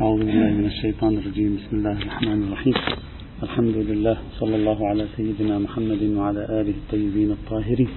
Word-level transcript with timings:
أعوذ 0.00 0.18
بالله 0.18 0.50
من 0.60 0.66
الشيطان 0.66 1.18
الرجيم. 1.18 1.56
بسم 1.56 1.76
الله 1.76 1.96
الرحمن 2.02 2.42
الرحيم. 2.42 2.74
الحمد 3.42 3.76
لله 3.76 4.16
صلى 4.40 4.56
الله 4.56 4.78
على 4.88 5.04
سيدنا 5.16 5.58
محمد 5.58 6.02
وعلى 6.16 6.42
آله 6.60 6.74
الطيبين 6.80 7.30
الطاهرين. 7.30 7.88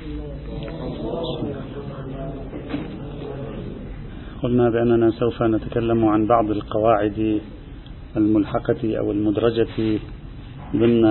قلنا 4.44 4.70
بأننا 4.70 5.12
سوف 5.12 5.44
نتكلم 5.44 6.06
عن 6.06 6.28
بعض 6.28 6.52
القواعد 6.52 7.40
الملحقة 8.18 8.82
أو 9.00 9.12
المدرجة 9.12 10.00
ضمن 10.76 11.04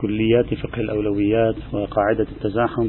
كليات 0.00 0.54
فقه 0.54 0.80
الأولويات 0.80 1.58
وقاعدة 1.72 2.26
التزاحم. 2.34 2.88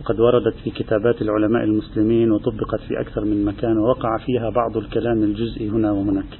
وقد 0.00 0.20
وردت 0.20 0.54
في 0.64 0.70
كتابات 0.70 1.22
العلماء 1.22 1.64
المسلمين 1.64 2.32
وطبقت 2.32 2.80
في 2.88 3.00
أكثر 3.00 3.24
من 3.24 3.44
مكان 3.44 3.78
ووقع 3.78 4.18
فيها 4.18 4.50
بعض 4.50 4.76
الكلام 4.76 5.22
الجزئي 5.22 5.68
هنا 5.68 5.92
وهناك. 5.92 6.38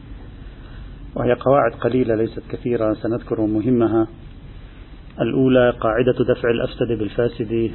وهي 1.17 1.33
قواعد 1.33 1.73
قليلة 1.73 2.15
ليست 2.15 2.43
كثيرة 2.51 2.95
سنذكر 2.95 3.41
مهمها. 3.41 4.07
الأولى 5.21 5.71
قاعدة 5.71 6.35
دفع 6.35 6.51
الأفسد 6.51 6.99
بالفاسد. 6.99 7.71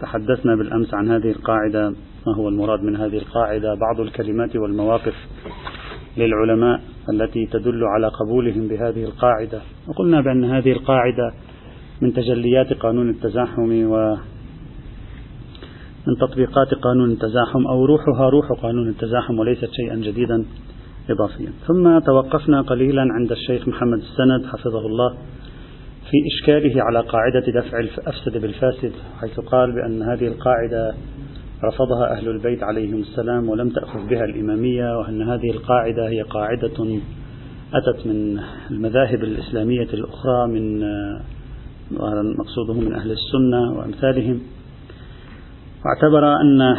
تحدثنا 0.00 0.56
بالأمس 0.56 0.94
عن 0.94 1.10
هذه 1.10 1.30
القاعدة 1.30 1.90
ما 2.26 2.34
هو 2.36 2.48
المراد 2.48 2.82
من 2.82 2.96
هذه 2.96 3.18
القاعدة؟ 3.18 3.74
بعض 3.74 4.00
الكلمات 4.00 4.56
والمواقف 4.56 5.14
للعلماء 6.16 6.80
التي 7.10 7.46
تدل 7.46 7.84
على 7.84 8.08
قبولهم 8.08 8.68
بهذه 8.68 9.04
القاعدة. 9.04 9.60
وقلنا 9.88 10.20
بأن 10.20 10.44
هذه 10.44 10.72
القاعدة 10.72 11.32
من 12.00 12.12
تجليات 12.12 12.72
قانون 12.72 13.10
التزاحم 13.10 13.90
و 13.90 14.16
من 16.06 16.16
تطبيقات 16.16 16.74
قانون 16.74 17.10
التزاحم 17.10 17.66
أو 17.66 17.84
روحها 17.84 18.30
روح 18.30 18.52
قانون 18.62 18.88
التزاحم 18.88 19.38
وليست 19.38 19.70
شيئا 19.72 19.96
جديدا 19.96 20.44
إضافيا. 21.10 21.52
ثم 21.66 21.98
توقفنا 21.98 22.60
قليلا 22.62 23.02
عند 23.02 23.32
الشيخ 23.32 23.68
محمد 23.68 23.98
السند 23.98 24.46
حفظه 24.46 24.86
الله 24.86 25.10
في 26.10 26.16
إشكاله 26.26 26.82
على 26.82 27.00
قاعدة 27.00 27.60
دفع 27.60 27.78
الأفسد 27.78 28.38
بالفاسد 28.38 28.92
حيث 29.20 29.40
قال 29.40 29.72
بأن 29.72 30.02
هذه 30.02 30.26
القاعدة 30.26 30.94
رفضها 31.64 32.12
أهل 32.12 32.28
البيت 32.28 32.62
عليهم 32.62 33.00
السلام 33.00 33.48
ولم 33.48 33.68
تأخذ 33.68 34.08
بها 34.08 34.24
الإمامية 34.24 34.98
وأن 34.98 35.22
هذه 35.22 35.50
القاعدة 35.50 36.08
هي 36.08 36.22
قاعدة 36.22 37.00
أتت 37.74 38.06
من 38.06 38.40
المذاهب 38.70 39.24
الإسلامية 39.24 39.88
الأخرى 39.94 40.46
من 40.46 40.80
مقصوده 42.38 42.80
من 42.80 42.92
أهل 42.92 43.10
السنة 43.12 43.78
وأمثالهم. 43.78 44.40
واعتبر 45.86 46.32
أن 46.40 46.76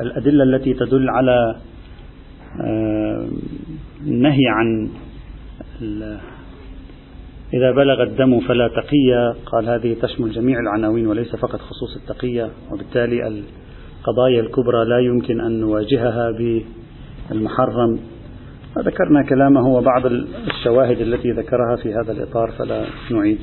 الأدلة 0.00 0.44
التي 0.44 0.74
تدل 0.74 1.10
على 1.10 1.56
آه، 2.60 3.28
النهي 4.06 4.48
عن 4.48 4.90
إذا 7.54 7.70
بلغ 7.70 8.02
الدم 8.02 8.40
فلا 8.40 8.68
تقية 8.68 9.34
قال 9.46 9.68
هذه 9.68 9.96
تشمل 10.02 10.30
جميع 10.30 10.60
العناوين 10.60 11.06
وليس 11.06 11.36
فقط 11.36 11.60
خصوص 11.60 11.96
التقية 11.96 12.50
وبالتالي 12.72 13.26
القضايا 13.26 14.40
الكبرى 14.40 14.84
لا 14.84 14.98
يمكن 14.98 15.40
أن 15.40 15.60
نواجهها 15.60 16.30
بالمحرم. 17.30 18.00
ذكرنا 18.78 19.22
كلامه 19.22 19.68
وبعض 19.68 20.06
الشواهد 20.06 21.00
التي 21.00 21.30
ذكرها 21.30 21.76
في 21.82 21.94
هذا 21.94 22.12
الإطار 22.12 22.52
فلا 22.58 22.84
نعيد. 23.10 23.38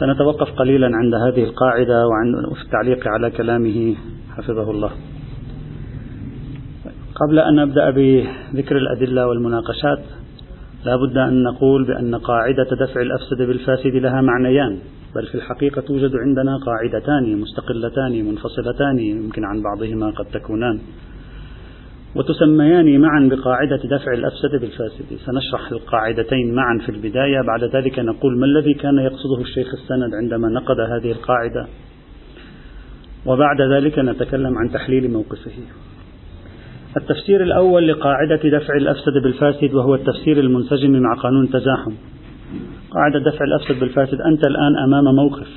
سنتوقف 0.00 0.52
قليلا 0.52 0.90
عند 0.96 1.14
هذه 1.14 1.44
القاعدة 1.44 2.06
وعن 2.08 2.54
في 2.54 2.62
التعليق 2.62 3.08
على 3.08 3.30
كلامه 3.30 3.94
حفظه 4.36 4.70
الله. 4.70 4.90
قبل 7.14 7.38
أن 7.38 7.54
نبدأ 7.56 7.90
بذكر 7.90 8.76
الأدلة 8.76 9.26
والمناقشات 9.26 9.98
لا 10.84 10.96
بد 10.96 11.16
أن 11.16 11.42
نقول 11.42 11.86
بأن 11.86 12.14
قاعدة 12.14 12.68
دفع 12.80 13.00
الأفسد 13.00 13.38
بالفاسد 13.38 13.94
لها 13.96 14.20
معنيان 14.20 14.78
بل 15.14 15.26
في 15.26 15.34
الحقيقة 15.34 15.82
توجد 15.82 16.16
عندنا 16.16 16.56
قاعدتان 16.56 17.40
مستقلتان 17.40 18.24
منفصلتان 18.24 18.98
يمكن 18.98 19.44
عن 19.44 19.62
بعضهما 19.62 20.10
قد 20.10 20.24
تكونان. 20.24 20.80
وتسميان 22.16 23.00
معا 23.00 23.28
بقاعدة 23.28 23.76
دفع 23.76 24.12
الأفسد 24.12 24.60
بالفاسد. 24.60 25.04
سنشرح 25.26 25.72
القاعدتين 25.72 26.54
معا 26.54 26.78
في 26.86 26.88
البداية. 26.88 27.40
بعد 27.46 27.64
ذلك 27.64 27.98
نقول 27.98 28.38
ما 28.38 28.46
الذي 28.46 28.74
كان 28.74 28.98
يقصده 28.98 29.40
الشيخ 29.40 29.74
السند 29.74 30.14
عندما 30.14 30.48
نقد 30.48 30.80
هذه 30.80 31.12
القاعدة. 31.12 31.66
وبعد 33.26 33.60
ذلك 33.60 33.98
نتكلم 33.98 34.58
عن 34.58 34.70
تحليل 34.70 35.10
موقفه. 35.10 35.50
التفسير 36.96 37.42
الأول 37.42 37.88
لقاعدة 37.88 38.36
دفع 38.36 38.74
الأفسد 38.74 39.12
بالفاسد 39.22 39.74
وهو 39.74 39.94
التفسير 39.94 40.40
المنسجم 40.40 40.90
مع 40.90 41.14
قانون 41.14 41.44
التزاحم 41.44 41.92
قاعدة 42.90 43.18
دفع 43.30 43.44
الأفسد 43.44 43.80
بالفاسد 43.80 44.20
أنت 44.20 44.44
الآن 44.44 44.76
أمام 44.84 45.14
موقف. 45.14 45.48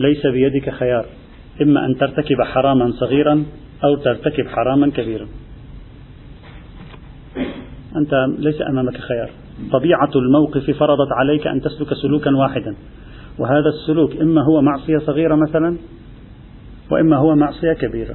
ليس 0.00 0.26
بيدك 0.26 0.70
خيار. 0.70 1.06
إما 1.62 1.86
أن 1.86 1.96
ترتكب 1.96 2.42
حراما 2.42 2.90
صغيرا 2.90 3.44
أو 3.84 3.96
ترتكب 3.96 4.46
حراما 4.46 4.90
كبيرا. 4.90 5.26
أنت 7.96 8.10
ليس 8.38 8.62
أمامك 8.70 8.96
خيار. 8.96 9.30
طبيعة 9.72 10.10
الموقف 10.16 10.70
فرضت 10.70 11.12
عليك 11.12 11.46
أن 11.46 11.60
تسلك 11.60 11.94
سلوكا 12.02 12.30
واحدا. 12.30 12.76
وهذا 13.38 13.68
السلوك 13.68 14.20
إما 14.20 14.44
هو 14.44 14.62
معصية 14.62 14.98
صغيرة 14.98 15.34
مثلا 15.34 15.76
وإما 16.90 17.16
هو 17.16 17.34
معصية 17.34 17.72
كبيرة. 17.72 18.14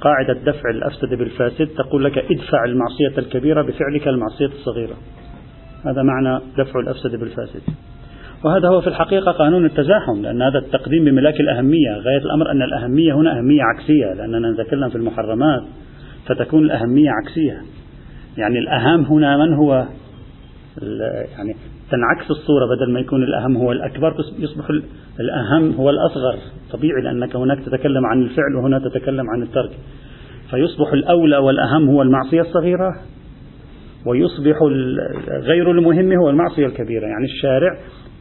قاعدة 0.00 0.32
دفع 0.32 0.70
الأفسد 0.70 1.14
بالفاسد 1.14 1.66
تقول 1.66 2.04
لك 2.04 2.18
ادفع 2.18 2.64
المعصية 2.64 3.18
الكبيرة 3.18 3.62
بفعلك 3.62 4.08
المعصية 4.08 4.46
الصغيرة. 4.46 4.96
هذا 5.84 6.02
معنى 6.02 6.40
دفع 6.58 6.80
الأفسد 6.80 7.16
بالفاسد. 7.16 7.62
وهذا 8.44 8.68
هو 8.68 8.80
في 8.80 8.86
الحقيقة 8.86 9.32
قانون 9.32 9.64
التزاحم 9.64 10.22
لأن 10.22 10.42
هذا 10.42 10.58
التقديم 10.58 11.04
بملاك 11.04 11.40
الأهمية. 11.40 11.90
غاية 11.90 12.18
الأمر 12.24 12.50
أن 12.50 12.62
الأهمية 12.62 13.14
هنا 13.14 13.38
أهمية 13.38 13.62
عكسية 13.62 14.14
لأننا 14.14 14.50
نتكلم 14.50 14.88
في 14.88 14.96
المحرمات 14.96 15.62
فتكون 16.26 16.64
الأهمية 16.64 17.10
عكسية. 17.10 17.62
يعني 18.36 18.58
الأهم 18.58 19.04
هنا 19.04 19.36
من 19.36 19.54
هو 19.54 19.86
يعني 21.38 21.56
تنعكس 21.90 22.30
الصورة 22.30 22.66
بدل 22.76 22.92
ما 22.92 23.00
يكون 23.00 23.22
الأهم 23.22 23.56
هو 23.56 23.72
الأكبر 23.72 24.14
يصبح 24.38 24.70
الأهم 25.20 25.72
هو 25.72 25.90
الأصغر. 25.90 26.38
طبيعي 26.72 27.02
لأنك 27.02 27.36
هناك 27.36 27.58
تتكلم 27.60 28.06
عن 28.06 28.22
الفعل 28.22 28.56
وهنا 28.56 28.78
تتكلم 28.78 29.30
عن 29.30 29.42
الترك. 29.42 29.70
فيصبح 30.50 30.92
الأولى 30.92 31.36
والأهم 31.36 31.88
هو 31.88 32.02
المعصية 32.02 32.40
الصغيرة 32.40 32.96
ويصبح 34.06 34.56
غير 35.28 35.70
المهم 35.70 36.12
هو 36.12 36.30
المعصية 36.30 36.66
الكبيرة. 36.66 37.06
يعني 37.06 37.24
الشارع 37.24 37.76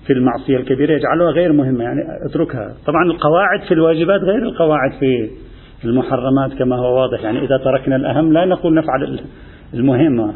في 0.07 0.13
المعصية 0.13 0.57
الكبيرة 0.57 0.93
يجعلها 0.93 1.31
غير 1.31 1.53
مهمة 1.53 1.83
يعني 1.83 1.99
اتركها. 2.29 2.75
طبعا 2.85 3.03
القواعد 3.03 3.61
في 3.67 3.73
الواجبات 3.73 4.21
غير 4.21 4.43
القواعد 4.43 4.91
في 5.81 5.85
المحرمات 5.85 6.53
كما 6.59 6.75
هو 6.75 7.01
واضح. 7.01 7.23
يعني 7.23 7.45
إذا 7.45 7.57
تركنا 7.57 7.95
الأهم 7.95 8.33
لا 8.33 8.45
نقول 8.45 8.73
نفعل 8.73 9.19
المهمة. 9.73 10.33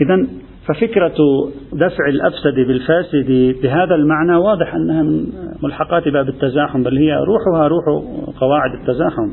إذا 0.00 0.26
ففكرة 0.66 1.16
دفع 1.72 2.08
الأفسد 2.08 2.54
بالفاسد 2.54 3.56
بهذا 3.62 3.94
المعنى 3.94 4.36
واضح 4.36 4.74
أنها 4.74 5.02
من 5.02 5.26
ملحقات 5.62 6.08
باب 6.08 6.28
التزاحم 6.28 6.82
بل 6.82 6.98
هي 6.98 7.14
روحها 7.14 7.68
روح 7.68 7.84
قواعد 8.40 8.70
التزاحم. 8.80 9.32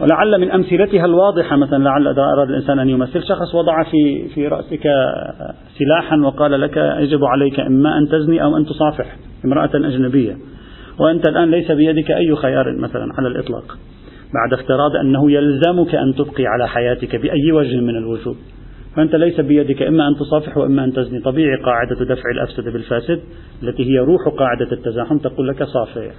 ولعل 0.00 0.40
من 0.40 0.50
أمثلتها 0.50 1.04
الواضحة 1.04 1.56
مثلا 1.56 1.84
لعل 1.84 2.08
إذا 2.08 2.22
أراد 2.22 2.48
الإنسان 2.48 2.78
أن 2.78 2.88
يمثل 2.88 3.22
شخص 3.22 3.54
وضع 3.54 3.82
في 3.82 4.28
في 4.34 4.48
رأسك 4.48 4.88
سلاحا 5.78 6.16
وقال 6.16 6.60
لك 6.60 6.76
يجب 6.76 7.24
عليك 7.24 7.60
إما 7.60 7.98
أن 7.98 8.08
تزني 8.08 8.42
أو 8.42 8.56
أن 8.56 8.66
تصافح 8.66 9.16
امرأة 9.44 9.70
أجنبية. 9.74 10.36
وأنت 10.98 11.28
الآن 11.28 11.50
ليس 11.50 11.70
بيدك 11.70 12.10
أي 12.10 12.36
خيار 12.36 12.78
مثلا 12.78 13.06
على 13.18 13.28
الإطلاق. 13.28 13.78
بعد 14.34 14.60
افتراض 14.60 14.96
أنه 14.96 15.32
يلزمك 15.32 15.94
أن 15.94 16.14
تبقي 16.14 16.46
على 16.46 16.68
حياتك 16.68 17.16
بأي 17.16 17.52
وجه 17.52 17.76
من 17.80 17.96
الوجوه. 17.96 18.36
فأنت 18.96 19.14
ليس 19.14 19.40
بيدك 19.40 19.82
إما 19.82 20.08
أن 20.08 20.14
تصافح 20.14 20.56
وإما 20.56 20.84
أن 20.84 20.92
تزني. 20.92 21.20
طبيعي 21.20 21.56
قاعدة 21.56 22.04
دفع 22.04 22.30
الأفسد 22.34 22.64
بالفاسد 22.72 23.20
التي 23.62 23.82
هي 23.82 23.98
روح 23.98 24.28
قاعدة 24.38 24.72
التزاحم 24.72 25.18
تقول 25.18 25.48
لك 25.48 25.62
صافح. 25.64 26.12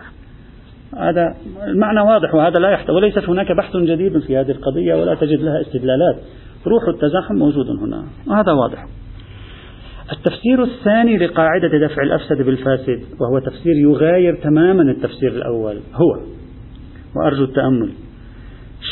هذا 0.98 1.36
المعنى 1.68 2.02
واضح 2.02 2.36
وهذا 2.36 2.60
لا 2.60 2.70
يحتوي 2.70 2.96
وليست 2.96 3.30
هناك 3.30 3.52
بحث 3.52 3.78
جديد 3.78 4.20
في 4.20 4.38
هذه 4.38 4.52
القضية 4.52 4.96
ولا 4.96 5.16
تجد 5.16 5.42
لها 5.42 5.62
استدلالات. 5.62 6.16
روح 6.68 6.88
التزاحم 6.88 7.36
موجود 7.36 7.70
هنا 7.70 8.04
وهذا 8.28 8.52
واضح. 8.52 8.86
التفسير 10.12 10.64
الثاني 10.64 11.18
لقاعدة 11.18 11.88
دفع 11.88 12.04
الأفسد 12.04 12.42
بالفاسد 12.42 13.00
وهو 13.20 13.40
تفسير 13.40 13.76
يغاير 13.76 14.36
تماما 14.36 14.82
التفسير 14.82 15.32
الأول. 15.32 15.80
هو 15.94 16.41
وأرجو 17.16 17.44
التأمل. 17.44 17.90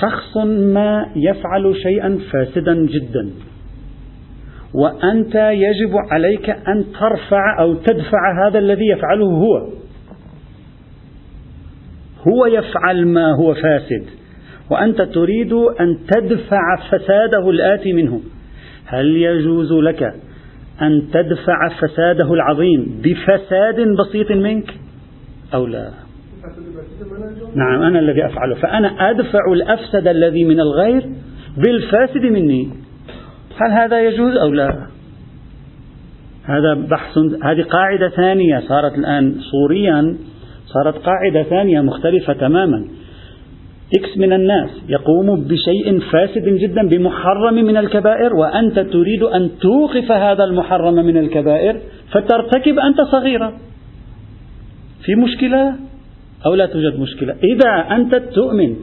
شخص 0.02 0.38
ما 0.48 1.06
يفعل 1.16 1.76
شيئا 1.84 2.20
فاسدا 2.32 2.86
جدا. 2.86 3.30
وأنت 4.74 5.36
يجب 5.36 5.96
عليك 6.12 6.50
أن 6.50 6.86
ترفع 7.00 7.60
أو 7.60 7.74
تدفع 7.74 8.48
هذا 8.48 8.60
الذي 8.60 8.88
يفعله 8.88 9.26
هو. 9.26 9.70
هو 12.28 12.46
يفعل 12.46 13.08
ما 13.08 13.36
هو 13.36 13.54
فاسد. 13.54 14.06
وأنت 14.72 15.02
تريد 15.02 15.54
أن 15.54 15.98
تدفع 16.08 16.76
فساده 16.92 17.50
الآتي 17.50 17.94
منه. 17.94 18.22
هل 18.86 19.18
يجوز 19.18 19.74
لك 19.74 20.14
أن 20.82 21.04
تدفع 21.14 21.70
فساده 21.82 22.34
العظيم 22.34 23.02
بفساد 23.04 23.88
بسيط 24.00 24.32
منك؟ 24.32 24.74
أو 25.54 25.68
لا؟ 25.68 26.09
نعم 27.56 27.82
أنا 27.82 28.00
الذي 28.00 28.26
أفعله. 28.26 28.56
فأنا 28.56 29.10
أدفع 29.10 29.40
الأفسد 29.54 30.08
الذي 30.08 30.44
من 30.44 30.60
الغير 30.60 31.10
بالفاسد 31.58 32.22
مني. 32.22 32.70
هل 33.62 33.72
هذا 33.72 34.02
يجوز 34.02 34.38
أو 34.38 34.50
لا؟ 34.50 34.88
هذا 36.44 36.74
بحث 36.74 37.18
هذه 37.44 37.62
قاعدة 37.62 38.10
ثانية 38.10 38.60
صارت 38.60 38.98
الآن 38.98 39.36
صوريا. 39.52 40.16
صارت 40.66 40.98
قاعدة 40.98 41.44
ثانية 41.44 41.82
مختلفة 41.82 42.34
تماما. 42.34 42.86
إكس 43.98 44.18
من 44.18 44.34
الناس 44.34 44.70
يقوم 44.90 45.44
بشيء 45.44 46.00
فاسد 46.00 46.46
جدا 46.46 46.88
بمحرم 46.88 47.54
من 47.54 47.78
الكبائر 47.78 48.36
وأنت 48.36 48.80
تريد 48.80 49.24
أن 49.24 49.50
توقف 49.62 50.12
هذا 50.12 50.44
المحرم 50.44 50.94
من 50.94 51.18
الكبائر 51.18 51.80
فترتكب 52.12 52.80
أنت 52.80 53.02
صغيرة 53.02 53.54
في 55.06 55.16
مشكلة؟ 55.16 55.89
أو 56.46 56.56
لا 56.56 56.66
توجد 56.66 57.00
مشكلة. 57.00 57.36
إذا 57.44 57.96
أنت 57.96 58.16
تؤمن 58.16 58.76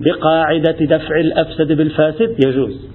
بقاعدة 0.00 0.76
دفع 0.80 1.20
الأفسد 1.20 1.72
بالفاسد 1.72 2.36
يجوز. 2.46 2.92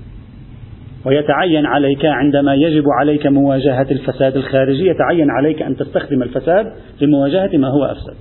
ويتعين 1.06 1.66
عليك 1.66 2.06
عندما 2.06 2.56
يجب 2.56 2.84
عليك 3.00 3.28
مواجهة 3.28 3.88
الفساد 3.92 4.38
الخارجي 4.38 4.88
يتعين 4.88 5.30
عليك 5.30 5.62
أن 5.62 5.76
تستخدم 5.76 6.24
الفساد 6.24 6.72
لمواجهة 7.02 7.58
ما 7.58 7.68
هو 7.68 7.86
أفسد. 7.86 8.14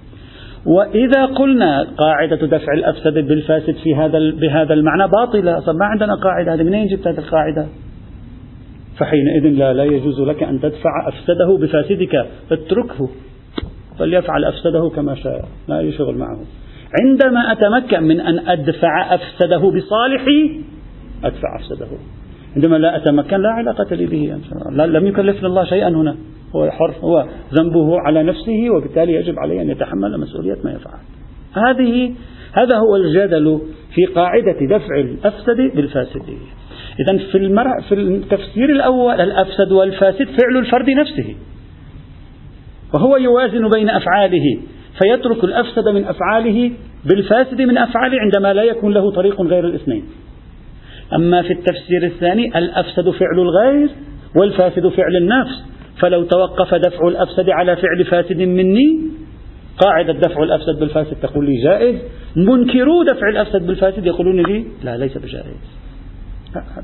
وإذا 0.66 1.24
قلنا 1.24 1.86
قاعدة 1.98 2.46
دفع 2.46 2.72
الأفسد 2.72 3.14
بالفاسد 3.14 3.74
في 3.84 3.94
هذا 3.94 4.18
بهذا 4.40 4.74
المعنى 4.74 5.08
باطلة. 5.08 5.58
أصلا 5.58 5.74
ما 5.74 5.84
عندنا 5.84 6.14
قاعدة 6.14 6.54
هذه 6.54 6.62
منين 6.62 6.86
جبت 6.86 7.06
هذه 7.06 7.18
القاعدة؟ 7.18 7.66
فحينئذ 8.98 9.58
لا 9.58 9.72
لا 9.72 9.84
يجوز 9.84 10.20
لك 10.20 10.42
أن 10.42 10.60
تدفع 10.60 11.08
أفسده 11.08 11.58
بفاسدك 11.60 12.26
اتركه 12.52 13.08
فليفعل 13.98 14.44
أفسده 14.44 14.90
كما 14.96 15.14
شاء. 15.14 15.48
لا 15.68 15.78
أي 15.78 15.92
شغل 15.92 16.18
معه. 16.18 16.38
عندما 17.00 17.52
أتمكن 17.52 18.02
من 18.02 18.20
أن 18.20 18.48
أدفع 18.48 19.14
أفسده 19.14 19.58
بصالحي 19.58 20.60
أدفع 21.24 21.56
أفسده. 21.60 21.86
عندما 22.56 22.76
لا 22.76 22.96
أتمكن 22.96 23.36
لا 23.36 23.48
علاقة 23.48 23.94
لي 23.94 24.06
به. 24.06 24.38
لا 24.70 24.86
لم 24.86 25.06
يكلفنا 25.06 25.48
الله 25.48 25.64
شيئا 25.64 25.88
هنا. 25.88 26.16
هو 26.56 26.70
حر 26.70 26.94
هو 27.00 27.26
ذنبه 27.54 28.00
على 28.00 28.22
نفسه 28.22 28.70
وبالتالي 28.76 29.12
يجب 29.12 29.38
عليه 29.38 29.62
أن 29.62 29.70
يتحمل 29.70 30.20
مسؤولية 30.20 30.56
ما 30.64 30.70
يفعل. 30.70 30.98
هذه 31.54 32.14
هذا 32.52 32.76
هو 32.76 32.96
الجدل 32.96 33.60
في 33.94 34.04
قاعدة 34.04 34.66
دفع 34.76 35.00
الأفسد 35.00 35.76
بالفاسد. 35.76 36.22
إذا 37.00 37.18
في 37.18 37.48
في 37.88 37.94
التفسير 37.94 38.70
الأول 38.70 39.20
الأفسد 39.20 39.72
والفاسد 39.72 40.24
فعل 40.24 40.56
الفرد 40.56 40.90
نفسه. 40.90 41.34
وهو 42.94 43.16
يوازن 43.16 43.70
بين 43.70 43.90
أفعاله 43.90 44.58
فيترك 44.98 45.44
الأفسد 45.44 45.88
من 45.88 46.04
أفعاله 46.04 46.70
بالفاسد 47.04 47.62
من 47.62 47.78
أفعاله 47.78 48.18
عندما 48.20 48.52
لا 48.52 48.62
يكون 48.62 48.94
له 48.94 49.10
طريق 49.10 49.40
غير 49.40 49.66
الاثنين. 49.66 50.04
أما 51.14 51.42
في 51.42 51.52
التفسير 51.52 52.04
الثاني 52.04 52.58
الأفسد 52.58 53.10
فعل 53.10 53.38
الغير 53.38 53.88
والفاسد 54.36 54.88
فعل 54.88 55.16
النفس. 55.20 55.64
فلو 56.00 56.22
توقف 56.24 56.74
دفع 56.74 57.08
الأفسد 57.08 57.50
على 57.50 57.76
فعل 57.76 58.04
فاسد 58.04 58.36
مني 58.36 59.00
قاعدة 59.78 60.12
دفع 60.12 60.42
الأفسد 60.42 60.78
بالفاسد 60.80 61.16
تقول 61.22 61.46
لي 61.46 61.62
جائز. 61.64 61.96
منكرو 62.36 63.02
دفع 63.02 63.28
الأفسد 63.28 63.66
بالفاسد 63.66 64.06
يقولون 64.06 64.42
لي 64.42 64.64
لا 64.84 64.96
ليس 64.96 65.18
بجائز. 65.18 65.56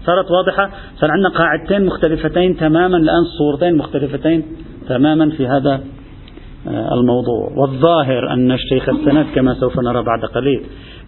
صارت 0.07 0.27
واضحة؟ 0.31 0.71
صار 0.97 1.11
عندنا 1.11 1.29
قاعدتين 1.29 1.87
مختلفتين 1.87 2.57
تماما 2.57 2.97
الآن 2.97 3.25
صورتين 3.39 3.77
مختلفتين. 3.77 4.45
تماما 4.93 5.31
في 5.31 5.47
هذا 5.47 5.81
آه، 6.69 6.95
الموضوع. 6.95 7.53
والظاهر 7.57 8.33
أن 8.33 8.53
الشيخ 8.53 8.89
السند 8.89 9.27
كما 9.35 9.55
سوف 9.55 9.81
نرى 9.81 10.03
بعد 10.03 10.25
قليل 10.25 10.63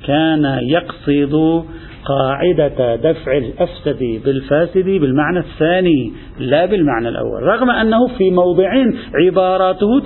كان 0.06 0.58
يقصد 0.62 1.64
قاعدة 2.04 2.96
دفع 2.96 3.36
الأفسد 3.36 4.20
بالفاسد 4.24 4.84
بالمعنى 4.84 5.38
الثاني 5.38 6.12
لا 6.38 6.66
بالمعنى 6.66 7.08
الأول 7.08 7.42
رغم 7.42 7.70
أنه 7.70 8.06
في 8.18 8.30
موضعين 8.30 8.98
عباراته 9.14 10.00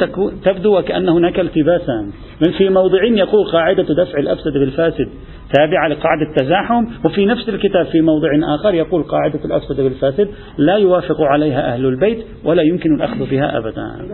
تبدو 0.44 0.78
وكأن 0.78 1.08
هناك 1.08 1.40
التباسا 1.40 2.10
من 2.46 2.52
في 2.58 2.68
موضع 2.68 3.04
يقول 3.04 3.46
قاعدة 3.52 3.82
دفع 3.82 4.18
الأفسد 4.18 4.52
بالفاسد. 4.52 5.08
تابعة 5.54 5.88
لقاعدة 5.88 6.22
التزاحم 6.30 6.86
وفي 7.04 7.26
نفس 7.26 7.48
الكتاب 7.48 7.86
في 7.86 8.00
موضع 8.00 8.28
آخر 8.54 8.74
يقول 8.74 9.02
قاعدة 9.02 9.44
الأفسد 9.44 9.80
بالفاسد 9.80 10.28
لا 10.58 10.76
يوافق 10.76 11.20
عليها 11.20 11.74
أهل 11.74 11.86
البيت 11.86 12.26
ولا 12.44 12.62
يمكن 12.62 12.94
الأخذ 12.94 13.30
بها 13.30 13.58
أبدا. 13.58 14.08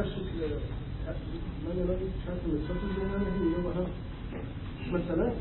مثلا 4.93 5.33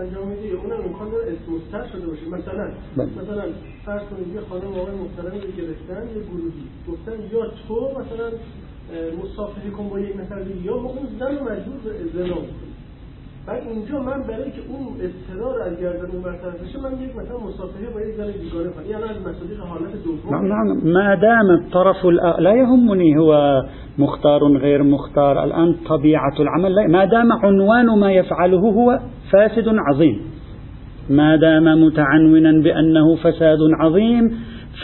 انجام 0.00 0.28
میده 0.28 0.46
یا 0.46 0.58
اونم 0.58 0.80
امکان 0.86 1.10
داره 1.10 1.32
اسم 1.32 1.88
شده 1.92 2.06
باشه. 2.06 2.26
مثلا 2.28 2.70
مثلا 2.96 3.44
فرض 3.86 4.02
کنید 4.02 4.34
یه 4.34 4.40
خانم 4.40 4.72
آقای 4.80 4.94
محترمی 4.94 5.40
رو 5.40 5.50
گرفتن 5.58 6.02
یه 6.16 6.22
گروهی. 6.30 6.64
گفتن 6.88 7.18
یا 7.32 7.42
تو 7.68 7.90
مثلا 8.00 8.28
مصافحه 9.22 9.70
کن 9.70 9.88
با 9.88 10.00
یک 10.00 10.16
نفر 10.20 10.36
یا 10.64 10.76
با 10.76 10.88
اون 10.88 11.06
زن 11.18 11.38
رو 11.38 11.44
مجبور 11.44 11.78
به 11.84 11.90
ازدواج 12.04 12.48
بعد 13.48 13.62
اینجا 13.68 13.98
من 13.98 14.22
برای 14.22 14.50
که 14.50 14.62
اون 14.68 14.86
اضطرار 15.00 15.62
از 15.62 15.80
گردن 15.80 16.10
اون 16.12 16.22
برطرف 16.22 16.54
بشه 16.62 16.78
من 16.82 17.02
یک 17.02 17.16
مثلا 17.16 17.38
مصافحه 17.38 17.90
با 17.94 18.00
یک 18.00 18.14
زن 18.16 18.24
بیگانه 18.24 18.70
کنم. 18.70 18.90
یعنی 18.90 19.02
از 19.02 19.20
مصادیق 19.20 19.60
حالت 19.60 20.04
دوم. 20.04 20.34
نعم 20.34 20.46
نعم. 20.46 20.92
ما 20.92 21.14
دام 21.14 21.50
الطرف 21.50 22.04
لا 22.38 22.56
يهمني 22.56 23.16
هو 23.16 23.62
مختار 23.98 24.40
غير 24.58 24.82
مختار. 24.82 25.38
الآن 25.38 25.74
طبيعة 25.88 26.40
العمل 26.40 26.90
ما 26.90 27.04
دام 27.04 27.32
عنوان 27.32 27.98
ما 27.98 28.12
يفعله 28.12 28.60
هو 28.60 28.98
فاسد 29.32 29.68
عظيم. 29.68 30.20
ما 31.10 31.36
دام 31.36 31.84
متعنونا 31.84 32.62
بأنه 32.62 33.16
فساد 33.16 33.58
عظيم 33.80 34.30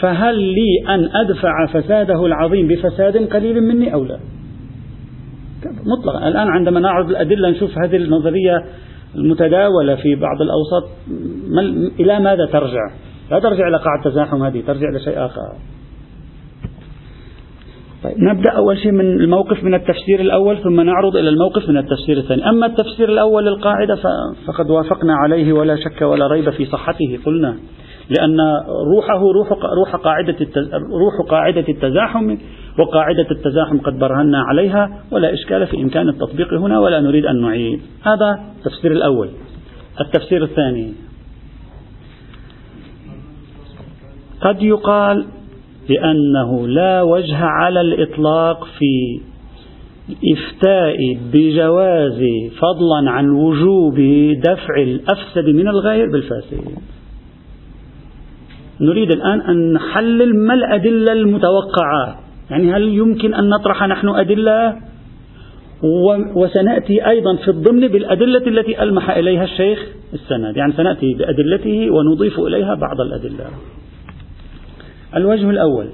فهل 0.01 0.39
لي 0.39 0.95
أن 0.95 1.09
أدفع 1.15 1.65
فساده 1.73 2.25
العظيم 2.25 2.67
بفساد 2.67 3.17
قليل 3.17 3.61
مني 3.61 3.93
أو 3.93 4.03
لا؟ 4.03 4.19
مطلقا. 5.65 6.27
الآن 6.27 6.47
عندما 6.47 6.79
نعرض 6.79 7.09
الأدلة 7.09 7.49
نشوف 7.49 7.77
هذه 7.77 7.95
النظرية 7.95 8.65
المتداولة 9.15 9.95
في 9.95 10.15
بعض 10.15 10.41
الأوساط 10.41 10.89
إلى 11.99 12.19
ماذا 12.19 12.45
ترجع؟ 12.45 12.91
لا 13.31 13.39
ترجع 13.39 13.67
إلى 13.67 13.77
قاعدة 13.77 14.05
التزاحم 14.05 14.43
هذه 14.43 14.61
ترجع 14.67 14.89
إلى 14.89 14.99
شيء 14.99 15.25
آخر. 15.25 15.41
طيب 18.03 18.13
نبدأ 18.17 18.51
أول 18.51 18.77
شيء 18.77 18.91
من 18.91 19.21
الموقف 19.21 19.63
من 19.63 19.73
التفسير 19.73 20.19
الأول 20.19 20.57
ثم 20.63 20.81
نعرض 20.81 21.15
إلى 21.15 21.29
الموقف 21.29 21.69
من 21.69 21.77
التفسير 21.77 22.17
الثاني. 22.17 22.49
أما 22.49 22.65
التفسير 22.65 23.09
الأول 23.09 23.45
للقاعدة 23.45 23.95
فقد 24.47 24.69
وافقنا 24.69 25.15
عليه 25.15 25.53
ولا 25.53 25.75
شك 25.75 26.01
ولا 26.01 26.27
ريب 26.27 26.49
في 26.49 26.65
صحته 26.65 27.19
قلنا. 27.25 27.57
لأن 28.09 28.37
روحه 28.85 29.19
روح 29.19 29.51
روح 29.77 29.95
قاعدة 29.95 30.35
روح 30.73 31.29
قاعدة 31.29 31.65
التزاحم 31.69 32.37
وقاعدة 32.79 33.27
التزاحم 33.31 33.77
قد 33.77 33.99
برهنا 33.99 34.43
عليها 34.43 35.03
ولا 35.11 35.33
إشكال 35.33 35.67
في 35.67 35.81
إمكان 35.81 36.09
التطبيق 36.09 36.53
هنا 36.53 36.79
ولا 36.79 36.99
نريد 36.99 37.25
أن 37.25 37.41
نعيد. 37.41 37.79
هذا 38.03 38.39
التفسير 38.57 38.91
الأول. 38.91 39.29
التفسير 40.01 40.43
الثاني. 40.43 40.93
قد 44.41 44.61
يقال 44.61 45.25
بأنه 45.89 46.67
لا 46.67 47.01
وجه 47.01 47.37
على 47.37 47.81
الإطلاق 47.81 48.67
في 48.79 49.21
إفتاء 50.33 50.97
بجواز 51.33 52.21
فضلا 52.59 53.11
عن 53.11 53.29
وجوب 53.29 53.95
دفع 54.39 54.75
الأفسد 54.77 55.49
من 55.49 55.67
الغير 55.67 56.11
بالفاسد. 56.11 56.94
نريد 58.81 59.11
الآن 59.11 59.41
أن 59.41 59.73
نحلل 59.73 60.47
ما 60.47 60.53
الأدلة 60.53 61.11
المتوقعة. 61.11 62.19
يعني 62.49 62.73
هل 62.73 62.87
يمكن 62.87 63.33
أن 63.33 63.49
نطرح 63.49 63.83
نحن 63.83 64.09
أدلة؟ 64.09 64.77
وسنأتي 66.35 67.07
أيضا 67.07 67.35
في 67.35 67.51
الضمن 67.51 67.87
بالأدلة 67.87 68.47
التي 68.47 68.83
ألمح 68.83 69.09
إليها 69.09 69.43
الشيخ 69.43 69.79
السند. 70.13 70.57
يعني 70.57 70.73
سنأتي 70.73 71.13
بأدلته 71.13 71.89
ونضيف 71.91 72.39
إليها 72.39 72.75
بعض 72.75 73.01
الأدلة. 73.01 73.45
الوجه 75.15 75.49
الأول 75.49 75.87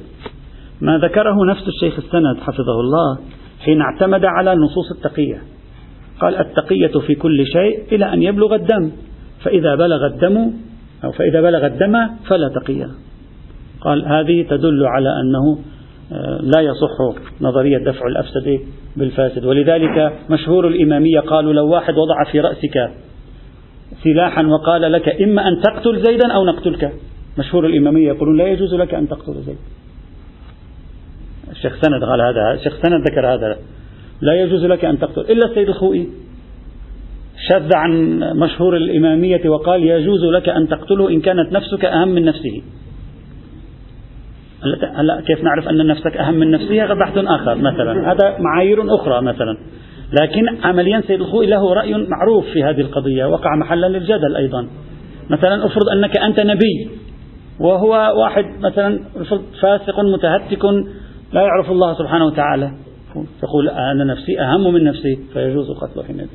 ما 0.81 0.97
ذكره 0.97 1.45
نفس 1.45 1.67
الشيخ 1.67 2.00
السند 2.00 2.38
حفظه 2.41 2.79
الله 2.79 3.19
حين 3.65 3.81
اعتمد 3.81 4.25
على 4.25 4.55
نصوص 4.55 4.91
التقية. 4.91 5.41
قال 6.21 6.35
التقية 6.35 7.00
في 7.07 7.15
كل 7.15 7.45
شيء 7.45 7.83
إلى 7.91 8.13
أن 8.13 8.23
يبلغ 8.23 8.55
الدم. 8.55 8.91
فإذا 9.43 9.75
بلغ 9.75 10.05
الدم 10.05 10.51
أو 11.03 11.12
فإذا 11.12 11.41
بلغ 11.41 11.65
الدم 11.65 12.08
فلا 12.29 12.50
تقية 12.50 12.89
قال 13.81 14.05
هذه 14.05 14.46
تدل 14.50 14.86
على 14.86 15.10
أنه 15.10 15.60
لا 16.41 16.62
يصح 16.62 17.22
نظرية 17.41 17.77
دفع 17.77 18.08
الأفسد 18.08 18.60
بالفاسد. 18.96 19.46
ولذلك 19.46 20.13
مشهور 20.29 20.67
الإمامية 20.67 21.20
قالوا 21.20 21.53
لو 21.53 21.67
واحد 21.67 21.93
وضع 21.93 22.31
في 22.31 22.39
رأسك 22.39 22.91
سلاحا 24.03 24.46
وقال 24.46 24.91
لك 24.91 25.22
إما 25.22 25.48
أن 25.48 25.62
تقتل 25.62 26.03
زيدا 26.03 26.34
أو 26.34 26.46
نقتلك. 26.46 26.93
مشهور 27.39 27.65
الإمامية 27.65 28.08
يقولون 28.08 28.38
لا 28.38 28.48
يجوز 28.48 28.74
لك 28.74 28.93
أن 28.93 29.08
تقتل 29.08 29.34
زيد 29.34 29.58
الشيخ 31.51 31.75
سند 31.81 32.03
قال 32.03 32.22
هذا 32.22 32.53
الشيخ 32.53 32.74
سند 32.81 33.01
ذكر 33.08 33.34
هذا. 33.34 33.58
لا 34.22 34.41
يجوز 34.41 34.65
لك 34.65 34.86
أن 34.86 35.00
تقتل 35.00 35.22
إلا 35.22 35.46
السيد 35.50 35.70
الخوئي. 35.70 36.08
شذ 37.50 37.75
عن 37.75 38.19
مشهور 38.36 38.77
الإمامية 38.77 39.50
وقال 39.50 39.83
يجوز 39.83 40.24
لك 40.24 40.50
أن 40.50 40.67
تقتله 40.67 41.10
إن 41.10 41.21
كانت 41.21 41.53
نفسك 41.53 41.86
أهم 41.86 42.07
من 42.07 42.25
نفسه. 42.25 42.62
هلا 44.95 45.21
كيف 45.21 45.43
نعرف 45.43 45.67
أن 45.69 45.88
نفسك 45.88 46.17
أهم 46.17 46.33
من 46.33 46.51
نفسه؟ 46.51 46.86
هذا 46.86 46.93
بحث 46.93 47.17
آخر 47.17 47.55
مثلا. 47.55 48.12
هذا 48.12 48.38
معايير 48.39 48.95
أخرى 48.95 49.21
مثلا. 49.21 49.57
لكن 50.21 50.65
عمليا 50.65 51.01
سيد 51.01 51.21
الخوئي 51.21 51.48
له 51.48 51.74
رأي 51.74 52.07
معروف 52.07 52.45
في 52.53 52.63
هذه 52.63 52.81
القضية 52.81 53.25
وقع 53.25 53.55
محلا 53.55 53.88
للجدل 53.88 54.36
أيضا. 54.36 54.67
مثلا 55.29 55.65
افرض 55.65 55.89
أنك 55.89 56.17
أنت 56.17 56.39
نبي 56.39 56.89
وهو 57.60 57.89
واحد 58.21 58.45
مثلا 58.60 59.00
فاسق 59.62 60.00
متهتك 60.00 60.65
لا 61.33 61.41
يعرف 61.41 61.71
الله 61.71 61.93
سبحانه 61.93 62.25
وتعالى. 62.25 62.71
تقول 63.41 63.69
أنا 63.69 64.03
نفسي 64.03 64.41
أهم 64.41 64.74
من 64.74 64.83
نفسي 64.83 65.19
فيجوز 65.33 65.71
قتله 65.71 66.03
حينئذ. 66.03 66.27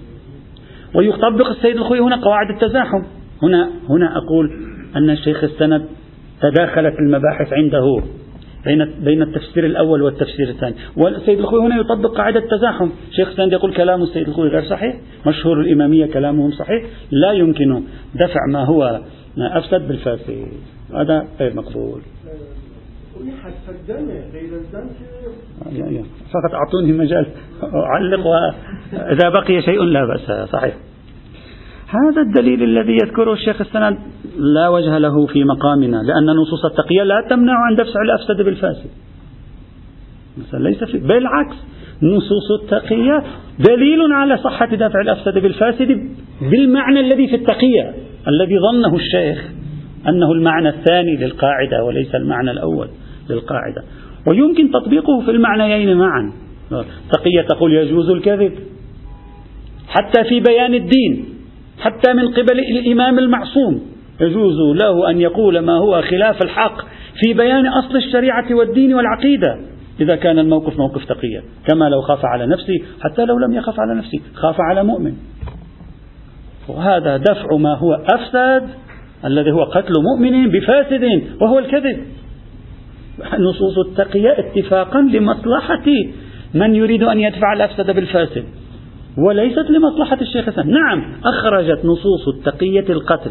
ويطبق 0.97 1.49
السيد 1.49 1.76
الخوي 1.76 2.00
هنا 2.00 2.17
قواعد 2.17 2.50
التزاحم. 2.50 3.03
هنا 3.43 3.71
هنا 3.88 4.17
أقول 4.17 4.50
أن 4.97 5.11
الشيخ 5.11 5.45
السند 5.45 5.85
تداخلت 6.43 6.95
المباحث 6.99 7.53
عنده 7.53 8.03
بين 8.65 8.91
بين 9.05 9.23
التفسير 9.23 9.67
الأول 9.67 10.03
والتفسير 10.03 10.49
الثاني، 10.49 10.75
والسيد 10.97 11.38
الخوي 11.38 11.61
هنا 11.61 11.81
يطبق 11.81 12.17
قاعدة 12.17 12.41
التزاحم، 12.41 12.91
شيخ 13.11 13.29
السند 13.29 13.53
يقول 13.53 13.75
كلام 13.75 14.03
السيد 14.03 14.29
الخوي 14.29 14.49
غير 14.49 14.62
صحيح، 14.62 14.97
مشهور 15.26 15.61
الإمامية 15.61 16.07
كلامهم 16.07 16.50
صحيح، 16.50 16.85
لا 17.11 17.33
يمكن 17.33 17.83
دفع 18.15 18.41
ما 18.53 18.65
هو 18.65 19.00
ما 19.37 19.59
أفسد 19.59 19.88
بالفاسد، 19.88 20.47
هذا 20.95 21.26
غير 21.41 21.55
مقبول. 21.55 22.00
فقط 26.35 26.55
أعطوني 26.55 26.93
مجال. 26.93 27.27
أعلق 27.63 28.27
وإذا 28.27 29.29
بقي 29.29 29.63
شيء 29.63 29.83
لا 29.83 30.05
بأس. 30.05 30.49
صحيح. 30.49 30.75
هذا 31.89 32.23
الدليل 32.23 32.63
الذي 32.63 32.93
يذكره 32.93 33.33
الشيخ 33.33 33.61
السند 33.61 33.99
لا 34.39 34.69
وجه 34.69 34.99
له 34.99 35.27
في 35.27 35.45
مقامنا 35.45 35.97
لأن 35.97 36.37
نصوص 36.43 36.65
التقية 36.65 37.03
لا 37.03 37.27
تمنع 37.31 37.55
عن 37.67 37.75
دفع 37.75 38.03
الأفسد 38.03 38.45
بالفاسد. 38.45 38.91
ليس 40.55 40.85
في 40.85 40.99
بالعكس 40.99 41.57
نصوص 42.03 42.51
التقية 42.63 43.23
دليل 43.59 44.13
على 44.13 44.37
صحة 44.37 44.67
دفع 44.67 45.01
الأفسد 45.01 45.39
بالفاسد 45.39 46.09
بالمعنى 46.41 47.01
الذي 47.01 47.29
في 47.29 47.37
التقية 47.37 47.95
الذي 48.29 48.59
ظنه 48.59 48.97
الشيخ 48.97 49.51
أنه 50.09 50.33
المعنى 50.33 50.69
الثاني 50.69 51.17
للقاعدة 51.17 51.85
وليس 51.85 52.15
المعنى 52.15 52.51
الأول. 52.51 52.89
للقاعدة. 53.30 53.83
ويمكن 54.26 54.71
تطبيقه 54.71 55.21
في 55.21 55.30
المعنيين 55.30 55.97
معا. 55.97 56.33
تقية 57.12 57.42
تقول 57.49 57.73
يجوز 57.73 58.11
الكذب. 58.11 58.52
حتى 59.88 60.25
في 60.25 60.40
بيان 60.40 60.75
الدين. 60.75 61.25
حتى 61.78 62.12
من 62.12 62.28
قبل 62.28 62.59
الإمام 62.59 63.18
المعصوم. 63.18 63.80
يجوز 64.21 64.76
له 64.76 65.11
أن 65.11 65.21
يقول 65.21 65.59
ما 65.59 65.78
هو 65.78 66.02
خلاف 66.02 66.42
الحق 66.42 66.80
في 67.21 67.35
بيان 67.35 67.66
أصل 67.66 67.97
الشريعة 67.97 68.54
والدين 68.54 68.95
والعقيدة. 68.95 69.59
إذا 70.00 70.16
كان 70.16 70.38
الموقف 70.38 70.78
موقف 70.78 71.04
تقية. 71.04 71.42
كما 71.68 71.88
لو 71.88 72.00
خاف 72.00 72.25
على 72.25 72.47
نفسه 72.47 72.78
حتى 73.00 73.25
لو 73.25 73.38
لم 73.38 73.54
يخف 73.54 73.80
على 73.80 73.95
نفسه 73.95 74.21
خاف 74.35 74.56
على 74.61 74.85
مؤمن. 74.85 75.12
وهذا 76.68 77.16
دفع 77.16 77.56
ما 77.56 77.75
هو 77.75 77.95
أفسد 77.95 78.68
الذي 79.25 79.50
هو 79.50 79.62
قتل 79.64 79.92
مؤمن 80.02 80.50
بفاسد 80.50 81.23
وهو 81.40 81.59
الكذب. 81.59 81.99
نصوص 83.39 83.79
التقية 83.79 84.37
اتفاقا 84.39 85.01
لمصلحة 85.01 85.87
من 86.55 86.75
يريد 86.75 87.03
أن 87.03 87.21
يدفع 87.21 87.53
الأفسد 87.53 87.91
بالفاسد 87.91 88.45
وليست 89.19 89.71
لمصلحة 89.71 90.19
الشيخ 90.21 90.47
حسن 90.47 90.71
نعم 90.71 91.13
أخرجت 91.25 91.85
نصوص 91.85 92.29
التقية 92.37 92.85
القتل 92.89 93.31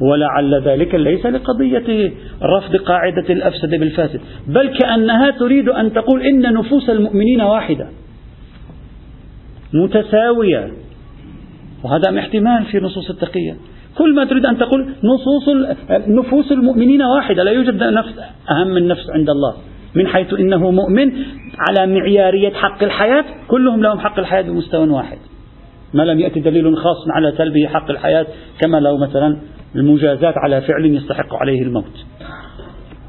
ولعل 0.00 0.62
ذلك 0.64 0.94
ليس 0.94 1.26
لقضية 1.26 2.12
رفض 2.42 2.76
قاعدة 2.76 3.24
الأفسد 3.30 3.70
بالفاسد 3.70 4.20
بل 4.46 4.78
كأنها 4.78 5.30
تريد 5.30 5.68
أن 5.68 5.92
تقول 5.92 6.22
إن 6.22 6.54
نفوس 6.54 6.90
المؤمنين 6.90 7.40
واحدة 7.40 7.88
متساوية. 9.74 10.72
وهذا 11.84 12.18
احتمال 12.18 12.64
في 12.64 12.78
نصوص 12.78 13.10
التقية. 13.10 13.56
كل 13.98 14.14
ما 14.14 14.24
تريد 14.24 14.46
أن 14.46 14.58
تقول 14.58 14.88
نصوص 15.04 15.72
نفوس 15.90 16.52
المؤمنين 16.52 17.02
واحدة 17.02 17.42
لا 17.42 17.50
يوجد 17.50 17.82
نفس 17.82 18.14
أهم 18.50 18.68
من 18.68 18.88
نفس 18.88 19.10
عند 19.10 19.30
الله 19.30 19.54
من 19.94 20.06
حيث 20.06 20.34
إنه 20.34 20.70
مؤمن 20.70 21.12
على 21.58 21.86
معيارية 21.86 22.52
حق 22.52 22.82
الحياة 22.82 23.24
كلهم 23.48 23.82
لهم 23.82 23.98
حق 23.98 24.18
الحياة 24.18 24.42
بمستوى 24.42 24.88
واحد. 24.88 25.18
ما 25.94 26.02
لم 26.02 26.20
يأتي 26.20 26.40
دليل 26.40 26.76
خاص 26.76 26.96
على 27.10 27.32
سلبه 27.36 27.66
حق 27.66 27.90
الحياة 27.90 28.26
كما 28.60 28.80
لو 28.80 28.96
مثلا 28.96 29.36
المجازات 29.76 30.34
على 30.36 30.60
فعل 30.60 30.86
يستحق 30.86 31.34
عليه 31.34 31.62
الموت. 31.62 32.04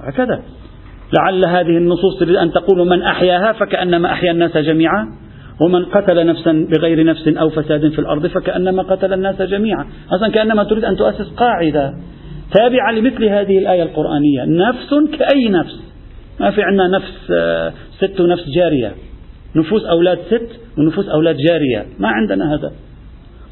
هكذا. 0.08 0.44
لعل 1.18 1.46
هذه 1.46 1.78
النصوص 1.78 2.20
تريد 2.20 2.36
أن 2.36 2.52
تقول 2.52 2.88
من 2.88 3.02
أحياها 3.02 3.52
فكأنما 3.52 4.12
أحيا 4.12 4.32
الناس 4.32 4.58
جميعا. 4.58 5.23
ومن 5.62 5.86
قتل 5.86 6.25
نفسا 6.25 6.67
بغير 6.77 7.05
نفس 7.05 7.27
أو 7.27 7.50
فساد 7.50 7.89
في 7.89 8.00
الأرض 8.00 8.27
فكأنما 8.27 8.83
قتل 8.83 9.13
الناس 9.13 9.41
جميعا. 9.41 9.86
أصلا 10.12 10.31
كأنما 10.31 10.63
تريد 10.63 10.86
أن 10.86 10.95
تؤسس 10.95 11.29
قاعدة 11.38 11.93
تابعة 12.53 12.91
لمثل 12.91 13.25
هذه 13.25 13.57
الآية 13.57 13.83
القرآنية. 13.83 14.45
نفس 14.45 15.17
كأي 15.19 15.50
نفس؟ 15.50 15.79
ما 16.39 16.51
في 16.51 16.62
عندنا 16.62 16.88
نفس 16.88 17.31
آه، 17.31 17.74
ست 17.98 18.22
ونفس 18.22 18.43
جارية. 18.55 18.91
نفوس 19.55 19.86
أولاد 19.86 20.19
ست 20.27 20.60
ونفوس 20.77 21.10
أولاد 21.10 21.38
جارية. 21.38 21.86
ما 22.00 22.07
عندنا 22.07 22.53
هذا. 22.53 22.72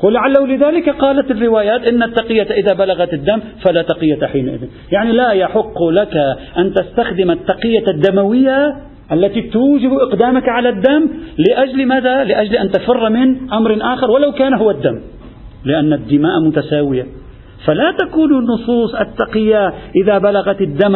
ولعله 0.04 0.48
لذلك 0.48 0.90
قالت 0.90 1.32
الروايات 1.32 1.82
إن 1.82 2.04
التقية 2.04 2.48
إذا 2.52 2.74
بلغت 2.74 3.14
الدم 3.14 3.40
فلا 3.64 3.82
تقية 3.82 4.26
حينئذ. 4.26 4.60
يعني 4.92 5.12
لا 5.12 5.32
يحق 5.32 5.84
لك 5.84 6.16
أن 6.58 6.74
تستخدم 6.74 7.32
التقية 7.32 7.88
الدموية 7.88 8.76
التي 9.12 9.42
توجب 9.42 9.94
إقدامك 9.94 10.50
على 10.50 10.70
الدم 10.70 11.10
لأجل 11.38 11.86
ماذا؟ 11.86 12.24
لأجل 12.24 12.56
أن 12.56 12.72
تفر 12.72 13.10
من 13.10 13.52
أمر 13.54 13.78
آخر 13.82 14.12
ولو 14.12 14.32
كان 14.32 14.54
هو 14.54 14.72
الدم. 14.72 15.00
لأن 15.66 15.94
الدماء 15.94 16.40
متساوية. 16.48 17.06
فلا 17.66 17.96
تكون 18.00 18.40
النصوص 18.40 18.96
التقية 18.96 19.74
إذا 20.04 20.18
بلغت 20.18 20.62
الدم 20.62 20.96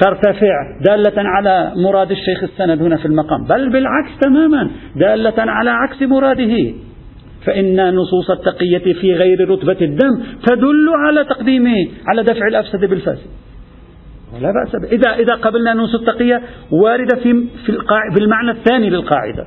ترتفع 0.00 0.54
دالة 0.86 1.12
على 1.16 1.72
مراد 1.76 2.10
الشيخ 2.10 2.42
السند 2.42 2.82
هنا 2.82 2.96
في 2.96 3.06
المقام. 3.06 3.44
بل 3.44 3.70
بالعكس 3.70 4.18
تماما 4.20 4.70
دالة 4.96 5.34
على 5.38 5.70
عكس 5.70 6.02
مراده. 6.02 6.72
فإن 7.46 7.94
نصوص 7.94 8.30
التقية 8.30 8.92
في 9.00 9.14
غير 9.14 9.50
رتبة 9.50 9.76
الدم 9.80 10.22
تدل 10.46 10.88
على 11.06 11.24
تقديمه 11.24 11.76
على 12.06 12.22
دفع 12.22 12.46
الأفسد 12.46 12.84
بالفاسد. 12.84 13.41
لا 14.40 14.52
بأس 14.52 14.92
إذا 14.92 15.10
إذا 15.14 15.34
قبلنا 15.34 15.74
نصوص 15.74 16.00
التقية 16.00 16.42
واردة 16.70 17.16
في 17.16 17.46
في, 17.66 17.72
في 18.14 18.20
المعنى 18.20 18.50
الثاني 18.50 18.90
للقاعدة. 18.90 19.46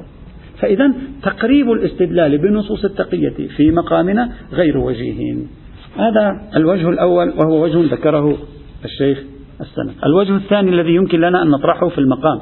فإذا 0.62 0.94
تقريب 1.24 1.72
الاستدلال 1.72 2.38
بنصوص 2.38 2.86
التقية 2.86 3.48
في 3.58 3.72
مقامنا 3.72 4.30
غير 4.54 4.78
وجيه. 4.78 5.36
هذا 5.98 6.42
الوجه 6.56 6.90
الأول 6.90 7.34
وهو 7.38 7.64
وجه 7.64 7.94
ذكره 7.94 8.38
الشيخ 8.86 9.24
السنة 9.62 9.94
الوجه 10.06 10.36
الثاني 10.36 10.70
الذي 10.70 10.96
يمكن 10.96 11.22
لنا 11.22 11.42
أن 11.42 11.50
نطرحه 11.50 11.90
في 11.90 11.98
المقام 11.98 12.40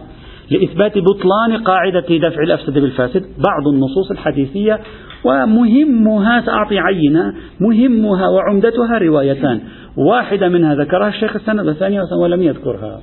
لإثبات 0.52 0.98
بطلان 0.98 1.64
قاعدة 1.64 2.06
دفع 2.30 2.44
الأفسد 2.44 2.74
بالفاسد 2.74 3.22
بعض 3.22 3.68
النصوص 3.68 4.12
الحديثية 4.12 4.80
ومهمها 5.26 6.42
سأعطي 6.42 6.80
عينة 6.80 7.34
مهمها 7.60 8.28
وعمدتها 8.28 8.98
روايتان. 8.98 9.62
واحدة 9.98 10.50
منها 10.50 10.76
ذكرها 10.76 11.08
الشيخ 11.08 11.36
السند 11.36 11.68
والثانية 11.68 12.02
ولم 12.22 12.42
يذكرها. 12.42 13.02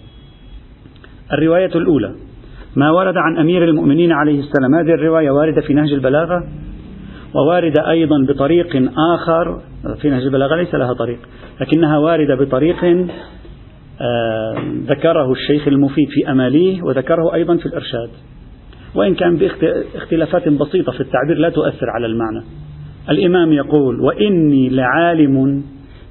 الرواية 1.32 1.74
الأولى. 1.74 2.14
ما 2.76 2.90
ورد 2.90 3.14
عن 3.16 3.38
أمير 3.38 3.64
المؤمنين 3.64 4.12
عليه 4.12 4.40
السلام. 4.40 4.74
هذه 4.74 4.94
الرواية 4.94 5.30
واردة 5.30 5.60
في 5.60 5.74
نهج 5.74 5.92
البلاغة 5.92 6.44
وواردة 7.34 7.90
أيضا 7.90 8.16
بطريق 8.28 8.90
آخر. 9.14 9.60
في 10.00 10.10
نهج 10.10 10.22
البلاغة 10.22 10.56
ليس 10.56 10.74
لها 10.74 10.92
طريق 10.92 11.18
لكنها 11.60 11.98
واردة 11.98 12.34
بطريق 12.34 12.84
آه 14.00 14.54
ذكره 14.86 15.32
الشيخ 15.32 15.68
المفيد 15.68 16.08
في 16.08 16.30
أماليه 16.30 16.82
وذكره 16.82 17.34
أيضا 17.34 17.56
في 17.56 17.66
الإرشاد. 17.66 18.10
وإن 18.94 19.14
كان 19.14 19.36
باختلافات 19.36 20.48
بسيطة 20.48 20.92
في 20.92 21.00
التعبير 21.00 21.36
لا 21.36 21.48
تؤثر 21.48 21.90
على 21.90 22.06
المعنى. 22.06 22.42
الإمام 23.10 23.52
يقول 23.52 24.00
وإني 24.00 24.68
لعالم 24.68 25.62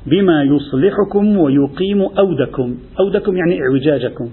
بما 0.06 0.44
يصلحكم 0.44 1.38
ويقيم 1.38 2.02
أودكم. 2.02 2.76
أودكم 3.00 3.38
يعني 3.38 3.60
إعوجاجكم. 3.62 4.30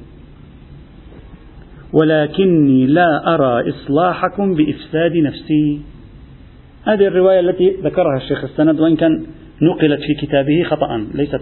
ولكني 1.92 2.86
لا 2.86 3.34
أرى 3.34 3.70
إصلاحكم 3.70 4.54
بإفساد 4.54 5.16
نفسي. 5.16 5.80
هذه 6.84 7.06
الرواية 7.06 7.40
التي 7.40 7.70
ذكرها 7.82 8.16
الشيخ 8.16 8.44
السند 8.44 8.80
وإن 8.80 8.96
كان 8.96 9.26
نقلت 9.62 10.00
في 10.00 10.26
كتابه 10.26 10.62
خطأ 10.62 11.06
ليست 11.14 11.40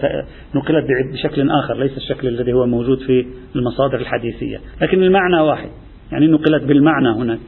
نقلت 0.55 0.85
بشكل 1.13 1.51
آخر 1.51 1.75
ليس 1.79 1.97
الشكل 1.97 2.29
الذي 2.29 2.53
هو 2.53 2.67
موجود 2.67 2.99
في 2.99 3.27
المصادر 3.57 3.97
الحديثية. 3.97 4.61
لكن 4.83 5.03
المعنى 5.03 5.41
واحد 5.41 5.69
يعني 6.13 6.27
نقلت 6.27 6.63
بالمعنى 6.63 7.09
هناك. 7.09 7.41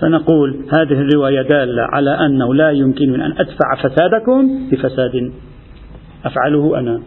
فنقول 0.00 0.64
هذه 0.72 1.00
الرواية 1.00 1.42
دالة 1.42 1.82
على 1.82 2.10
أنه 2.10 2.54
لا 2.54 2.70
يمكن 2.70 3.20
أن 3.20 3.32
أدفع 3.32 3.74
فسادكم 3.82 4.68
بفساد 4.70 5.32
أفعله 6.24 6.78
أنا. 6.78 7.02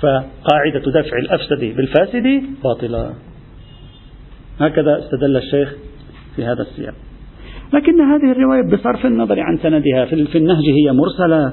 فقاعدة 0.00 1.00
دفع 1.00 1.18
الأفسد 1.18 1.76
بالفاسد 1.76 2.42
باطلة 2.64 3.14
هكذا 4.60 4.98
استدل 4.98 5.36
الشيخ 5.36 5.74
في 6.36 6.44
هذا 6.44 6.62
السياق. 6.62 6.94
لكن 7.72 8.00
هذه 8.00 8.32
الرواية 8.32 8.62
بصرف 8.72 9.06
النظر 9.06 9.40
عن 9.40 9.58
سندها 9.58 10.04
في 10.04 10.38
النهج 10.38 10.64
هي 10.64 10.92
مرسلة. 10.92 11.52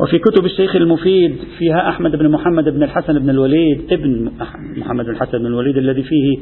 وفي 0.00 0.18
كتب 0.18 0.44
الشيخ 0.44 0.76
المفيد 0.76 1.36
فيها 1.58 1.88
أحمد 1.88 2.16
بن 2.16 2.28
محمد 2.28 2.64
بن 2.64 2.82
الحسن 2.82 3.18
بن 3.18 3.30
الوليد 3.30 3.92
ابن 3.92 4.30
محمد 4.76 5.04
بن 5.04 5.10
الحسن 5.10 5.38
بن 5.38 5.46
الوليد 5.46 5.76
الذي 5.76 6.02
فيه 6.02 6.38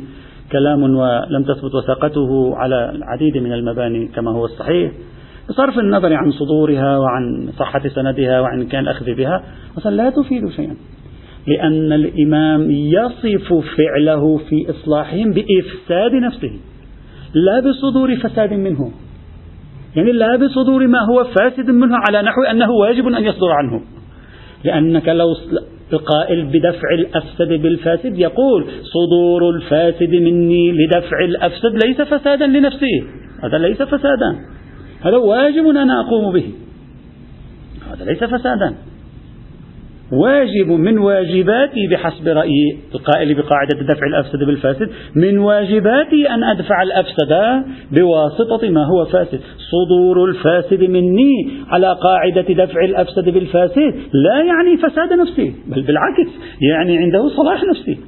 كلام 0.52 0.83
ولم 0.83 1.42
تثبت 1.42 1.75
وثاقته 1.75 2.57
على 2.57 2.92
العديد 2.95 3.37
من 3.38 3.52
المباني 3.52 4.09
كما 4.09 4.30
هو 4.30 4.45
الصحيح. 4.45 4.92
بصرف 5.50 5.78
النظر 5.78 6.14
عن 6.14 6.30
صدورها 6.30 6.99
وعن 6.99 7.49
صحة 7.59 7.88
سندها 7.88 8.40
وعن 8.40 8.66
كان 8.66 8.83
الأخذ 8.83 9.14
بها 9.14 9.45
أصلا 9.78 9.95
لا 9.97 10.11
تفيد 10.11 10.49
شيئا. 10.49 10.76
لأن 11.47 11.92
الإمام 11.92 12.71
يصف 12.71 13.52
فعله 13.52 14.37
في 14.37 14.71
إصلاحهم 14.71 15.33
بإفساد 15.33 16.14
نفسه 16.14 16.52
لا 17.35 17.61
بصدور 17.61 18.16
فساد 18.16 18.52
منه. 18.52 18.90
يعني 19.97 20.12
لا 20.12 20.37
بصدور 20.37 20.87
ما 20.87 20.99
هو 20.99 21.25
فاسد 21.25 21.71
منه 21.71 21.97
على 22.09 22.23
نحو 22.23 22.42
أنه 22.50 22.71
واجب 22.71 23.07
أن 23.07 23.25
يصدر 23.25 23.50
عنه. 23.50 23.83
لأنك 24.64 25.09
لو 25.09 25.26
القائل 25.92 26.45
بدفع 26.45 26.95
الأفسد 26.99 27.49
بالفاسد 27.49 28.19
يقول 28.19 28.66
صدور 28.83 29.50
الفاسد 29.57 30.11
مني 30.11 30.73
لدفع 30.73 31.25
الأفسد 31.25 31.85
ليس 31.85 32.00
فسادا 32.00 32.47
لنفسه. 32.47 33.04
هذا 33.42 33.59
ليس 33.59 33.83
فسادا. 33.83 34.60
هذا 35.02 35.16
واجب 35.16 35.66
أنا 35.66 36.00
أقوم 36.00 36.33
به. 36.33 36.52
هذا 37.92 38.04
ليس 38.04 38.25
فسادا. 38.25 38.75
واجب 40.12 40.69
من 40.69 40.99
واجباتي 40.99 41.87
بحسب 41.87 42.28
رأي 42.28 42.78
القائل 42.95 43.35
بقاعدة 43.35 43.95
دفع 43.95 44.07
الأفسد 44.07 44.38
بالفاسد 44.38 44.90
من 45.14 45.38
واجباتي 45.38 46.30
أن 46.30 46.45
أدفع 46.45 46.83
الأفسد 46.83 47.62
بواسطة 47.92 48.71
ما 48.71 48.85
هو 48.87 49.04
فاسد. 49.04 49.40
صدور 49.71 50.28
الفاسد 50.28 50.83
مني 50.83 51.50
على 51.69 51.97
قاعدة 52.02 52.64
دفع 52.64 52.85
الأفسد 52.85 53.28
بالفاسد 53.28 53.95
لا 54.12 54.42
يعني 54.42 54.76
فساد 54.76 55.12
نفسي 55.12 55.54
بل 55.66 55.83
بالعكس 55.83 56.30
يعني 56.71 56.99
عنده 56.99 57.28
صلاح 57.28 57.62
نفسي. 57.64 57.99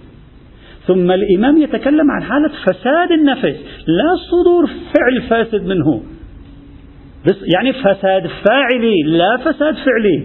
ثم 0.87 1.11
الإمام 1.11 1.62
يتكلم 1.62 2.11
عن 2.11 2.22
حالة 2.22 2.50
فساد 2.66 3.12
النفس 3.12 3.61
لا 3.87 4.16
صدور 4.30 4.66
فعل 4.66 5.22
فاسد 5.30 5.66
منه. 5.66 6.02
يعني 7.54 7.72
فساد 7.72 8.26
فاعلي 8.26 9.02
لا 9.06 9.36
فساد 9.36 9.74
فعلي. 9.74 10.24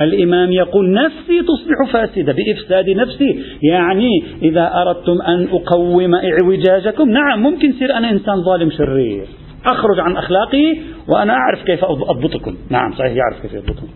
الإمام 0.00 0.52
يقول 0.52 0.92
نفسي 0.92 1.42
تصبح 1.42 1.92
فاسدة 1.92 2.32
بإفساد 2.32 2.90
نفسي. 2.90 3.42
يعني 3.62 4.24
إذا 4.42 4.70
أردتم 4.74 5.22
أن 5.22 5.48
أقوم 5.52 6.14
إعوجاجكم 6.14 7.10
نعم 7.10 7.42
ممكن 7.42 7.70
يصير 7.70 7.96
أنا 7.96 8.10
إنسان 8.10 8.42
ظالم 8.42 8.70
شرير. 8.70 9.26
أخرج 9.66 10.00
عن 10.00 10.16
أخلاقي 10.16 10.76
وأنا 11.08 11.32
أعرف 11.32 11.64
كيف 11.64 11.84
أضبطكم. 11.84 12.56
نعم 12.70 12.92
صحيح 12.92 13.12
يعرف 13.12 13.42
كيف 13.42 13.54
يضبطهم. 13.54 13.88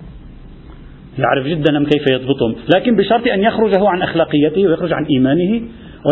يعرف 1.18 1.46
جدا 1.46 1.84
كيف 1.84 2.10
يضبطهم. 2.12 2.54
لكن 2.76 2.96
بشرط 2.96 3.26
أن 3.26 3.42
يخرج 3.42 3.78
هو 3.78 3.86
عن 3.86 4.02
أخلاقيته 4.02 4.66
ويخرج 4.66 4.92
عن 4.92 5.04
إيمانه 5.04 5.62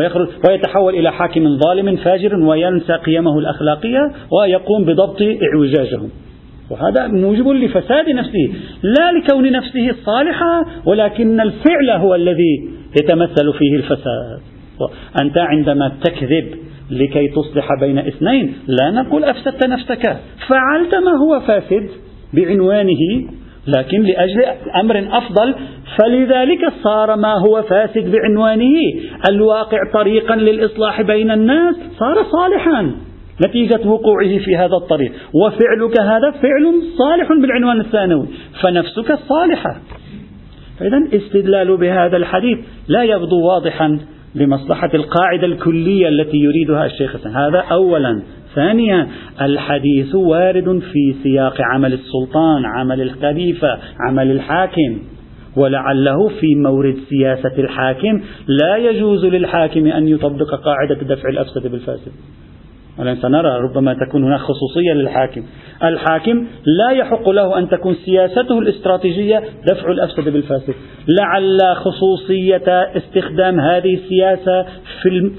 ويخرج 0.01 0.29
ويتحول 0.49 0.94
إلى 0.94 1.12
حاكم 1.12 1.59
ظالم 1.59 1.96
فاجر 1.96 2.37
وينسى 2.37 2.92
قيمه 2.92 3.38
الأخلاقية 3.38 4.12
ويقوم 4.31 4.85
بضبط 4.85 5.22
إعوجاجهم. 5.22 6.11
وهذا 6.70 7.07
موجب 7.07 7.48
لفساد 7.48 8.11
نفسه 8.11 8.52
لا 8.83 9.12
لكون 9.12 9.52
نفسه 9.52 9.92
صالحة 10.05 10.66
ولكن 10.87 11.40
الفعل 11.40 11.90
هو 11.90 12.14
الذي 12.14 12.68
يتمثل 13.00 13.52
فيه 13.59 13.76
الفساد. 13.76 14.40
أنت 15.22 15.38
عندما 15.38 15.92
تكذب 16.05 16.55
لكي 16.90 17.29
تصلح 17.29 17.68
بين 17.81 17.98
اثنين 17.98 18.55
لا 18.66 18.90
نقول 18.90 19.24
أفسدت 19.24 19.66
نفسك 19.66 20.16
فعلت 20.48 20.94
ما 20.94 21.12
هو 21.22 21.40
فاسد 21.40 21.88
بعنوانه 22.35 23.29
لكن 23.66 24.02
لأجل 24.02 24.44
أمر 24.81 25.09
أفضل 25.11 25.55
فلذلك 25.98 26.59
صار 26.83 27.16
ما 27.16 27.35
هو 27.38 27.62
فاسد 27.62 28.12
بعنوانه. 28.12 28.74
الواقع 29.31 29.79
طريقا 29.92 30.37
للإصلاح 30.37 31.02
بين 31.02 31.31
الناس 31.31 31.74
صار 31.98 32.26
صالحا. 32.33 33.06
نتيجة 33.49 33.88
وقوعه 33.88 34.38
في 34.38 34.57
هذا 34.57 34.77
الطريق. 34.83 35.12
وفعلك 35.35 36.01
هذا 36.01 36.31
فعل 36.31 36.83
صالح 36.99 37.29
بالعنوان 37.40 37.81
الثانوي. 37.81 38.27
فنفسك 38.62 39.18
صالحة. 39.29 39.77
فإذا 40.79 41.09
استدلال 41.12 41.77
بهذا 41.77 42.16
الحديث 42.16 42.59
لا 42.88 43.03
يبدو 43.03 43.40
واضحا 43.46 43.99
لمصلحة 44.35 44.90
القاعدة 44.94 45.46
الكلية 45.46 46.09
التي 46.09 46.37
يريدها 46.37 46.87
الشيخ 46.87 47.27
هذا 47.27 47.59
أولا. 47.70 48.22
ثانيا 48.55 49.09
الحديث 49.40 50.14
وارد 50.14 50.79
في 50.79 51.14
سياق 51.22 51.57
عمل 51.75 51.92
السلطان 51.92 52.64
عمل 52.79 53.01
الخليفة 53.01 53.79
عمل 54.09 54.31
الحاكم. 54.31 54.99
ولعله 55.57 56.29
في 56.29 56.55
مورد 56.55 56.96
سياسة 57.09 57.59
الحاكم 57.59 58.20
لا 58.46 58.77
يجوز 58.77 59.25
للحاكم 59.25 59.87
أن 59.87 60.09
يطبق 60.09 60.55
قاعدة 60.55 61.14
دفع 61.14 61.29
الأفسد 61.29 61.66
بالفاسد. 61.66 62.12
سنرى 63.23 63.59
ربما 63.59 63.95
تكون 63.95 64.25
هناك 64.25 64.41
خصوصية 64.41 64.93
للحاكم. 64.93 65.43
الحاكم 65.85 66.47
لا 66.79 66.91
يحق 66.91 67.29
له 67.29 67.59
أن 67.59 67.69
تكون 67.69 67.95
سياسته 68.05 68.59
الاستراتيجية 68.59 69.43
دفع 69.69 69.91
الأفسد 69.91 70.29
بالفاسد. 70.29 70.75
لعل 71.09 71.77
خصوصية 71.77 72.69
استخدام 72.97 73.61
هذه 73.61 73.95
السياسة 73.95 74.67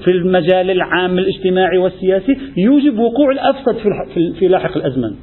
في 0.04 0.10
المجال 0.10 0.70
العام 0.70 1.18
الاجتماعي 1.18 1.78
والسياسي 1.78 2.38
يوجب 2.56 2.98
وقوع 2.98 3.30
الأفسد 3.32 3.76
في 4.38 4.48
لاحق 4.48 4.76
الأزمن 4.76 5.14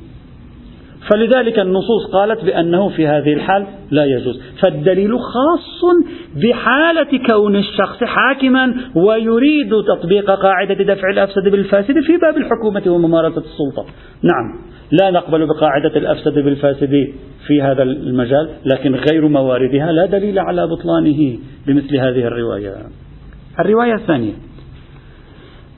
فلذلك 1.10 1.60
النصوص 1.60 2.12
قالت 2.14 2.46
بأنه 2.46 2.90
في 2.90 3.08
هذه 3.08 3.34
الحال 3.34 3.66
لا 3.92 4.06
يجوز. 4.06 4.42
فالدليل 4.62 5.20
خاص 5.20 5.82
بحالة 6.44 7.26
كون 7.28 7.56
الشخص 7.56 8.04
حاكما 8.04 8.76
ويريد 8.96 9.72
تطبيق 9.88 10.32
قاعدة 10.32 10.94
دفع 10.94 11.10
الأفسد 11.10 11.44
بالفاسد 11.52 12.00
في 12.00 12.18
باب 12.18 12.38
الحكومة 12.38 12.84
وممارسة 12.88 13.42
السلطة. 13.42 13.86
نعم 14.24 14.76
لا 14.92 15.12
نقبل 15.12 15.48
بقاعدة 15.48 15.96
الأفسد 15.96 16.34
بالفاسد 16.34 17.14
في 17.48 17.62
هذا 17.62 17.84
المجال 17.84 18.50
لكن 18.66 18.96
غير 18.96 19.28
مواردها 19.28 19.92
لا 19.92 20.06
دليل 20.06 20.40
على 20.40 20.68
بطلانه 20.68 21.38
بمثل 21.68 21.98
هذه 21.98 22.28
الرواية. 22.28 22.76
الرواية 23.60 23.94
الثانية 23.94 24.34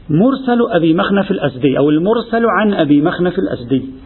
مرسل 0.10 0.62
أبي 0.72 0.94
مخنف 0.94 1.32
الأسدي 1.32 1.78
أو 1.78 1.90
المرسل 1.90 2.46
عن 2.46 2.74
أبي 2.74 3.02
مخنف 3.02 3.40
الأسدي 3.40 3.97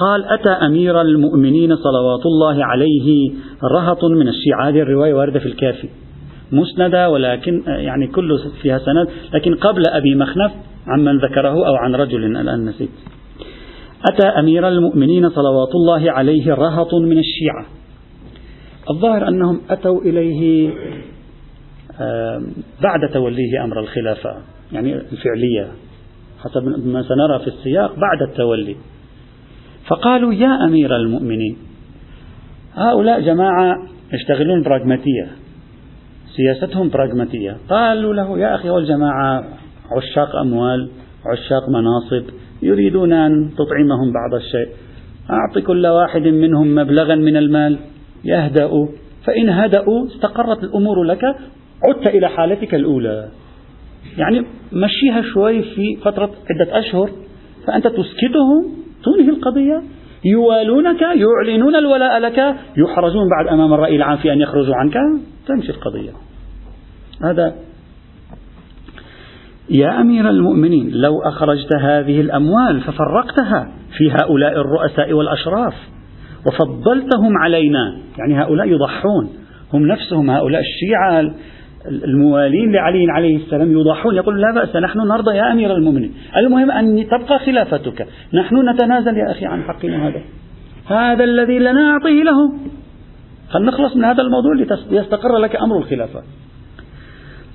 قال 0.00 0.24
أتى 0.24 0.50
أمير 0.66 1.00
المؤمنين 1.00 1.76
صلوات 1.76 2.26
الله 2.26 2.64
عليه 2.64 3.32
رهط 3.74 4.04
من 4.04 4.28
الشيعة. 4.28 4.68
هذه 4.68 4.80
الرواية 4.80 5.14
واردة 5.14 5.40
في 5.40 5.46
الكافي. 5.46 5.88
مسندة 6.52 7.10
ولكن 7.10 7.62
يعني 7.66 8.06
كله 8.06 8.36
فيها 8.62 8.78
سند. 8.78 9.08
لكن 9.34 9.54
قبل 9.54 9.82
أبي 9.88 10.14
مخنف 10.14 10.52
عمن 10.86 11.18
ذكره 11.18 11.66
أو 11.66 11.74
عن 11.74 11.94
رجل 11.94 12.24
الآن 12.24 12.64
نسيت. 12.64 12.90
أتى 14.12 14.26
أمير 14.26 14.68
المؤمنين 14.68 15.30
صلوات 15.30 15.74
الله 15.74 16.12
عليه 16.12 16.54
رهط 16.54 16.94
من 16.94 17.18
الشيعة. 17.18 17.66
الظاهر 18.90 19.28
أنهم 19.28 19.60
أتوا 19.70 20.00
إليه 20.02 20.70
بعد 22.82 23.12
توليه 23.12 23.64
أمر 23.64 23.80
الخلافة 23.80 24.30
يعني 24.72 24.94
الفعلية. 24.94 25.68
حسب 26.44 26.62
ما 26.86 27.02
سنرى 27.02 27.38
في 27.38 27.46
السياق 27.46 27.90
بعد 27.90 28.28
التولي. 28.28 28.76
فقالوا 29.88 30.34
يا 30.34 30.64
أمير 30.64 30.96
المؤمنين 30.96 31.56
هؤلاء 32.74 33.20
جماعة 33.20 33.74
يشتغلون 34.12 34.62
براغماتية 34.62 35.28
سياستهم 36.36 36.88
براغماتية. 36.88 37.56
قالوا 37.70 38.14
له 38.14 38.38
يا 38.38 38.54
أخي 38.54 38.70
والجماعة 38.70 39.44
عشاق 39.96 40.36
أموال 40.36 40.90
عشاق 41.26 41.68
مناصب 41.68 42.30
يريدون 42.62 43.12
أن 43.12 43.50
تطعمهم 43.58 44.12
بعض 44.12 44.34
الشيء. 44.34 44.68
أعط 45.30 45.58
كل 45.58 45.86
واحد 45.86 46.22
منهم 46.22 46.74
مبلغا 46.74 47.14
من 47.14 47.36
المال 47.36 47.78
يهدأوا 48.24 48.88
فإن 49.24 49.48
هدأوا 49.48 50.06
استقرت 50.06 50.64
الأمور 50.64 51.02
لك 51.02 51.24
عدت 51.88 52.06
إلى 52.06 52.28
حالتك 52.28 52.74
الأولى. 52.74 53.28
يعني 54.18 54.46
مشيها 54.72 55.22
شوي 55.22 55.62
في 55.62 55.96
فترة 55.96 56.30
عدة 56.50 56.78
أشهر 56.78 57.10
فأنت 57.66 57.86
تسكتهم 57.86 58.87
تنهي 59.04 59.28
القضية 59.30 59.82
يوالونك 60.24 61.00
يعلنون 61.02 61.76
الولاء 61.76 62.18
لك 62.18 62.38
يحرجون 62.76 63.28
بعد 63.36 63.46
أمام 63.52 63.74
الرأي 63.74 63.96
العام 63.96 64.16
في 64.16 64.32
أن 64.32 64.40
يخرجوا 64.40 64.74
عنك. 64.74 64.94
تمشي 65.46 65.72
القضية. 65.72 66.10
هذا 67.24 67.54
يا 69.70 70.00
أمير 70.00 70.30
المؤمنين 70.30 70.90
لو 70.90 71.22
أخرجت 71.22 71.72
هذه 71.80 72.20
الأموال 72.20 72.80
ففرقتها 72.80 73.72
في 73.98 74.10
هؤلاء 74.10 74.52
الرؤساء 74.52 75.12
والأشراف 75.12 75.74
وفضلتهم 76.46 77.38
علينا 77.42 77.98
يعني 78.18 78.42
هؤلاء 78.42 78.66
يضحون 78.66 79.28
هم 79.72 79.86
نفسهم 79.86 80.30
هؤلاء 80.30 80.60
الشيعة 80.60 81.34
الموالين 81.86 82.72
لعلي 82.72 83.06
عليه 83.10 83.36
السلام 83.36 83.72
يضحون 83.72 84.14
يقول 84.14 84.40
لا 84.40 84.54
بأس 84.54 84.76
نحن 84.76 84.98
نرضى 84.98 85.36
يا 85.36 85.52
أمير 85.52 85.72
المؤمنين. 85.76 86.14
المهم 86.36 86.70
أن 86.70 87.06
تبقى 87.06 87.38
خلافتك. 87.38 88.06
نحن 88.34 88.68
نتنازل 88.68 89.16
يا 89.16 89.30
أخي 89.30 89.46
عن 89.46 89.62
حقنا 89.62 90.08
هذا. 90.08 90.22
هذا 90.86 91.24
الذي 91.24 91.58
لنا 91.58 91.90
أعطيه 91.90 92.22
له. 92.22 92.52
فلنخلص 93.54 93.96
من 93.96 94.04
هذا 94.04 94.22
الموضوع 94.22 94.54
ليستقر 94.90 95.38
لك 95.38 95.56
أمر 95.56 95.78
الخلافة. 95.78 96.22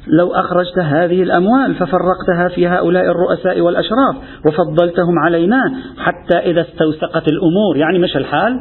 لو 0.08 0.34
أخرجت 0.34 0.80
هذه 0.80 1.24
الأموال 1.24 1.76
ففرقتها 1.76 2.48
في 2.56 2.68
هؤلاء 2.68 3.06
الرؤساء 3.06 3.62
والأشراف 3.62 4.16
وفضلتهم 4.46 5.20
علينا 5.20 5.62
حتى 5.98 6.38
إذا 6.38 6.62
استوثقت 6.62 7.28
الأمور. 7.28 7.78
يعني 7.78 8.00
مش 8.00 8.18
الحال؟ 8.18 8.60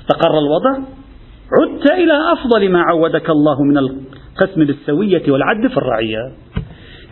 استقر 0.00 0.38
الوضع؟ 0.38 1.01
عدت 1.60 1.90
إلى 1.90 2.32
أفضل 2.32 2.70
ما 2.70 2.82
عودك 2.82 3.30
الله 3.30 3.62
من 3.62 3.78
القسم 3.78 4.64
بالسوية 4.64 5.22
والعدل 5.32 5.70
في 5.70 5.76
الرعية. 5.76 6.32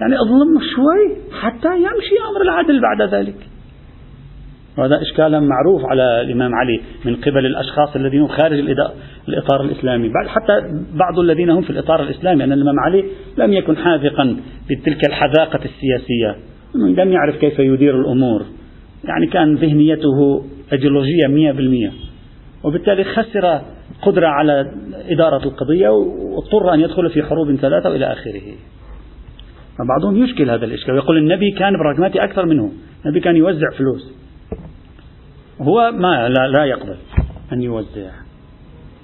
يعني 0.01 0.21
اظلم 0.21 0.61
شوي 0.75 1.17
حتى 1.41 1.77
يمشي 1.77 2.17
أمر 2.31 2.43
العدل 2.43 2.81
بعد 2.81 3.15
ذلك. 3.15 3.37
وهذا 4.79 5.03
إشكالا 5.03 5.41
معروف 5.41 5.85
على 5.85 6.21
الإمام 6.21 6.55
علي 6.55 6.81
من 7.05 7.17
قبل 7.17 7.47
الأشخاص 7.47 7.97
الذين 7.97 8.29
خارج 8.29 8.59
الإطار 9.29 9.61
الإسلامي. 9.65 10.09
بعد 10.09 10.27
حتى 10.27 10.61
بعض 10.95 11.19
الذين 11.19 11.51
هم 11.51 11.63
في 11.63 11.71
الإطار 11.71 12.03
الإسلامي. 12.03 12.45
أن 12.45 12.53
الإمام 12.53 12.81
علي 12.81 13.05
لم 13.39 13.53
يكن 13.53 13.77
حاذقا 13.77 14.37
بتلك 14.71 15.09
الحذاقة 15.09 15.61
السياسية. 15.65 16.37
لم 16.75 17.13
يعرف 17.13 17.37
كيف 17.37 17.59
يدير 17.59 18.01
الأمور. 18.01 18.43
يعني 19.05 19.27
كان 19.27 19.55
ذهنيته 19.55 20.45
أيديولوجية 20.73 21.27
مئة 21.29 21.53
بالمئة 21.53 22.10
وبالتالي 22.65 23.05
خسر 23.05 23.61
قدرة 24.03 24.27
على 24.29 24.73
إدارة 25.11 25.45
القضية 25.45 25.89
واضطر 25.89 26.75
أن 26.75 26.81
يدخل 26.81 27.11
في 27.11 27.23
حروب 27.23 27.55
ثلاثة 27.55 27.91
وإلى 27.91 28.13
آخره. 28.13 28.55
فبعضهم 29.79 30.25
يشكل 30.25 30.51
هذا 30.51 30.65
الإشكال 30.65 30.95
يقول 30.95 31.17
النبي 31.17 31.51
كان 31.51 31.73
براغماتي 31.79 32.25
أكثر 32.25 32.47
منه. 32.47 32.73
النبي 33.05 33.21
كان 33.21 33.37
يوزع 33.37 33.71
فلوس. 33.79 34.15
هو 35.61 35.91
ما 35.91 36.29
لا, 36.29 36.49
لا 36.49 36.65
يقبل 36.65 36.97
أن 37.53 37.63
يوزع. 37.63 38.11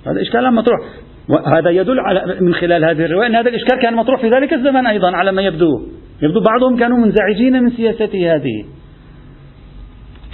هذا 0.06 0.22
إشكال 0.22 0.54
مطروح. 0.54 0.80
وهذا 1.28 1.70
يدل 1.70 2.00
على 2.00 2.40
من 2.40 2.54
خلال 2.54 2.84
هذه 2.84 3.04
الرواية 3.04 3.26
أن 3.26 3.34
هذا 3.34 3.48
الإشكال 3.48 3.82
كان 3.82 3.94
مطروح 3.94 4.20
في 4.20 4.30
ذلك 4.30 4.52
الزمن 4.52 4.86
أيضا 4.86 5.16
على 5.16 5.32
ما 5.32 5.42
يبدو. 5.42 5.86
يبدو 6.22 6.40
بعضهم 6.40 6.78
كانوا 6.78 6.98
منزعجين 6.98 7.62
من 7.62 7.70
سياسته 7.70 8.34
هذه. 8.34 8.64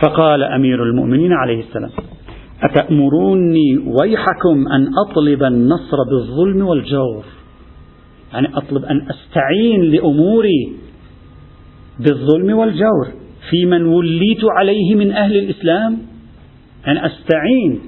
فقال 0.02 0.42
أمير 0.42 0.82
المؤمنين 0.82 1.32
عليه 1.32 1.60
السلام 1.60 1.90
أتأمروني 2.62 3.78
ويحكم 3.86 4.68
أن 4.68 4.88
أطلب 5.08 5.42
النصر 5.42 5.96
بالظلم 6.10 6.66
والجور؟ 6.66 7.24
يعني 8.32 8.48
أطلب 8.56 8.84
أن 8.84 9.08
أستعين 9.10 9.80
لأموري 9.80 10.72
بالظلم 12.00 12.58
والجور. 12.58 13.06
في 13.50 13.66
من 13.66 13.86
وليت 13.86 14.44
عليه 14.58 14.94
من 14.94 15.12
أهل 15.12 15.36
الإسلام؟ 15.36 15.98
أن 16.86 16.96
أستعين 16.96 17.80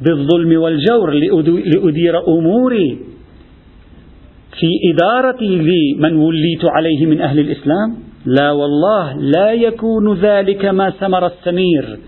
بالظلم 0.00 0.60
والجور 0.60 1.10
لأدير 1.10 2.14
أموري. 2.28 2.98
في 4.60 4.68
إدارتي 4.92 5.46
لمن 5.46 6.16
وليت 6.16 6.64
عليه 6.70 7.06
من 7.06 7.20
أهل 7.20 7.38
الإسلام؟ 7.38 7.96
لا 8.26 8.50
والله 8.50 9.16
لا 9.16 9.52
يكون 9.52 10.14
ذلك 10.14 10.64
ما 10.64 10.92
سمر 11.00 11.26
السمير. 11.26 11.98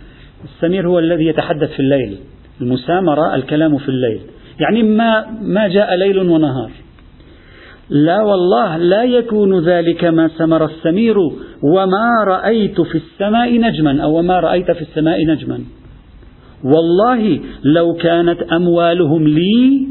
السمير 0.45 0.89
هو 0.89 0.99
الذي 0.99 1.27
يتحدث 1.27 1.71
في 1.71 1.81
الليل. 1.81 2.19
المسامرة 2.61 3.35
الكلام 3.35 3.79
في 3.79 3.89
الليل. 3.89 4.21
يعني 4.61 4.83
ما 4.83 5.27
ما 5.43 5.69
جاء 5.69 5.95
ليل 5.95 6.19
ونهار. 6.19 6.71
لا 7.91 8.23
والله 8.23 8.77
لا 8.77 9.03
يكون 9.05 9.65
ذلك 9.65 10.05
ما 10.05 10.29
سمر 10.29 10.65
السمير 10.65 11.19
وما 11.63 12.25
رأيت 12.25 12.81
في 12.81 12.95
السماء 12.95 13.61
نجما 13.61 14.03
أو 14.03 14.23
ما 14.23 14.41
رأيت 14.41 14.71
في 14.71 14.83
السماء 14.83 15.27
نجما. 15.27 15.61
والله 16.65 17.41
لو 17.65 17.95
كانت 17.95 18.43
أموالهم 18.43 19.29
لي 19.29 19.89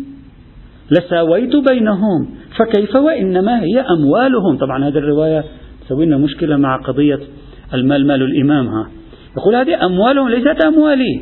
لساويت 0.92 1.56
بينهم 1.56 2.30
فكيف 2.58 2.96
وإنما 2.96 3.64
هي 3.64 3.80
أموالهم؟ 3.80 4.58
طبعا 4.58 4.88
هذه 4.88 4.98
الرواية 4.98 5.44
تسوي 5.86 6.06
لنا 6.06 6.18
مشكلة 6.18 6.58
مع 6.58 6.78
قضية 6.78 7.20
المال 7.74 8.08
مال 8.08 8.22
الإمام 8.22 8.68
ها. 8.68 8.88
يقول 9.38 9.56
هذه 9.56 9.86
أموالهم 9.86 10.30
ليست 10.30 10.66
أموالي. 10.66 11.22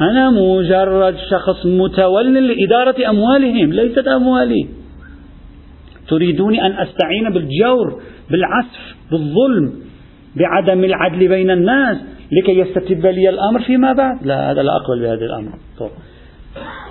أنا 0.00 0.30
مجرد 0.30 1.16
شخص 1.30 1.66
متول 1.66 2.34
لإدارة 2.34 3.10
أموالهم 3.10 3.72
ليست 3.72 4.08
أموالي. 4.08 4.68
تريدوني 6.08 6.66
أن 6.66 6.72
أستعين 6.72 7.30
بالجور 7.30 8.00
بالعسف 8.30 8.96
بالظلم 9.10 9.72
بعدم 10.36 10.84
العدل 10.84 11.28
بين 11.28 11.50
الناس 11.50 11.96
لكي 12.32 12.58
يستتب 12.58 13.06
لي 13.06 13.28
الأمر 13.28 13.62
فيما 13.62 13.92
بعد؟ 13.92 14.26
لا 14.26 14.50
هذا 14.50 14.62
لا 14.62 14.70
أقبل 14.76 15.00
بهذا 15.00 15.24
الأمر. 15.24 15.52
طب. 15.78 15.90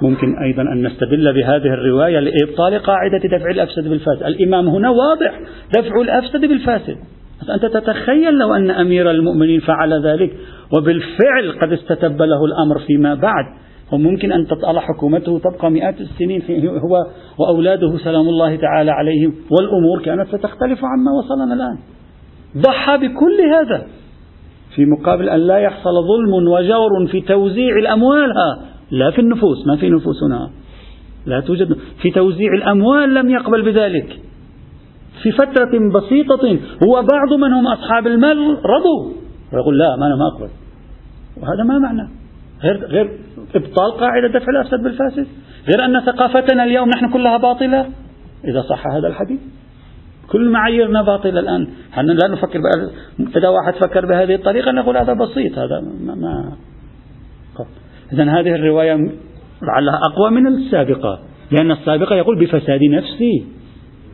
ممكن 0.02 0.28
أيضا 0.44 0.62
أن 0.62 0.86
نستدل 0.88 1.34
بهذه 1.34 1.74
الرواية 1.74 2.20
لإبطال 2.20 2.80
قاعدة 2.80 3.38
دفع 3.38 3.52
الأفسد 3.52 3.88
بالفاسد. 3.88 4.24
الإمام 4.24 4.68
هنا 4.68 4.90
واضح 4.90 5.40
دفع 5.76 6.02
الأفسد 6.02 6.46
بالفاسد. 6.46 6.98
أنت 7.50 7.66
تتخيل 7.66 8.34
لو 8.34 8.54
أن 8.54 8.72
أمير 8.72 9.12
المؤمنين 9.12 9.60
فعل 9.60 10.06
ذلك 10.06 10.32
وبالفعل 10.78 11.52
قد 11.62 11.72
استتب 11.72 12.22
له 12.22 12.46
الأمر 12.46 12.80
فيما 12.88 13.16
بعد. 13.16 13.46
وممكن 13.92 14.32
أن 14.32 14.48
تطأل 14.48 14.80
حكومته 14.80 15.40
تبقى 15.40 15.72
مئات 15.72 16.02
السنين 16.02 16.42
هو 16.66 17.06
وأولاده 17.40 17.98
سلام 17.98 18.28
الله 18.28 18.56
تعالى 18.56 18.92
عليهم 18.92 19.34
والأمور 19.52 20.02
كانت 20.06 20.28
ستختلف 20.28 20.80
عما 20.86 21.12
وصلنا 21.18 21.54
الآن. 21.54 21.78
ضحى 22.58 22.98
بكل 22.98 23.42
هذا. 23.54 23.88
في 24.76 24.86
مقابل 24.86 25.30
أن 25.30 25.40
لا 25.40 25.58
يحصل 25.58 25.92
ظلم 25.92 26.48
وجور 26.48 27.08
في 27.12 27.22
توزيع 27.22 27.78
الأموال 27.78 28.30
لا 28.92 29.12
في 29.12 29.22
النفوس 29.22 29.68
ما 29.68 29.78
في 29.78 29.90
نفوسنا. 29.90 30.50
لا 31.26 31.40
توجد. 31.40 31.78
في 32.02 32.12
توزيع 32.12 32.54
الأموال 32.54 33.14
لم 33.14 33.30
يقبل 33.30 33.62
بذلك. 33.62 34.20
في 35.22 35.32
فترة 35.32 35.90
بسيطة. 35.90 36.60
هو 36.88 36.94
بعض 36.94 37.34
من 37.40 37.54
هم 37.54 37.68
أصحاب 37.68 38.08
المال 38.08 38.38
رضوا. 38.50 39.14
ويقول 39.54 39.78
لا 39.78 39.96
ما 40.00 40.08
أنا 40.08 40.16
ما 40.16 40.28
أقبل. 40.28 40.50
وهذا 41.42 41.64
ما 41.64 41.80
معنى. 41.80 42.10
غير 42.64 42.86
غير 42.86 43.20
إبطال 43.56 43.92
قاعدة 43.92 44.28
دفع 44.28 44.52
الأفسد 44.52 44.84
بالفاسد. 44.84 45.28
غير 45.68 45.86
أن 45.86 46.00
ثقافتنا 46.00 46.64
اليوم 46.64 46.90
نحن 46.90 47.10
كلها 47.10 47.38
باطلة. 47.38 47.86
إذا 48.46 48.62
صح 48.70 48.88
هذا 48.88 49.08
الحديث. 49.08 49.40
كل 50.32 50.50
معاييرنا 50.50 51.02
باطلة 51.02 51.40
الآن. 51.40 51.68
نحن 51.92 52.06
لا 52.06 52.28
نفكر 52.28 52.60
إذا 53.20 53.50
واحد 53.50 53.74
فكر 53.74 54.06
بهذه 54.06 54.36
الطريقة 54.36 54.72
نقول 54.72 54.98
هذا 54.98 55.14
بسيط. 55.14 55.58
هذا 55.58 55.82
ما, 56.06 56.16
ما. 56.16 56.56
إذا 58.14 58.24
هذه 58.24 58.56
الرواية 58.56 58.94
لعلها 59.62 60.00
أقوى 60.12 60.32
من 60.32 60.48
السابقة. 60.48 61.20
لأن 61.52 61.72
السابقة 61.72 62.16
يقول 62.16 62.40
بفساد 62.40 62.84
نفسي. 62.84 63.46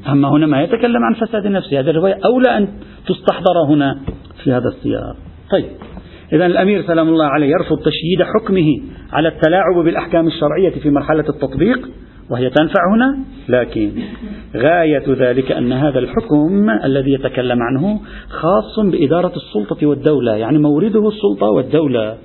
أما 0.08 0.30
هنا 0.30 0.46
ما 0.46 0.62
يتكلم 0.62 1.04
عن 1.04 1.14
فساد 1.14 1.48
نفسي 1.48 1.80
هذه 1.80 1.90
الرواية 1.90 2.18
أولى 2.26 2.58
أن 2.58 2.68
تستحضر 3.08 3.64
هنا 3.68 4.00
في 4.44 4.52
هذا 4.52 4.68
السياق. 4.68 5.16
طيب 5.52 5.66
إذا 6.34 6.46
الأمير 6.46 6.84
سلام 6.88 7.10
الله 7.10 7.26
عليه 7.26 7.48
يرفض 7.48 7.78
تشييد 7.78 8.24
حكمه 8.24 8.68
على 9.14 9.28
التلاعب 9.28 9.76
بالأحكام 9.86 10.28
الشرعية 10.28 10.70
في 10.70 10.90
مرحلة 10.90 11.26
التطبيق 11.30 11.90
وهي 12.32 12.50
تنفع 12.50 12.80
هنا؟ 12.96 13.20
لكن 13.50 13.92
غاية 14.56 15.04
ذلك 15.08 15.52
أن 15.52 15.72
هذا 15.72 16.00
الحكم 16.00 16.70
الذي 16.70 17.14
يتكلم 17.14 17.62
عنه 17.62 18.00
خاص 18.30 18.86
بإدارة 18.86 19.34
السلطة 19.36 19.88
والدولة 19.88 20.36
يعني 20.36 20.58
مورده 20.58 21.08
السلطة 21.08 21.48
والدولة. 21.48 22.18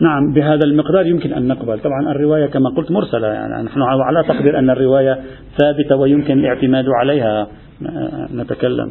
نعم 0.00 0.32
بهذا 0.32 0.60
المقدار 0.64 1.06
يمكن 1.06 1.32
أن 1.32 1.48
نقبل. 1.48 1.78
طبعا 1.78 2.10
الرواية 2.10 2.46
كما 2.46 2.70
قلت 2.70 2.90
مرسلة 2.90 3.26
يعني 3.26 3.62
نحن 3.62 3.82
على 3.82 4.24
تقدير 4.28 4.58
أن 4.58 4.70
الرواية 4.70 5.18
ثابتة 5.58 5.96
ويمكن 5.96 6.38
الاعتماد 6.38 6.84
عليها. 7.00 7.46
نتكلم. 8.34 8.90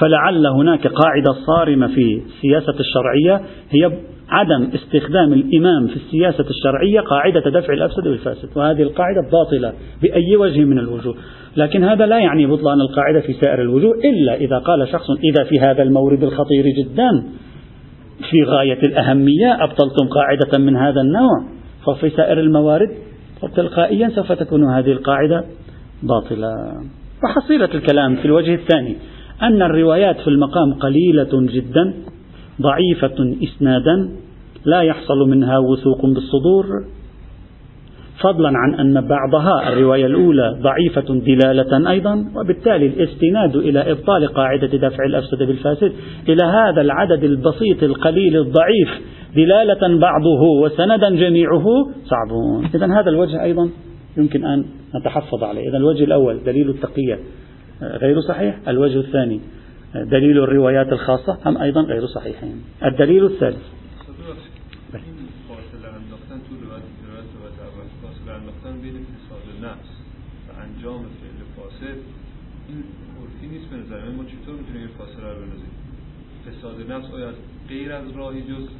فلعل 0.00 0.46
هناك 0.46 0.86
قاعدة 0.86 1.32
صارمة 1.46 1.86
في 1.86 2.22
السياسة 2.26 2.74
الشرعية 2.80 3.40
هي 3.70 3.92
عدم 4.28 4.68
استخدام 4.74 5.32
الإمام 5.32 5.86
في 5.86 5.96
السياسة 5.96 6.44
الشرعية 6.50 7.00
قاعدة 7.00 7.60
دفع 7.60 7.72
الأفسد 7.72 8.02
بالفاسد 8.02 8.48
وهذه 8.56 8.82
القاعدة 8.82 9.20
باطلة 9.32 9.72
بأي 10.02 10.36
وجه 10.36 10.64
من 10.64 10.78
الوجوه. 10.78 11.14
لكن 11.56 11.84
هذا 11.84 12.06
لا 12.06 12.18
يعني 12.18 12.46
بطلان 12.46 12.80
القاعدة 12.80 13.20
في 13.20 13.32
سائر 13.32 13.62
الوجوه 13.62 13.94
إلا 13.94 14.34
إذا 14.34 14.58
قال 14.58 14.88
شخص 14.88 15.10
إذا 15.10 15.44
في 15.44 15.60
هذا 15.60 15.82
المورد 15.82 16.22
الخطير 16.22 16.64
جدا 16.78 17.24
في 18.30 18.42
غاية 18.44 18.82
الأهمية 18.82 19.64
أبطلتم 19.64 20.08
قاعدة 20.08 20.58
من 20.58 20.76
هذا 20.76 21.00
النوع 21.00 21.44
ففي 21.86 22.10
سائر 22.10 22.40
الموارد 22.40 22.90
تلقائيا 23.56 24.08
سوف 24.08 24.32
تكون 24.32 24.64
هذه 24.64 24.92
القاعدة 24.92 25.44
باطلة. 26.02 26.54
وحصيلة 27.24 27.68
الكلام 27.74 28.16
في 28.16 28.24
الوجه 28.24 28.54
الثاني 28.54 28.96
أن 29.42 29.62
الروايات 29.62 30.20
في 30.20 30.28
المقام 30.28 30.74
قليلة 30.74 31.30
جدا 31.32 31.94
ضعيفة 32.62 33.36
إسنادا 33.42 34.10
لا 34.64 34.82
يحصل 34.82 35.28
منها 35.28 35.58
وثوق 35.58 36.06
بالصدور. 36.06 36.66
فضلا 38.22 38.52
عن 38.54 38.74
أن 38.74 39.08
بعضها 39.08 39.72
الرواية 39.72 40.06
الأولى 40.06 40.56
ضعيفة 40.62 41.14
دلالة 41.14 41.90
أيضا 41.90 42.24
وبالتالي 42.36 42.86
الاستناد 42.86 43.56
إلى 43.56 43.90
إبطال 43.90 44.26
قاعدة 44.26 44.66
دفع 44.66 45.04
الأفسد 45.04 45.38
بالفاسد 45.38 45.92
إلى 46.28 46.44
هذا 46.44 46.80
العدد 46.80 47.24
البسيط 47.24 47.82
القليل 47.82 48.36
الضعيف 48.36 48.88
دلالة 49.36 49.98
بعضه 49.98 50.42
وسندا 50.62 51.10
جميعه 51.10 51.66
صعبون. 52.04 52.64
إذا 52.74 52.86
هذا 53.00 53.10
الوجه 53.10 53.42
أيضا 53.42 53.70
يمكن 54.16 54.44
أن 54.44 54.64
نتحفظ 55.00 55.44
عليه. 55.44 55.68
إذا 55.68 55.76
الوجه 55.76 56.04
الأول 56.04 56.38
دليل 56.46 56.70
التقية 56.70 57.18
غير 57.82 58.20
صحيح؟ 58.20 58.54
الوجه 58.68 58.98
الثاني 58.98 59.40
دليل 59.94 60.38
الروايات 60.38 60.92
الخاصة 60.92 61.38
هم 61.46 61.58
أيضا 61.58 61.80
غير 61.80 62.06
صحيحين؟ 62.06 62.54
الدليل 62.84 63.24
الثالث 63.24 63.79
انجام 70.64 71.02
فعل 71.20 71.40
فاسد 71.56 71.98
این 72.68 72.84
عرفی 73.20 73.46
نیست 73.46 73.70
به 73.70 73.76
نظر 73.76 74.10
ما 74.10 74.24
چطور 74.24 74.54
میتونیم 74.54 74.80
این 74.80 74.88
فاصله 74.98 75.28
رو 75.28 75.40
بنازیم 75.44 75.72
فساد 76.46 76.92
نفس 76.92 77.14
آیا 77.14 77.28
از 77.28 77.34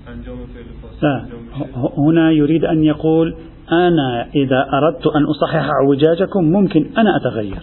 انجام 0.08 0.38
فعل 0.46 0.64
فاسد 0.82 1.04
هنا 1.98 2.32
يريد 2.32 2.64
أن 2.64 2.84
يقول 2.84 3.34
أنا 3.72 4.28
إذا 4.34 4.68
أردت 4.72 5.06
أن 5.06 5.24
أصحح 5.24 5.70
اعوجاجكم 5.70 6.44
ممكن 6.44 6.86
أنا 6.98 7.16
أتغير. 7.16 7.62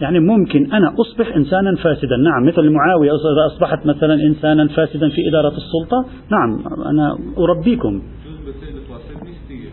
يعني 0.00 0.20
ممكن 0.20 0.72
أنا 0.72 0.94
أصبح 1.00 1.36
إنسانا 1.36 1.76
فاسدا. 1.76 2.16
نعم 2.16 2.46
مثل 2.46 2.70
معاوية 2.70 3.10
إذا 3.10 3.46
أصبحت 3.54 3.86
مثلا 3.86 4.14
إنسانا 4.14 4.68
فاسدا 4.68 5.08
في 5.08 5.28
إدارة 5.28 5.52
السلطة. 5.56 6.04
نعم 6.30 6.62
أنا 6.86 7.18
أربيكم. 7.38 8.02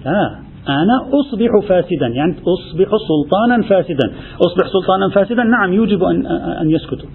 لا 0.05 0.39
أنا 0.69 1.19
أصبح 1.19 1.67
فاسدا 1.67 2.07
يعني 2.07 2.35
أصبح 2.47 2.89
سلطانا 3.07 3.61
فاسدا. 3.61 4.13
أصبح 4.47 4.67
سلطانا 4.67 5.09
فاسدا 5.09 5.43
نعم 5.43 5.73
يوجب 5.73 6.03
أن, 6.03 6.25
أن 6.61 6.69
يسكتوا. 6.69 7.09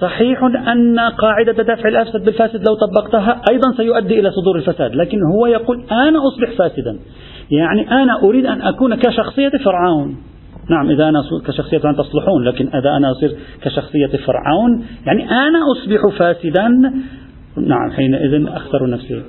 صحيح 0.00 0.42
أن 0.42 0.98
قاعدة 0.98 1.52
دفع 1.52 1.88
الأفسد 1.88 2.24
بالفاسد 2.24 2.68
لو 2.68 2.74
طبقتها 2.74 3.42
أيضا 3.50 3.72
سيؤدي 3.76 4.20
إلى 4.20 4.30
صدور 4.30 4.56
الفساد 4.56 4.94
لكن 4.94 5.18
هو 5.22 5.46
يقول 5.46 5.84
أنا 5.90 6.18
أصبح 6.28 6.58
فاسدا. 6.58 6.98
يعني 7.50 7.90
أنا 7.90 8.22
أريد 8.22 8.46
أن 8.46 8.62
أكون 8.62 8.94
كشخصية 8.94 9.52
فرعون. 9.64 10.16
نعم 10.70 10.90
إذا 10.90 11.08
أنا 11.08 11.22
كشخصية 11.46 11.78
فرعون 11.78 11.96
تصلحون 11.96 12.44
لكن 12.44 12.66
إذا 12.68 12.96
أنا 12.96 13.10
أصير 13.10 13.36
كشخصية 13.62 14.06
فرعون 14.26 14.84
يعني 15.06 15.30
أنا 15.30 15.58
أصبح 15.72 16.18
فاسدا. 16.18 16.68
نعم 17.56 17.90
حينئذ 17.90 18.46
أخسر 18.48 18.90
نفسي. 18.90 19.22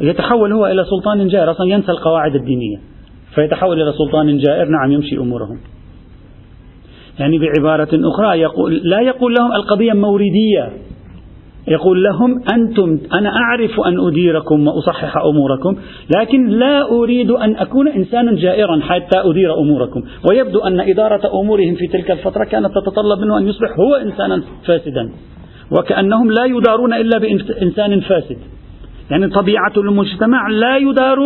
يتحول 0.00 0.52
هو 0.52 0.66
إلى 0.66 0.84
سلطان 0.84 1.28
جائر 1.28 1.50
أصلا 1.50 1.70
ينسى 1.70 1.92
القواعد 1.92 2.34
الدينية. 2.34 2.76
فيتحول 3.34 3.82
إلى 3.82 3.92
سلطان 3.92 4.38
جائر 4.38 4.68
نعم 4.68 4.92
يمشي 4.92 5.16
أمورهم. 5.16 5.58
يعني 7.18 7.38
بعبارة 7.38 7.88
أخرى 7.92 8.40
يقول 8.40 8.74
لا 8.74 9.00
يقول 9.00 9.34
لهم 9.38 9.52
القضية 9.52 9.92
موردية. 9.92 10.72
يقول 11.68 12.02
لهم 12.02 12.42
أنتم 12.54 12.98
أنا 13.12 13.36
أعرف 13.36 13.80
أن 13.80 14.06
أديركم 14.08 14.66
وأصحح 14.68 15.16
أموركم 15.16 15.76
لكن 16.16 16.46
لا 16.46 16.90
أريد 16.90 17.30
أن 17.30 17.56
أكون 17.56 17.88
إنسانا 17.88 18.32
جائرا 18.32 18.80
حتى 18.80 19.18
أدير 19.18 19.54
أموركم. 19.58 20.02
ويبدو 20.30 20.58
أن 20.58 20.80
إدارة 20.80 21.40
أمورهم 21.40 21.74
في 21.74 21.86
تلك 21.86 22.10
الفترة 22.10 22.44
كانت 22.44 22.66
تتطلب 22.66 23.20
منه 23.20 23.38
أن 23.38 23.48
يصبح 23.48 23.68
هو 23.78 23.94
إنسانا 23.94 24.42
فاسدا 24.66 25.10
وكأنهم 25.78 26.30
لا 26.30 26.44
يدارون 26.44 26.94
إلا 26.94 27.18
بإنسان 27.18 28.00
فاسد. 28.00 28.38
يعني 29.10 29.28
طبيعة 29.28 29.72
المجتمع 29.76 30.48
لا 30.48 30.76
يدار 30.76 31.18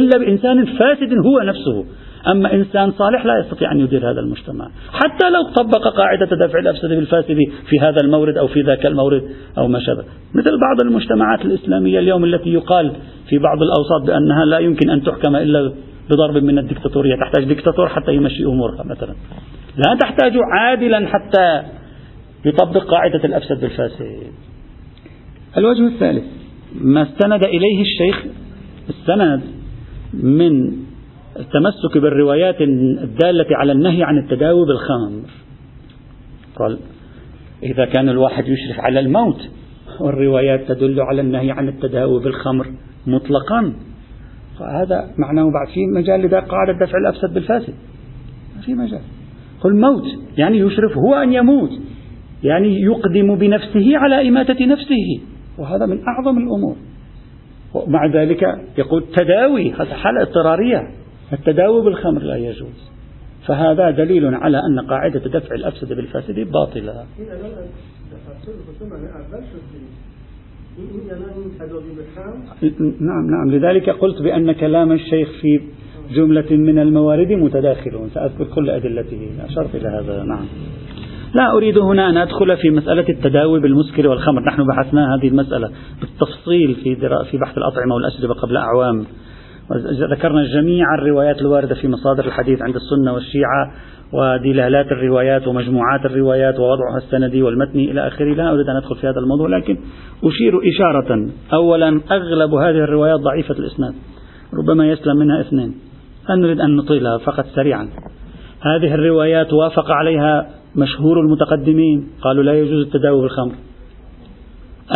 إلا 0.00 0.18
بإنسان 0.18 0.64
فاسد 0.64 1.12
هو 1.26 1.40
نفسه. 1.40 1.84
أما 2.26 2.54
إنسان 2.54 2.92
صالح 2.92 3.26
لا 3.26 3.38
يستطيع 3.38 3.72
أن 3.72 3.80
يدير 3.80 4.10
هذا 4.10 4.20
المجتمع. 4.20 4.70
حتى 4.92 5.30
لو 5.30 5.42
طبق 5.56 5.96
قاعدة 5.96 6.46
دفع 6.46 6.58
الأفسد 6.58 6.88
بالفاسد 6.88 7.36
في 7.68 7.80
هذا 7.80 7.96
المورد 8.04 8.36
أو 8.36 8.46
في 8.46 8.60
ذاك 8.60 8.86
المورد 8.86 9.22
أو 9.58 9.68
ما 9.68 9.80
شابه. 9.80 10.04
مثل 10.34 10.60
بعض 10.60 10.80
المجتمعات 10.80 11.44
الإسلامية 11.44 11.98
اليوم 11.98 12.24
التي 12.24 12.50
يقال 12.50 12.92
في 13.28 13.38
بعض 13.38 13.58
الأوساط 13.62 14.06
بأنها 14.06 14.44
لا 14.44 14.58
يمكن 14.58 14.90
أن 14.90 15.02
تحكم 15.02 15.36
إلا 15.36 15.72
بضرب 16.10 16.42
من 16.42 16.58
الدكتاتورية. 16.58 17.16
تحتاج 17.16 17.44
دكتاتور 17.44 17.88
حتى 17.88 18.14
يمشي 18.14 18.44
أمورها 18.44 18.84
مثلا. 18.84 19.14
لا 19.76 19.94
تحتاج 20.00 20.32
عادلا 20.52 21.06
حتى 21.06 21.62
يطبق 22.44 22.84
قاعدة 22.84 23.24
الأفسد 23.24 23.60
بالفاسد 23.60 24.22
الوجه 25.56 25.86
الثالث 25.86 26.24
ما 26.80 27.02
استند 27.02 27.44
إليه 27.44 27.80
الشيخ 27.80 28.24
السند 28.88 29.42
من 30.14 30.72
التمسك 31.38 31.98
بالروايات 32.02 32.60
الدالة 32.60 33.46
على 33.50 33.72
النهي 33.72 34.02
عن 34.02 34.18
التداوي 34.18 34.66
بالخمر. 34.66 35.30
قال 36.56 36.78
إذا 37.62 37.84
كان 37.84 38.08
الواحد 38.08 38.44
يشرف 38.48 38.80
على 38.80 39.00
الموت 39.00 39.40
والروايات 40.00 40.68
تدل 40.68 41.00
على 41.00 41.20
النهي 41.20 41.50
عن 41.50 41.68
التداوي 41.68 42.24
بالخمر 42.24 42.66
مطلقا. 43.06 43.72
فهذا 44.58 45.10
معناه 45.18 45.42
بعد 45.42 45.74
في 45.74 45.80
مجال 45.96 46.20
لذا 46.20 46.40
قاعدة 46.40 46.72
دفع 46.72 46.98
الأفسد 46.98 47.34
بالفاسد. 47.34 47.74
ما 48.56 48.62
في 48.62 48.74
مجال. 48.74 49.00
قل 49.60 49.76
موت 49.76 50.04
يعني 50.38 50.58
يشرف 50.58 50.96
هو 50.96 51.14
أن 51.14 51.32
يموت 51.32 51.70
يعني 52.42 52.80
يقدم 52.80 53.34
بنفسه 53.34 53.98
على 53.98 54.28
إماتة 54.28 54.66
نفسه. 54.66 55.20
وهذا 55.58 55.86
من 55.86 55.98
أعظم 56.08 56.38
الأمور. 56.38 56.76
ومع 57.74 58.06
ذلك 58.06 58.42
يقول 58.78 59.04
تداوي 59.16 59.72
هذا 59.72 59.94
حالة 59.94 60.22
اضطرارية. 60.22 60.97
التداوي 61.32 61.84
بالخمر 61.84 62.22
لا 62.22 62.36
يجوز. 62.36 62.90
فهذا 63.46 63.90
دليل 63.90 64.34
على 64.34 64.58
أن 64.58 64.80
قاعدة 64.80 65.20
دفع 65.20 65.54
الأفسد 65.54 65.92
بالفاسد 65.92 66.40
باطلة. 66.40 67.04
نعم 73.00 73.30
نعم. 73.30 73.50
لذلك 73.50 73.90
قلت 73.90 74.22
بأن 74.22 74.52
كلام 74.52 74.92
الشيخ 74.92 75.28
في 75.40 75.60
جملة 76.14 76.56
من 76.56 76.78
الموارد 76.78 77.32
متداخل. 77.32 78.08
سأذكر 78.14 78.44
كل 78.44 78.70
أدلته. 78.70 79.30
أشرت 79.44 79.74
إلى 79.74 79.88
هذا. 79.88 80.22
نعم. 80.22 80.46
لا 81.34 81.52
أريد 81.56 81.78
هنا 81.78 82.10
أن 82.10 82.16
أدخل 82.16 82.56
في 82.56 82.70
مسألة 82.70 83.08
التداوي 83.08 83.60
بالمسكر 83.60 84.08
والخمر. 84.08 84.42
نحن 84.44 84.66
بحثنا 84.66 85.14
هذه 85.14 85.28
المسألة 85.28 85.70
بالتفصيل 86.00 86.74
في, 86.74 86.96
في 87.30 87.38
بحث 87.38 87.58
الأطعمة 87.58 87.94
والأشربة 87.94 88.34
قبل 88.34 88.56
أعوام. 88.56 89.04
ذكرنا 90.10 90.44
جميع 90.44 90.94
الروايات 90.94 91.40
الواردة 91.40 91.74
في 91.74 91.88
مصادر 91.88 92.24
الحديث 92.24 92.62
عند 92.62 92.76
السنة 92.76 93.12
والشيعة 93.14 93.72
ودلالات 94.12 94.86
الروايات 94.86 95.48
ومجموعات 95.48 96.06
الروايات 96.06 96.58
ووضعها 96.60 96.96
السندي 96.96 97.42
والمتني 97.42 97.90
إلى 97.90 98.08
آخره. 98.08 98.34
لا 98.34 98.52
أريد 98.52 98.68
أن 98.68 98.76
أدخل 98.76 98.96
في 98.96 99.06
هذا 99.06 99.18
الموضوع 99.18 99.48
لكن 99.58 99.76
أشير 100.24 100.60
إشارة. 100.68 101.28
أولا 101.52 102.00
أغلب 102.10 102.54
هذه 102.54 102.84
الروايات 102.84 103.20
ضعيفة 103.20 103.54
الإسناد 103.54 103.94
ربما 104.54 104.88
يسلم 104.88 105.16
منها 105.16 105.40
اثنين. 105.40 105.74
لا 106.28 106.34
نريد 106.34 106.60
أن 106.60 106.76
نطيلها 106.76 107.18
فقط 107.18 107.44
سريعا. 107.54 107.88
هذه 108.60 108.94
الروايات 108.94 109.52
وافق 109.52 109.90
عليها 109.90 110.46
مشهور 110.76 111.20
المتقدمين 111.20 112.08
قالوا 112.22 112.42
لا 112.42 112.52
يجوز 112.52 112.86
التداوي 112.86 113.22
بالخمر 113.22 113.52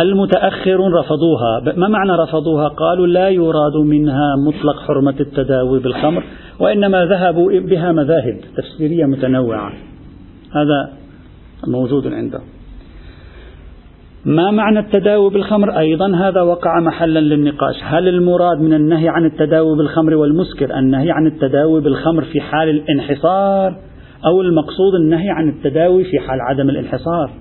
المتأخرون 0.01 0.93
رفضوها. 0.93 1.77
ما 1.77 1.87
معنى 1.87 2.11
رفضوها؟ 2.11 2.67
قالوا 2.67 3.07
لا 3.07 3.29
يراد 3.29 3.75
منها 3.75 4.35
مطلق 4.47 4.79
حرمة 4.87 5.15
التداوي 5.19 5.79
بالخمر 5.79 6.23
وإنما 6.59 7.05
ذهبوا 7.05 7.59
بها 7.59 7.91
مذاهب 7.91 8.39
تفسيرية 8.57 9.05
متنوعة. 9.05 9.73
هذا 10.51 10.89
موجود 11.67 12.07
عندهم 12.07 12.43
ما 14.25 14.51
معنى 14.51 14.79
التداوي 14.79 15.29
بالخمر؟ 15.29 15.79
أيضا 15.79 16.15
هذا 16.15 16.41
وقع 16.41 16.79
محلا 16.79 17.19
للنقاش. 17.19 17.75
هل 17.83 18.07
المراد 18.07 18.61
من 18.61 18.73
النهي 18.73 19.09
عن 19.09 19.25
التداوي 19.25 19.77
بالخمر 19.77 20.15
والمسكر 20.15 20.79
النهي 20.79 21.11
عن 21.11 21.27
التداوي 21.27 21.81
بالخمر 21.81 22.23
في 22.23 22.41
حال 22.41 22.69
الانحصار 22.69 23.75
أو 24.25 24.41
المقصود 24.41 24.95
النهي 25.01 25.29
عن 25.29 25.49
التداوي 25.49 26.03
في 26.03 26.19
حال 26.19 26.41
عدم 26.41 26.69
الانحصار؟ 26.69 27.31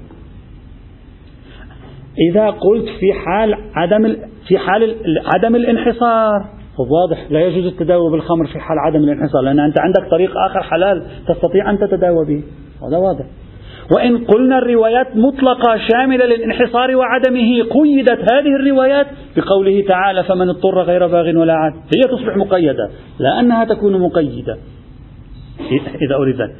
إذا 2.31 2.51
قلت 2.51 2.89
في 3.01 3.13
حال 3.13 3.55
عدم 3.75 4.17
في 4.49 4.59
حال 4.59 4.97
عدم 5.35 5.57
الانحصار 5.57 6.45
واضح 6.79 7.31
لا 7.31 7.41
يجوز 7.41 7.67
التداوي 7.67 8.11
بالخمر 8.11 8.47
في 8.47 8.59
حال 8.59 8.79
عدم 8.79 9.05
الانحصار 9.05 9.43
لأن 9.43 9.61
أنت 9.61 9.79
عندك 9.79 10.11
طريق 10.11 10.31
آخر 10.51 10.63
حلال 10.63 11.03
تستطيع 11.29 11.71
أن 11.71 11.79
تتداوى 11.79 12.27
به. 12.27 12.43
هذا 12.89 12.97
واضح. 12.97 13.25
وإن 13.91 14.25
قلنا 14.25 14.59
الروايات 14.59 15.17
مطلقة 15.17 15.79
شاملة 15.93 16.25
للانحصار 16.25 16.97
وعدمه 16.97 17.63
قيدت 17.63 18.33
هذه 18.33 18.57
الروايات 18.61 19.07
بقوله 19.37 19.85
تعالى 19.89 20.25
فمن 20.25 20.49
اضطر 20.49 20.83
غير 20.83 21.07
باغ 21.07 21.37
ولا 21.37 21.53
عاد. 21.53 21.73
هي 21.73 22.17
تصبح 22.17 22.37
مقيدة 22.37 22.91
لا 23.19 23.41
أنها 23.41 23.65
تكون 23.65 24.01
مقيدة. 24.01 24.59
إذا 26.03 26.15
أريد 26.15 26.41
ذلك. 26.41 26.57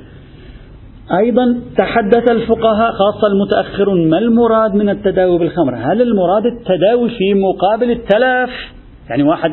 أيضا 1.11 1.61
تحدث 1.77 2.31
الفقهاء 2.31 2.93
خاصة 2.93 3.27
المتأخرون 3.27 4.11
ما 4.11 4.19
المراد 4.19 4.75
من 4.75 4.89
التداوي 4.89 5.39
بالخمر؟ 5.39 5.75
هل 5.75 6.03
المراد 6.03 6.47
التداوي 6.47 7.11
في 7.11 7.35
مقابل 7.35 7.91
التلف 7.91 8.51
يعني 9.11 9.23
واحد 9.23 9.51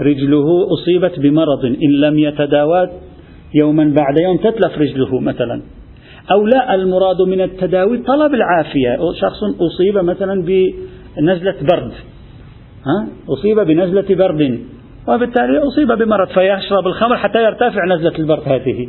رجله 0.00 0.44
أصيبت 0.72 1.20
بمرض 1.20 1.64
إن 1.64 1.90
لم 2.00 2.18
يتداوى 2.18 2.90
يوما 3.54 3.84
بعد 3.84 4.20
يوم 4.20 4.36
تتلف 4.36 4.78
رجله 4.78 5.20
مثلا. 5.20 5.62
أو 6.32 6.46
لا 6.46 6.74
المراد 6.74 7.22
من 7.22 7.40
التداوي 7.40 7.98
طلب 7.98 8.34
العافية. 8.34 8.98
شخص 9.20 9.42
أصيب 9.42 9.98
مثلا 9.98 10.42
بنزلة 10.42 11.56
برد. 11.72 11.92
ها؟ 12.86 13.08
أصيب 13.28 13.60
بنزلة 13.60 14.14
برد. 14.14 14.60
وبالتالي 15.08 15.58
أصيب 15.58 15.88
بمرض 15.88 16.28
فيشرب 16.28 16.86
الخمر 16.86 17.16
حتى 17.16 17.44
يرتفع 17.44 17.86
نزلة 17.86 18.18
البرد 18.18 18.42
هذه. 18.46 18.88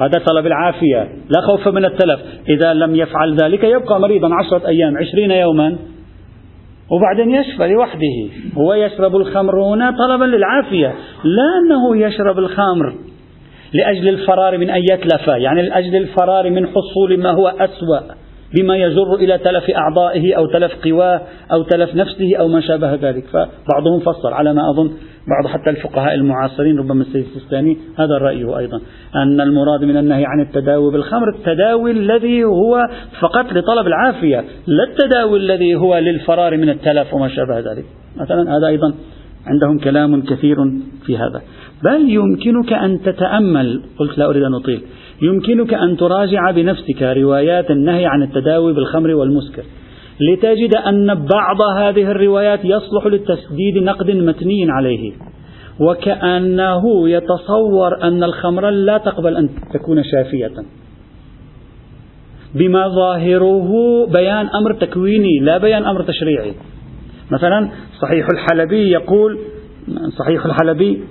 هذا 0.00 0.24
طلب 0.26 0.46
العافية 0.46 1.08
لا 1.28 1.40
خوف 1.40 1.68
من 1.68 1.84
التلف. 1.84 2.20
إذا 2.48 2.74
لم 2.74 2.96
يفعل 2.96 3.36
ذلك 3.36 3.64
يبقى 3.64 4.00
مريضا 4.00 4.28
عشرة 4.34 4.68
أيام 4.68 4.96
عشرين 4.98 5.30
يوما. 5.30 5.76
وبعدين 6.90 7.34
يشفى 7.34 7.68
لوحده. 7.68 8.32
هو 8.56 8.74
يشرب 8.74 9.16
الخمر 9.16 9.62
هنا 9.62 9.90
طلبا 9.90 10.24
للعافية 10.24 10.94
لا 11.24 11.58
أنه 11.64 11.96
يشرب 11.96 12.38
الخمر 12.38 12.94
لأجل 13.72 14.08
الفرار 14.08 14.58
من 14.58 14.70
أن 14.70 14.82
يتلف. 14.92 15.28
يعني 15.28 15.62
لأجل 15.62 15.96
الفرار 15.96 16.50
من 16.50 16.66
حصول 16.66 17.20
ما 17.20 17.30
هو 17.30 17.48
أسوأ 17.48 18.14
بما 18.58 18.76
يجر 18.76 19.14
إلى 19.14 19.38
تلف 19.38 19.70
أعضائه 19.70 20.34
أو 20.34 20.46
تلف 20.46 20.72
قواه 20.84 21.20
أو 21.52 21.62
تلف 21.62 21.94
نفسه 21.94 22.36
أو 22.36 22.48
ما 22.48 22.60
شابه 22.60 22.94
ذلك. 22.94 23.24
فبعضهم 23.26 24.00
فصل 24.00 24.32
على 24.32 24.54
ما 24.54 24.70
أظن 24.70 24.92
بعض 25.28 25.46
حتى 25.46 25.70
الفقهاء 25.70 26.14
المعاصرين 26.14 26.78
ربما 26.78 27.02
السيد 27.02 27.24
السيستاني 27.24 27.76
هذا 27.98 28.18
رأيه 28.18 28.58
أيضا. 28.58 28.80
أن 29.16 29.40
المراد 29.40 29.84
من 29.84 29.96
النهي 29.96 30.24
عن 30.26 30.40
التداوي 30.40 30.92
بالخمر 30.92 31.28
التداوي 31.28 31.90
الذي 31.90 32.44
هو 32.44 32.88
فقط 33.20 33.52
لطلب 33.52 33.86
العافية 33.86 34.44
لا 34.66 34.84
التداوي 34.84 35.38
الذي 35.38 35.74
هو 35.74 35.98
للفرار 35.98 36.56
من 36.56 36.68
التلف 36.68 37.14
وما 37.14 37.28
شابه 37.28 37.58
ذلك. 37.58 37.84
مثلا 38.16 38.56
هذا 38.56 38.66
أيضا 38.66 38.94
عندهم 39.46 39.78
كلام 39.78 40.22
كثير 40.22 40.56
في 41.06 41.16
هذا. 41.16 41.42
بل 41.84 42.10
يمكنك 42.10 42.72
أن 42.72 43.02
تتأمل 43.02 43.82
قلت 43.98 44.18
لا 44.18 44.30
أريد 44.30 44.42
أن 44.42 44.54
أطيل 44.54 44.80
يمكنك 45.22 45.74
أن 45.74 45.96
تراجع 45.96 46.50
بنفسك 46.50 47.02
روايات 47.02 47.70
النهي 47.70 48.06
عن 48.06 48.22
التداوي 48.22 48.72
بالخمر 48.72 49.14
والمسكر. 49.14 49.62
لتجد 50.20 50.74
أن 50.74 51.06
بعض 51.14 51.60
هذه 51.76 52.10
الروايات 52.10 52.60
يصلح 52.64 53.06
للتسديد 53.06 53.78
نقد 53.78 54.10
متني 54.10 54.70
عليه 54.70 55.12
وكأنه 55.80 57.08
يتصور 57.08 58.02
أن 58.02 58.24
الخمر 58.24 58.70
لا 58.70 58.98
تقبل 58.98 59.36
أن 59.36 59.48
تكون 59.74 60.02
شافية. 60.04 60.54
بما 62.54 62.88
ظاهره 62.88 63.70
بيان 64.12 64.46
أمر 64.46 64.74
تكويني 64.74 65.38
لا 65.40 65.58
بيان 65.58 65.84
أمر 65.84 66.02
تشريعي. 66.02 66.54
مثلا 67.30 67.70
صحيح 68.02 68.26
الحلبي 68.32 68.90
يقول 68.90 69.38
صحيح 70.18 70.46
الحلبي 70.46 71.04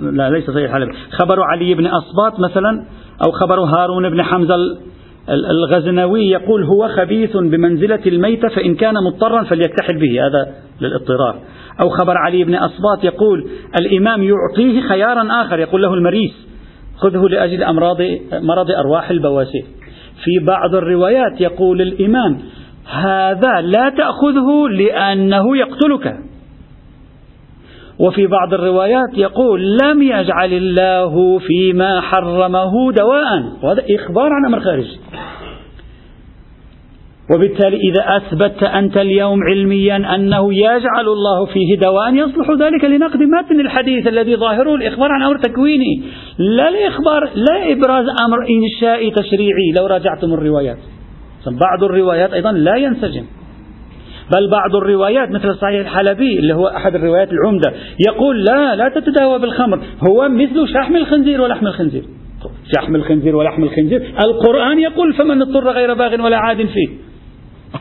لا 0.00 0.30
ليس 0.30 0.50
صحيح 0.50 0.74
الحلبي 0.74 0.92
خبر 1.10 1.42
علي 1.42 1.74
بن 1.74 1.86
أصباط 1.86 2.40
مثلا 2.40 2.84
أو 3.26 3.32
خبر 3.32 3.60
هارون 3.60 4.10
بن 4.10 4.22
حمزة 4.22 4.54
الغزنوي 5.28 6.30
يقول 6.30 6.64
هو 6.64 6.88
خبيث 6.88 7.36
بمنزلة 7.36 8.00
الميتة 8.06 8.48
فإن 8.48 8.74
كان 8.74 8.94
مضطرا 8.94 9.42
فليكتحل 9.42 9.98
به 9.98 10.26
هذا 10.26 10.54
للاضطرار. 10.80 11.40
أو 11.80 11.88
خبر 11.88 12.18
علي 12.18 12.44
بن 12.44 12.54
أصباط 12.54 13.04
يقول 13.04 13.50
الإمام 13.80 14.22
يعطيه 14.22 14.80
خيارا 14.80 15.42
آخر 15.42 15.58
يقول 15.58 15.82
له 15.82 15.94
المريس 15.94 16.32
خذه 16.96 17.28
لأجل 17.28 17.62
أمراض 17.62 17.96
مرض 18.32 18.70
أرواح 18.70 19.10
البواسير 19.10 19.64
في 20.24 20.44
بعض 20.46 20.74
الروايات 20.74 21.40
يقول 21.40 21.82
الإمام 21.82 22.38
هذا 22.86 23.60
لا 23.60 23.88
تأخذه 23.88 24.68
لأنه 24.70 25.56
يقتلك. 25.56 26.29
وفي 28.00 28.26
بعض 28.26 28.54
الروايات 28.54 29.10
يقول 29.14 29.78
لم 29.84 30.02
يجعل 30.02 30.52
الله 30.52 31.38
فيما 31.38 32.00
حرمه 32.00 32.92
دواء. 32.92 33.42
وهذا 33.62 33.84
إخبار 33.90 34.32
عن 34.32 34.44
أمر 34.46 34.60
خارجي. 34.60 34.98
وبالتالي 37.34 37.76
إذا 37.76 38.16
أثبت 38.16 38.62
أنت 38.62 38.96
اليوم 38.96 39.38
علميا 39.42 40.14
أنه 40.14 40.54
يجعل 40.54 41.08
الله 41.08 41.46
فيه 41.46 41.78
دواء 41.78 42.14
يصلح 42.14 42.50
ذلك 42.50 42.84
لنقد 42.84 43.22
متن 43.22 43.60
الحديث 43.60 44.06
الذي 44.06 44.36
ظاهره 44.36 44.74
الإخبار 44.74 45.12
عن 45.12 45.22
أمر 45.22 45.38
تكويني. 45.38 46.02
لا 46.38 46.68
الإخبار 46.68 47.30
لا 47.34 47.72
إبراز 47.72 48.06
أمر 48.24 48.38
إنشائي 48.50 49.10
تشريعي. 49.10 49.72
لو 49.76 49.86
راجعتم 49.86 50.34
الروايات. 50.34 50.78
بعض 51.46 51.84
الروايات 51.84 52.32
أيضا 52.32 52.52
لا 52.52 52.76
ينسجم. 52.76 53.24
بل 54.36 54.50
بعض 54.50 54.76
الروايات 54.76 55.30
مثل 55.30 55.54
صحيح 55.54 55.80
الحلبي 55.80 56.38
اللي 56.38 56.54
هو 56.54 56.66
أحد 56.66 56.94
الروايات 56.94 57.28
العمدة 57.32 57.72
يقول 58.08 58.44
لا 58.44 58.76
لا 58.76 58.88
تتداوى 58.88 59.38
بالخمر. 59.38 59.80
هو 60.08 60.28
مثل 60.28 60.68
شحم 60.74 60.96
الخنزير 60.96 61.40
ولحم 61.40 61.66
الخنزير. 61.66 62.02
شحم 62.76 62.96
الخنزير 62.96 63.36
ولحم 63.36 63.62
الخنزير. 63.62 64.02
القرآن 64.24 64.78
يقول 64.78 65.14
فمن 65.14 65.42
اضطر 65.42 65.70
غير 65.70 65.94
باغ 65.94 66.24
ولا 66.24 66.36
عاد 66.36 66.56
فيه. 66.56 66.88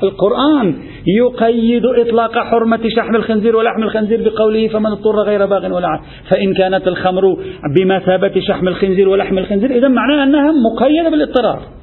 القرآن 0.03 0.75
يقيد 1.07 1.85
إطلاق 1.85 2.39
حرمة 2.39 2.89
شحم 2.95 3.15
الخنزير 3.15 3.55
ولحم 3.55 3.83
الخنزير 3.83 4.29
بقوله 4.29 4.67
فمن 4.67 4.85
اضطر 4.85 5.23
غير 5.25 5.45
باغ 5.45 5.75
ولا 5.75 5.87
عاد. 5.87 5.99
فإن 6.29 6.53
كانت 6.53 6.87
الخمر 6.87 7.37
بمثابة 7.79 8.41
شحم 8.47 8.67
الخنزير 8.67 9.09
ولحم 9.09 9.37
الخنزير 9.37 9.71
إذا 9.71 9.87
معناها 9.87 10.23
أنها 10.23 10.51
مقيدة 10.51 11.09
بالإضطرار. 11.09 11.78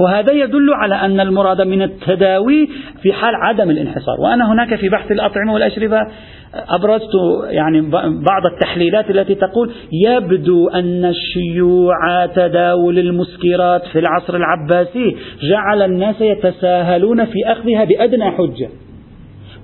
وهذا 0.00 0.32
يدل 0.32 0.74
على 0.74 0.94
أن 0.94 1.20
المراد 1.20 1.60
من 1.60 1.82
التداوي 1.82 2.68
في 3.02 3.12
حال 3.12 3.34
عدم 3.34 3.70
الانحصار. 3.70 4.20
وأنا 4.20 4.52
هناك 4.52 4.74
في 4.74 4.88
بحث 4.88 5.12
الأطعمة 5.12 5.54
والأشربة 5.54 5.98
أبرزت 6.54 7.10
يعني 7.48 7.80
بعض 8.22 8.46
التحليلات 8.52 9.10
التي 9.10 9.34
تقول 9.34 9.72
يبدو 9.92 10.68
أن 10.68 11.04
الشيوع 11.04 12.26
تداول 12.26 12.98
المسكرات 12.98 13.86
في 13.86 13.98
العصر 13.98 14.36
العباسي 14.36 15.16
جعل 15.42 15.82
الناس 15.82 16.20
يتساهلون 16.20 17.24
في 17.24 17.38
أخذها 17.46 17.84
بأدنى 17.84 18.30
حجة. 18.30 18.68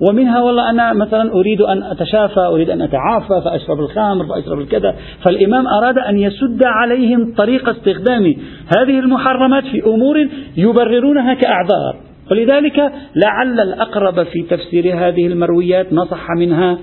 ومنها 0.09 0.41
والله 0.41 0.69
أنا 0.69 0.93
مثلا 0.93 1.31
أريد 1.31 1.61
أن 1.61 1.83
أتشافى 1.83 2.39
أريد 2.39 2.69
أن 2.69 2.81
أتعافى 2.81 3.41
فأشرب 3.45 3.79
الخمر 3.79 4.25
فأشرب 4.25 4.59
الكذا. 4.59 4.95
فالإمام 5.25 5.67
أراد 5.67 5.97
أن 5.97 6.19
يسد 6.19 6.63
عليهم 6.63 7.33
طريق 7.37 7.69
استخدام 7.69 8.35
هذه 8.77 8.99
المحرمات 8.99 9.63
في 9.63 9.83
أمور 9.85 10.27
يبررونها 10.57 11.33
كأعذار. 11.33 11.95
ولذلك 12.31 12.91
لعل 13.15 13.59
الأقرب 13.59 14.23
في 14.23 14.43
تفسير 14.49 15.07
هذه 15.07 15.27
المرويات 15.27 15.93
ما 15.93 16.05
صح 16.05 16.27
منها 16.37 16.77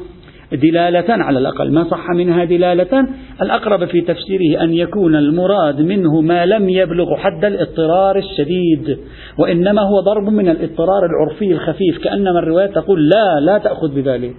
دلالة 0.52 1.04
على 1.08 1.38
الأقل. 1.38 1.72
ما 1.72 1.84
صح 1.84 2.11
منها 2.11 2.44
دلالة؟ 2.44 3.08
الأقرب 3.42 3.84
في 3.84 4.00
تفسيره 4.00 4.62
أن 4.62 4.72
يكون 4.72 5.16
المراد 5.16 5.80
منه 5.80 6.20
ما 6.20 6.46
لم 6.46 6.68
يبلغ 6.68 7.16
حد 7.16 7.44
الاضطرار 7.44 8.18
الشديد 8.18 8.98
وإنما 9.38 9.82
هو 9.82 10.00
ضرب 10.00 10.28
من 10.32 10.48
الاضطرار 10.48 11.06
العرفي 11.06 11.52
الخفيف 11.52 11.98
كأنما 12.04 12.38
الرواية 12.38 12.66
تقول 12.66 13.08
لا 13.08 13.40
لا 13.40 13.58
تأخذ 13.58 13.94
بذلك. 13.94 14.34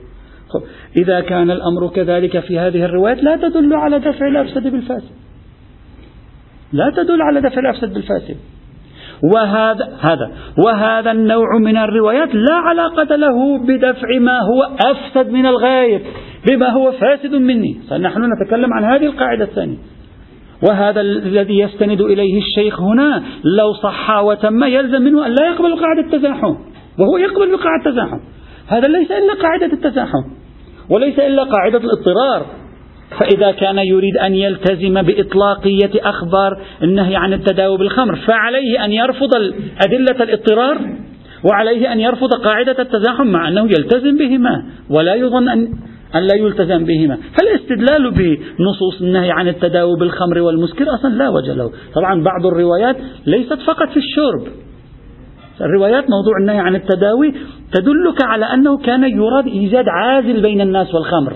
إذا 0.98 1.22
كان 1.22 1.52
الأمر 1.52 1.88
كذلك 1.88 2.40
في 2.40 2.60
هذه 2.60 2.86
الروايات 2.86 3.24
لا 3.24 3.36
تدل 3.36 3.74
على 3.74 4.00
دفع 4.00 4.28
الأفسد 4.28 4.68
بالفاسد. 4.68 5.12
لا 6.74 6.94
تدل 6.98 7.22
على 7.22 7.42
دفع 7.42 7.60
الأفسد 7.60 7.94
بالفاسد. 7.94 8.38
وهذا 9.24 9.90
هذا. 10.00 10.32
وهذا 10.66 11.12
النوع 11.12 11.58
من 11.58 11.78
الروايات 11.78 12.36
لا 12.36 12.56
علاقة 12.56 13.16
له 13.16 13.58
بدفع 13.58 14.08
ما 14.20 14.40
هو 14.40 14.70
أفسد 14.86 15.32
من 15.32 15.46
الغاية 15.46 16.02
بما 16.50 16.70
هو 16.70 16.92
فاسد 16.92 17.36
مني. 17.36 17.80
فنحن 17.90 18.22
نتكلم 18.34 18.74
عن 18.74 18.84
هذه 18.84 19.06
القاعدة 19.06 19.44
الثانية. 19.44 19.78
وهذا 20.70 21.02
الذي 21.02 21.60
يستند 21.60 22.02
إليه 22.02 22.38
الشيخ 22.38 22.82
هنا 22.82 23.24
لو 23.58 23.74
صح 23.84 24.20
وتم 24.20 24.64
يلزم 24.64 25.02
منه 25.02 25.26
أن 25.26 25.32
لا 25.32 25.48
يقبل 25.48 25.80
قاعدة 25.80 26.02
التزاحم. 26.02 26.56
وهو 27.00 27.18
يقبل 27.18 27.52
بقاعدة 27.52 27.86
التزاحم. 27.86 28.20
هذا 28.68 28.88
ليس 28.88 29.12
إلا 29.12 29.34
قاعدة 29.34 29.74
التزاحم 29.74 30.24
وليس 30.90 31.20
إلا 31.20 31.44
قاعدة 31.44 31.78
الاضطرار. 31.78 32.46
فإذا 33.18 33.52
كان 33.52 33.78
يريد 33.78 34.18
أن 34.18 34.34
يلتزم 34.34 35.02
بإطلاقية 35.02 35.92
أخبار 35.96 36.62
النهي 36.84 37.16
عن 37.16 37.34
التداوي 37.34 37.78
بالخمر 37.78 38.16
فعليه 38.16 38.86
أن 38.86 38.92
يرفض 38.92 39.34
أدلة 39.88 40.24
الاضطرار 40.24 40.78
وعليه 41.44 41.94
أن 41.94 42.00
يرفض 42.00 42.34
قاعدة 42.34 42.76
التزاحم 42.80 43.28
مع 43.28 43.48
أنه 43.48 43.62
يلتزم 43.62 44.18
بهما 44.18 44.64
ولا 44.90 45.16
يظن 45.16 45.50
أن 45.50 45.68
أن 46.16 46.22
لا 46.22 46.36
يلتزم 46.36 46.86
بهما. 46.86 47.18
فالاستدلال 47.40 48.12
بنصوص 48.12 49.02
النهي 49.02 49.32
عن 49.32 49.48
التداوي 49.48 50.00
بالخمر 50.00 50.40
والمسكر 50.40 50.94
أصلا 50.94 51.10
لا 51.10 51.30
وجه 51.30 51.54
له. 51.54 51.72
طبعا 51.96 52.24
بعض 52.24 52.46
الروايات 52.46 52.96
ليست 53.26 53.60
فقط 53.68 53.90
في 53.90 53.98
الشرب. 53.98 54.54
الروايات 55.62 56.04
موضوع 56.10 56.34
النهي 56.42 56.60
عن 56.60 56.76
التداوي 56.76 57.34
تدلك 57.74 58.24
على 58.24 58.46
أنه 58.46 58.78
كان 58.78 59.04
يراد 59.04 59.48
إيجاد 59.48 59.86
عازل 59.88 60.42
بين 60.42 60.62
الناس 60.62 60.96
والخمر. 60.96 61.34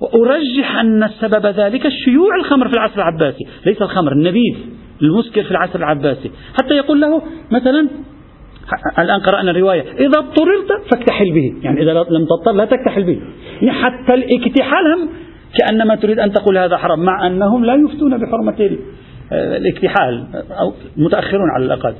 وأرجح 0.00 0.76
أن 0.80 1.02
السبب 1.02 1.46
ذلك 1.46 1.88
شيوع 1.88 2.36
الخمر 2.36 2.68
في 2.68 2.74
العصر 2.74 2.94
العباسي. 2.94 3.46
ليس 3.66 3.82
الخمر 3.82 4.12
النبيذ 4.12 4.56
المسكر 5.02 5.42
في 5.42 5.50
العصر 5.50 5.78
العباسي. 5.78 6.30
حتى 6.62 6.74
يقول 6.74 7.00
له 7.00 7.22
مثلا 7.50 7.88
الآن 8.98 9.20
قرأنا 9.20 9.50
الرواية 9.50 9.82
إذا 9.82 10.18
اضطررت 10.18 10.90
فاكتحل 10.90 11.32
به. 11.32 11.54
يعني 11.62 11.82
إذا 11.82 11.92
لم 11.92 12.26
تضطر 12.26 12.52
لا 12.52 12.64
تكتحل 12.64 13.02
به. 13.02 13.20
يعني 13.62 13.72
حتى 13.72 14.14
الاكتحال 14.14 14.92
هم 14.94 15.08
كأنما 15.58 15.94
تريد 15.94 16.18
أن 16.18 16.32
تقول 16.32 16.58
هذا 16.58 16.76
حرام 16.76 17.00
مع 17.00 17.26
أنهم 17.26 17.64
لا 17.64 17.74
يفتون 17.74 18.18
بحرمة 18.18 18.78
الاكتحال 19.32 20.26
أو 20.34 20.74
متأخرون 20.96 21.50
على 21.50 21.64
الأقل. 21.64 21.94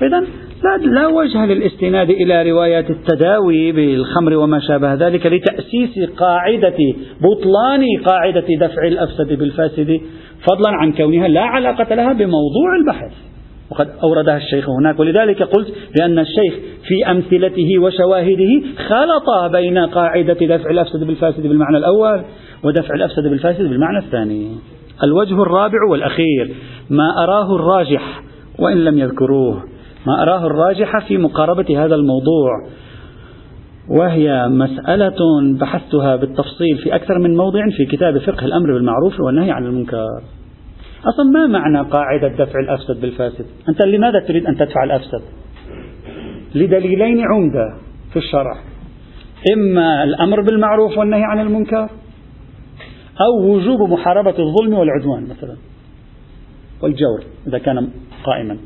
فإذا 0.00 0.20
لا, 0.64 0.76
لا 0.76 1.06
وجه 1.06 1.46
للاستناد 1.46 2.10
إلى 2.10 2.50
روايات 2.50 2.90
التداوي 2.90 3.72
بالخمر 3.72 4.36
وما 4.36 4.60
شابه 4.60 4.94
ذلك 4.94 5.26
لتأسيس 5.26 6.10
قاعدة 6.16 6.76
بطلان 7.20 7.84
قاعدة 8.04 8.46
دفع 8.60 8.86
الأفسد 8.86 9.32
بالفاسد 9.32 10.00
فضلا 10.48 10.70
عن 10.70 10.92
كونها 10.92 11.28
لا 11.28 11.42
علاقة 11.42 11.94
لها 11.94 12.12
بموضوع 12.12 12.76
البحث. 12.80 13.12
وقد 13.70 13.88
أوردها 14.02 14.36
الشيخ 14.36 14.68
هناك 14.70 15.00
ولذلك 15.00 15.42
قلت 15.42 15.68
بأن 15.98 16.18
الشيخ 16.18 16.54
في 16.88 17.10
أمثلته 17.10 17.78
وشواهده 17.78 18.62
خلط 18.88 19.52
بين 19.52 19.78
قاعدة 19.78 20.56
دفع 20.56 20.70
الأفسد 20.70 21.04
بالفاسد 21.04 21.42
بالمعنى 21.42 21.76
الأول 21.76 22.24
ودفع 22.64 22.94
الأفسد 22.94 23.22
بالفاسد 23.22 23.62
بالمعنى 23.62 23.98
الثاني. 23.98 24.50
الوجه 25.04 25.42
الرابع 25.42 25.78
والأخير 25.90 26.54
ما 26.90 27.24
أراه 27.24 27.54
الراجح 27.56 28.22
وإن 28.58 28.84
لم 28.84 28.98
يذكروه. 28.98 29.75
ما 30.06 30.22
أراه 30.22 30.46
الراجح 30.46 31.08
في 31.08 31.18
مقاربة 31.18 31.84
هذا 31.84 31.94
الموضوع 31.94 32.50
وهي 33.88 34.48
مسألة 34.48 35.16
بحثتها 35.60 36.16
بالتفصيل 36.16 36.78
في 36.82 36.94
أكثر 36.94 37.18
من 37.18 37.36
موضع 37.36 37.60
في 37.76 37.96
كتاب 37.96 38.18
فقه 38.18 38.44
الأمر 38.44 38.72
بالمعروف 38.72 39.20
والنهي 39.20 39.50
عن 39.50 39.64
المنكر. 39.64 40.22
أصلا 41.04 41.24
ما 41.32 41.46
معنى 41.46 41.80
قاعدة 41.80 42.28
دفع 42.28 42.60
الأفسد 42.60 43.00
بالفاسد؟ 43.00 43.46
أنت 43.68 43.82
لماذا 43.82 44.20
تريد 44.20 44.46
أن 44.46 44.56
تدفع 44.56 44.84
الأفسد؟ 44.84 45.22
لدليلين 46.54 47.20
عمدة 47.20 47.76
في 48.12 48.18
الشرع. 48.18 48.56
إما 49.52 50.04
الأمر 50.04 50.40
بالمعروف 50.40 50.98
والنهي 50.98 51.22
عن 51.24 51.40
المنكر 51.40 51.88
أو 53.20 53.54
وجوب 53.54 53.90
محاربة 53.90 54.34
الظلم 54.38 54.74
والعدوان 54.74 55.22
مثلا 55.22 55.56
والجور 56.82 57.20
إذا 57.46 57.58
كان 57.58 57.88
قائما. 58.24 58.56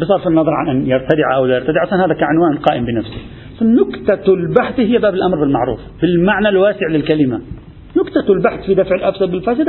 بصرف 0.00 0.26
النظر 0.28 0.50
عن 0.54 0.68
أن 0.68 0.86
يرتدع 0.86 1.36
أو 1.36 1.46
لا 1.46 1.54
يرتدع 1.54 1.84
هذا 1.84 2.14
كعنوان 2.14 2.58
قائم 2.58 2.84
بنفسه. 2.84 3.20
نكتة 3.62 4.34
البحث 4.34 4.80
هي 4.80 4.98
باب 4.98 5.14
الأمر 5.14 5.40
بالمعروف 5.40 5.80
في 6.00 6.06
المعنى 6.06 6.48
الواسع 6.48 6.86
للكلمة. 6.90 7.40
نكتة 7.96 8.32
البحث 8.32 8.66
في 8.66 8.74
دفع 8.74 8.94
الأفسد 8.94 9.30
بالفاسد 9.30 9.68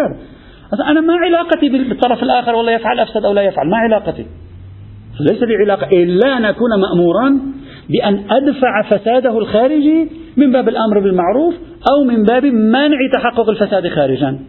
هذا 0.74 0.92
أنا 0.92 1.02
ما 1.02 1.14
علاقتي 1.14 1.70
بالطرف 1.70 2.24
الآخر 2.24 2.56
والله 2.56 2.72
يفعل 2.72 3.00
أفسد 3.00 3.26
أو 3.26 3.34
لا 3.34 3.42
يفعل 3.42 3.70
ما 3.70 3.78
علاقتي. 3.78 4.26
ليس 5.20 5.44
لي 5.44 5.56
علاقة 5.56 6.04
إلا 6.04 6.38
أن 6.38 6.46
أكون 6.46 6.70
مأمورا 6.82 7.40
بأن 7.90 8.24
أدفع 8.30 8.82
فساده 8.82 9.38
الخارجي 9.38 10.10
من 10.38 10.52
باب 10.52 10.70
الأمر 10.70 11.00
بالمعروف 11.00 11.54
أو 11.92 12.04
من 12.04 12.24
باب 12.24 12.46
منع 12.46 12.98
تحقق 13.14 13.50
الفساد 13.50 13.88
خارجا. 13.88 14.40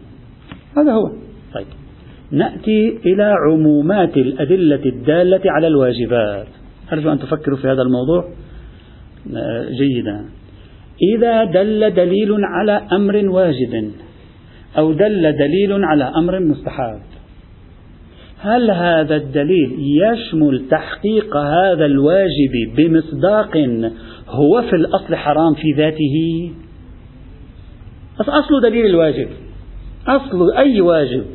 هذا 0.77 0.91
هو. 0.91 1.07
طيب. 1.53 1.86
نأتي 2.31 2.99
إلى 3.05 3.35
عمومات 3.47 4.17
الأدلة 4.17 4.85
الدالة 4.85 5.41
على 5.45 5.67
الواجبات. 5.67 6.47
أرجو 6.93 7.11
أن 7.11 7.19
تفكروا 7.19 7.57
في 7.57 7.67
هذا 7.67 7.81
الموضوع. 7.81 8.29
آه، 9.35 9.69
جيدا. 9.69 10.25
إذا 11.15 11.43
دل 11.43 11.93
دليل 11.93 12.35
على 12.43 12.81
أمر 12.91 13.29
واجب 13.29 13.91
أو 14.77 14.93
دل 14.93 15.37
دليل 15.37 15.83
على 15.83 16.03
أمر 16.03 16.39
مستحب 16.39 17.01
هل 18.39 18.71
هذا 18.71 19.15
الدليل 19.15 19.75
يشمل 19.79 20.65
تحقيق 20.71 21.37
هذا 21.37 21.85
الواجب 21.85 22.75
بمصداق 22.75 23.57
هو 24.27 24.61
في 24.61 24.75
الأصل 24.75 25.15
حرام 25.15 25.53
في 25.53 25.71
ذاته؟ 25.77 26.51
أصل 28.21 28.61
دليل 28.63 28.85
الواجب. 28.85 29.27
أصل 30.07 30.53
أي 30.57 30.81
واجب. 30.81 31.25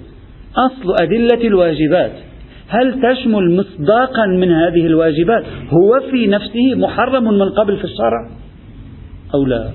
أصل 0.56 0.94
أدلة 1.02 1.48
الواجبات. 1.48 2.12
هل 2.68 2.94
تشمل 3.02 3.56
مصداقا 3.56 4.26
من 4.26 4.50
هذه 4.50 4.86
الواجبات؟ 4.86 5.44
هو 5.70 6.00
في 6.10 6.26
نفسه 6.26 6.74
محرم 6.74 7.24
من 7.24 7.48
قبل 7.48 7.76
في 7.76 7.84
الشرع 7.84 8.30
أو 9.34 9.44
لا؟ 9.44 9.70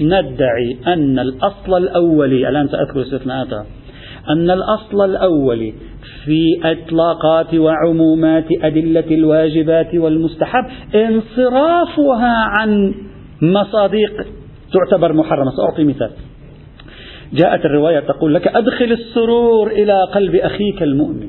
ندعي 0.00 0.76
أن 0.86 1.18
الأصل 1.18 1.76
الأولي 1.76 2.48
الآن 2.48 2.68
سأذكر 2.68 3.02
استثناءاتها 3.02 3.66
أن 4.30 4.50
الأصل 4.50 5.04
الأولي 5.04 5.74
في 6.24 6.60
إطلاقات 6.64 7.54
وعمومات 7.54 8.44
أدلة 8.62 9.04
الواجبات 9.10 9.94
والمستحب 9.94 10.64
انصرافها 10.94 12.34
عن 12.58 12.94
مصادق 13.42 14.26
تعتبر 14.72 15.12
محرمة. 15.12 15.50
سأعطي 15.50 15.84
مثال. 15.84 16.10
جاءت 17.32 17.64
الرواية 17.64 18.00
تقول 18.00 18.34
لك 18.34 18.48
أدخل 18.48 18.92
السرور 18.92 19.70
إلى 19.70 19.94
قلب 20.14 20.34
أخيك 20.34 20.82
المؤمن. 20.82 21.28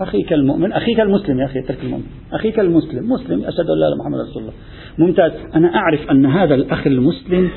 أخيك 0.00 0.32
المؤمن 0.32 0.72
أخيك 0.72 1.00
المسلم 1.00 1.40
يا 1.40 1.44
أخي 1.44 1.58
اترك 1.58 1.78
المؤمن. 1.82 2.04
أخيك 2.32 2.60
المسلم 2.60 3.12
مسلم 3.12 3.44
أشهد 3.44 3.70
أن 3.70 3.80
لا 3.80 3.88
إله 3.88 3.96
محمد 3.96 4.18
رسول 4.20 4.42
الله. 4.42 4.52
ممتاز. 4.98 5.32
أنا 5.54 5.74
أعرف 5.74 6.10
أن 6.10 6.26
هذا 6.26 6.54
الأخ 6.54 6.86
المسلم 6.86 7.50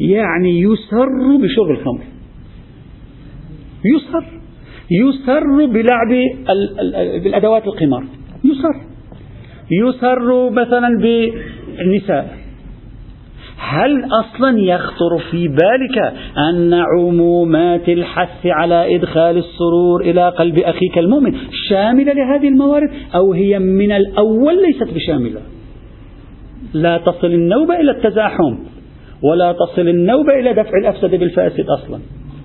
يعني 0.00 0.60
يسر 0.60 1.36
بشرب 1.42 1.70
الخمر. 1.70 2.04
يسر. 3.84 4.24
يسر 4.90 5.66
بلعب 5.66 6.08
بالأدوات 7.22 7.66
القمار. 7.66 8.04
يسر. 8.44 8.74
يسر 9.70 10.50
مثلا 10.50 10.88
بالنساء 10.98 12.43
هل 13.68 14.04
أصلا 14.04 14.58
يخطر 14.58 15.18
في 15.30 15.48
بالك 15.48 16.14
أن 16.38 16.74
عمومات 16.74 17.88
الحث 17.88 18.46
على 18.46 18.96
إدخال 18.96 19.36
السرور 19.38 20.00
إلى 20.00 20.28
قلب 20.28 20.58
أخيك 20.58 20.98
المؤمن 20.98 21.34
شاملة 21.68 22.12
لهذه 22.12 22.48
الموارد 22.48 22.90
أو 23.14 23.32
هي 23.32 23.58
من 23.58 23.92
الأول 23.92 24.62
ليست 24.62 24.94
بشاملة؟ 24.94 25.40
لا 26.74 26.98
تصل 26.98 27.26
النوبة 27.26 27.80
إلى 27.80 27.90
التزاحم 27.90 28.58
ولا 29.22 29.52
تصل 29.52 29.88
النوبة 29.88 30.40
إلى 30.40 30.52
دفع 30.52 30.78
الأفسد 30.82 31.10
بالفاسد 31.10 31.64
أصلا. 31.78 31.98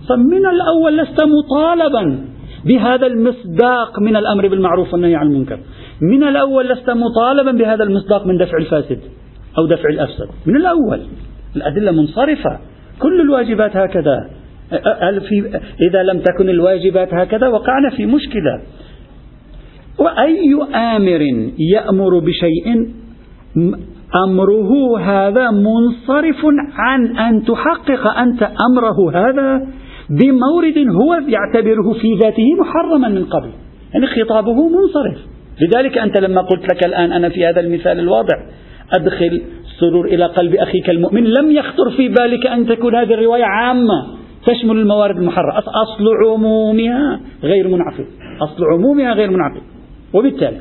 فمن 0.09 0.45
الأول 0.45 0.97
لست 0.97 1.23
مطالبا 1.23 2.25
بهذا 2.65 3.07
المصداق 3.07 3.99
من 3.99 4.15
الأمر 4.15 4.47
بالمعروف 4.47 4.93
والنهي 4.93 5.15
عن 5.15 5.27
المنكر. 5.27 5.59
من 6.01 6.23
الأول 6.23 6.69
لست 6.69 6.89
مطالبا 6.89 7.51
بهذا 7.51 7.83
المصداق 7.83 8.27
من 8.27 8.37
دفع 8.37 8.57
الفاسد. 8.57 8.99
أو 9.59 9.67
دفع 9.67 9.89
الأفسد. 9.89 10.27
من 10.45 10.55
الأول. 10.55 11.01
الأدلة 11.55 11.91
منصرفة. 11.91 12.59
كل 12.99 13.21
الواجبات 13.21 13.77
هكذا. 13.77 14.29
إذا 15.89 16.03
لم 16.03 16.19
تكن 16.19 16.49
الواجبات 16.49 17.13
هكذا 17.13 17.47
وقعنا 17.47 17.89
في 17.89 18.05
مشكلة. 18.05 18.61
وأي 19.99 20.53
آمر 20.75 21.21
يأمر 21.73 22.19
بشيء 22.19 22.93
أمره 24.25 24.99
هذا 24.99 25.51
منصرف 25.51 26.45
عن 26.73 27.17
أن 27.17 27.43
تحقق 27.45 28.17
أنت 28.17 28.43
أمره 28.43 29.11
هذا 29.13 29.67
بمورد 30.09 30.77
هو 31.01 31.13
يعتبره 31.13 31.93
في 32.01 32.13
ذاته 32.21 32.45
محرما 32.59 33.07
من 33.07 33.25
قبل. 33.25 33.49
يعني 33.93 34.07
خطابه 34.07 34.69
منصرف. 34.69 35.17
لذلك 35.61 35.97
أنت 35.97 36.21
لما 36.21 36.41
قلت 36.41 36.63
لك 36.73 36.85
الآن 36.85 37.11
أنا 37.11 37.29
في 37.29 37.45
هذا 37.45 37.59
المثال 37.59 37.99
الواضح. 37.99 38.35
أدخل 38.93 39.41
سرور 39.79 40.05
إلى 40.05 40.25
قلب 40.25 40.55
أخيك 40.55 40.89
المؤمن. 40.89 41.23
لم 41.23 41.51
يخطر 41.51 41.89
في 41.97 42.07
بالك 42.07 42.47
أن 42.47 42.67
تكون 42.67 42.95
هذه 42.95 43.13
الرواية 43.13 43.43
عامة. 43.43 44.07
تشمل 44.45 44.77
الموارد 44.77 45.17
المحررة. 45.17 45.59
أصل 45.59 46.07
عمومها 46.25 47.19
غير 47.43 47.67
منعقد. 47.67 48.05
أصل 48.41 48.63
عمومها 48.73 49.13
غير 49.13 49.29
منعقد. 49.31 49.61
وبالتالي 50.13 50.57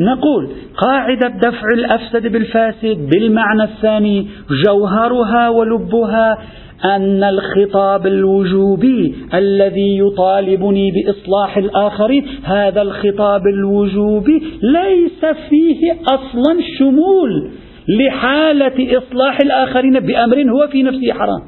نقول 0.00 0.48
قاعدة 0.76 1.28
دفع 1.28 1.66
الأفسد 1.74 2.32
بالفاسد 2.32 3.08
بالمعنى 3.12 3.64
الثاني 3.64 4.28
جوهرها 4.66 5.48
ولبها 5.48 6.38
أن 6.84 7.24
الخطاب 7.24 8.06
الوجوبي 8.06 9.14
الذي 9.34 9.98
يطالبني 9.98 10.90
بإصلاح 10.90 11.56
الآخرين 11.56 12.26
هذا 12.42 12.82
الخطاب 12.82 13.46
الوجوبي 13.46 14.42
ليس 14.62 15.24
فيه 15.48 15.92
أصلا 16.14 16.58
شمول 16.78 17.50
لحالة 17.88 18.98
إصلاح 18.98 19.38
الآخرين 19.44 20.00
بأمر 20.00 20.42
هو 20.50 20.68
في 20.72 20.82
نفسه 20.82 21.12
حرام. 21.12 21.42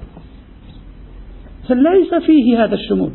ليس 1.70 2.14
فيه 2.14 2.64
هذا 2.64 2.74
الشمول. 2.74 3.10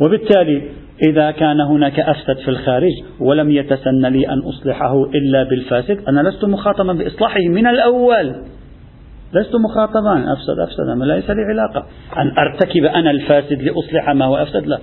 وبالتالي 0.00 0.62
إذا 1.02 1.30
كان 1.30 1.60
هناك 1.60 2.00
أفسد 2.00 2.38
في 2.44 2.48
الخارج 2.48 2.92
ولم 3.20 3.50
يتسن 3.50 4.06
لي 4.06 4.28
أن 4.28 4.38
أصلحه 4.38 5.04
إلا 5.04 5.42
بالفاسد 5.42 5.98
أنا 6.08 6.28
لست 6.28 6.44
مخاطبا 6.44 6.92
بإصلاحه 6.92 7.40
من 7.48 7.66
الأول. 7.66 8.34
لست 9.34 9.56
مخاطبا. 9.56 10.32
أفسد 10.32 10.58
أفسد. 10.58 10.98
ما 10.98 11.04
ليس 11.04 11.30
لي 11.30 11.42
علاقة. 11.42 11.86
أن 12.18 12.38
أرتكب 12.38 12.84
أنا 12.84 13.10
الفاسد 13.10 13.62
لأصلح 13.62 14.10
ما 14.10 14.24
هو 14.24 14.36
أفسد 14.36 14.66
لا. 14.66 14.78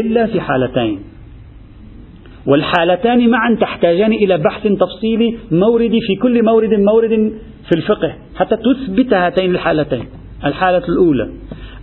إلا 0.00 0.26
في 0.26 0.40
حالتين. 0.40 1.00
والحالتان 2.46 3.28
معا 3.30 3.56
تحتاجان 3.60 4.12
إلى 4.12 4.38
بحث 4.38 4.66
تفصيلي 4.66 5.38
موردي 5.50 6.00
في 6.00 6.16
كل 6.22 6.44
مورد 6.44 6.74
مورد 6.74 7.32
في 7.68 7.76
الفقه 7.76 8.14
حتى 8.36 8.56
تثبت 8.56 9.14
هاتين 9.14 9.50
الحالتين. 9.50 10.04
الحالة 10.44 10.82
الأولى 10.88 11.28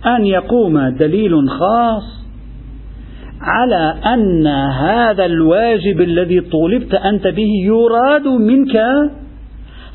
أن 0.06 0.26
يقوم 0.26 0.88
دليل 0.88 1.48
خاص 1.48 2.24
على 3.40 3.94
أن 4.14 4.46
هذا 4.72 5.24
الواجب 5.24 6.00
الذي 6.00 6.40
طولبت 6.40 6.94
أنت 6.94 7.26
به 7.26 7.48
يراد 7.64 8.26
منك 8.26 8.76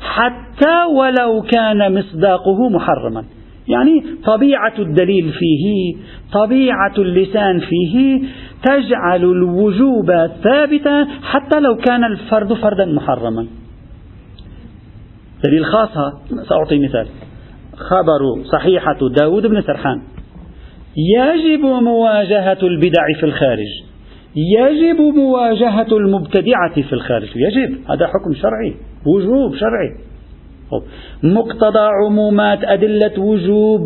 حتى 0.00 0.84
ولو 0.96 1.42
كان 1.42 1.98
مصداقه 1.98 2.68
محرما. 2.68 3.24
يعني 3.68 4.04
طبيعة 4.26 4.74
الدليل 4.78 5.32
فيه 5.32 5.96
طبيعة 6.32 6.94
اللسان 6.98 7.60
فيه 7.60 8.22
تجعل 8.64 9.24
الوجوب 9.24 10.06
ثابتا 10.44 11.06
حتى 11.22 11.60
لو 11.60 11.76
كان 11.76 12.04
الفرد 12.04 12.52
فردا 12.52 12.84
محرما. 12.84 13.46
دليل 15.44 15.64
خاصة 15.64 16.12
سأعطي 16.48 16.78
مثال. 16.78 17.06
خبر 17.76 18.44
صحيحة 18.52 18.98
داود 19.20 19.46
بن 19.46 19.62
سرحان. 19.62 20.02
يجب 20.96 21.60
مواجهة 21.60 22.58
البدع 22.62 23.02
في 23.20 23.26
الخارج. 23.26 23.89
يجب 24.36 25.00
مواجهة 25.00 25.96
المبتدعة 25.96 26.74
في 26.74 26.92
الخارج. 26.92 27.28
يجب. 27.36 27.78
هذا 27.90 28.06
حكم 28.06 28.34
شرعي. 28.34 28.74
وجوب 29.06 29.54
شرعي. 29.54 29.90
مقتضى 31.22 31.88
عمومات 32.06 32.64
أدلة 32.64 33.20
وجوب 33.20 33.82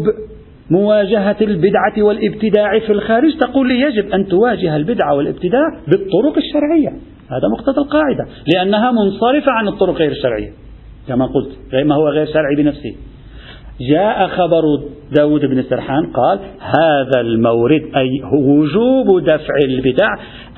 مواجهة 0.71 1.37
البدعة 1.41 2.03
والابتداع 2.03 2.79
في 2.79 2.93
الخارج 2.93 3.39
تقول 3.39 3.69
لي 3.69 3.81
يجب 3.81 4.11
أن 4.11 4.27
تواجه 4.27 4.77
البدعة 4.77 5.15
والابتداع 5.15 5.69
بالطرق 5.89 6.37
الشرعية. 6.37 6.89
هذا 7.31 7.49
مقتضى 7.53 7.81
القاعدة. 7.81 8.27
لأنها 8.55 8.93
منصرفة 8.93 9.53
عن 9.53 9.69
الطرق 9.69 9.95
غير 9.95 10.11
الشرعية. 10.11 10.51
كما 11.09 11.27
قلت 11.27 11.85
ما 11.87 11.95
هو 11.95 12.09
غير 12.09 12.27
شرعي 12.27 12.57
بنفسه. 12.59 12.95
جاء 13.81 14.27
خبر 14.27 14.63
داود 15.17 15.41
بن 15.45 15.63
سرحان 15.63 16.07
قال 16.07 16.39
هذا 16.61 17.21
المورد 17.21 17.83
أي 17.97 18.23
وجوب 18.33 19.25
دفع 19.25 19.55
البدع 19.65 20.09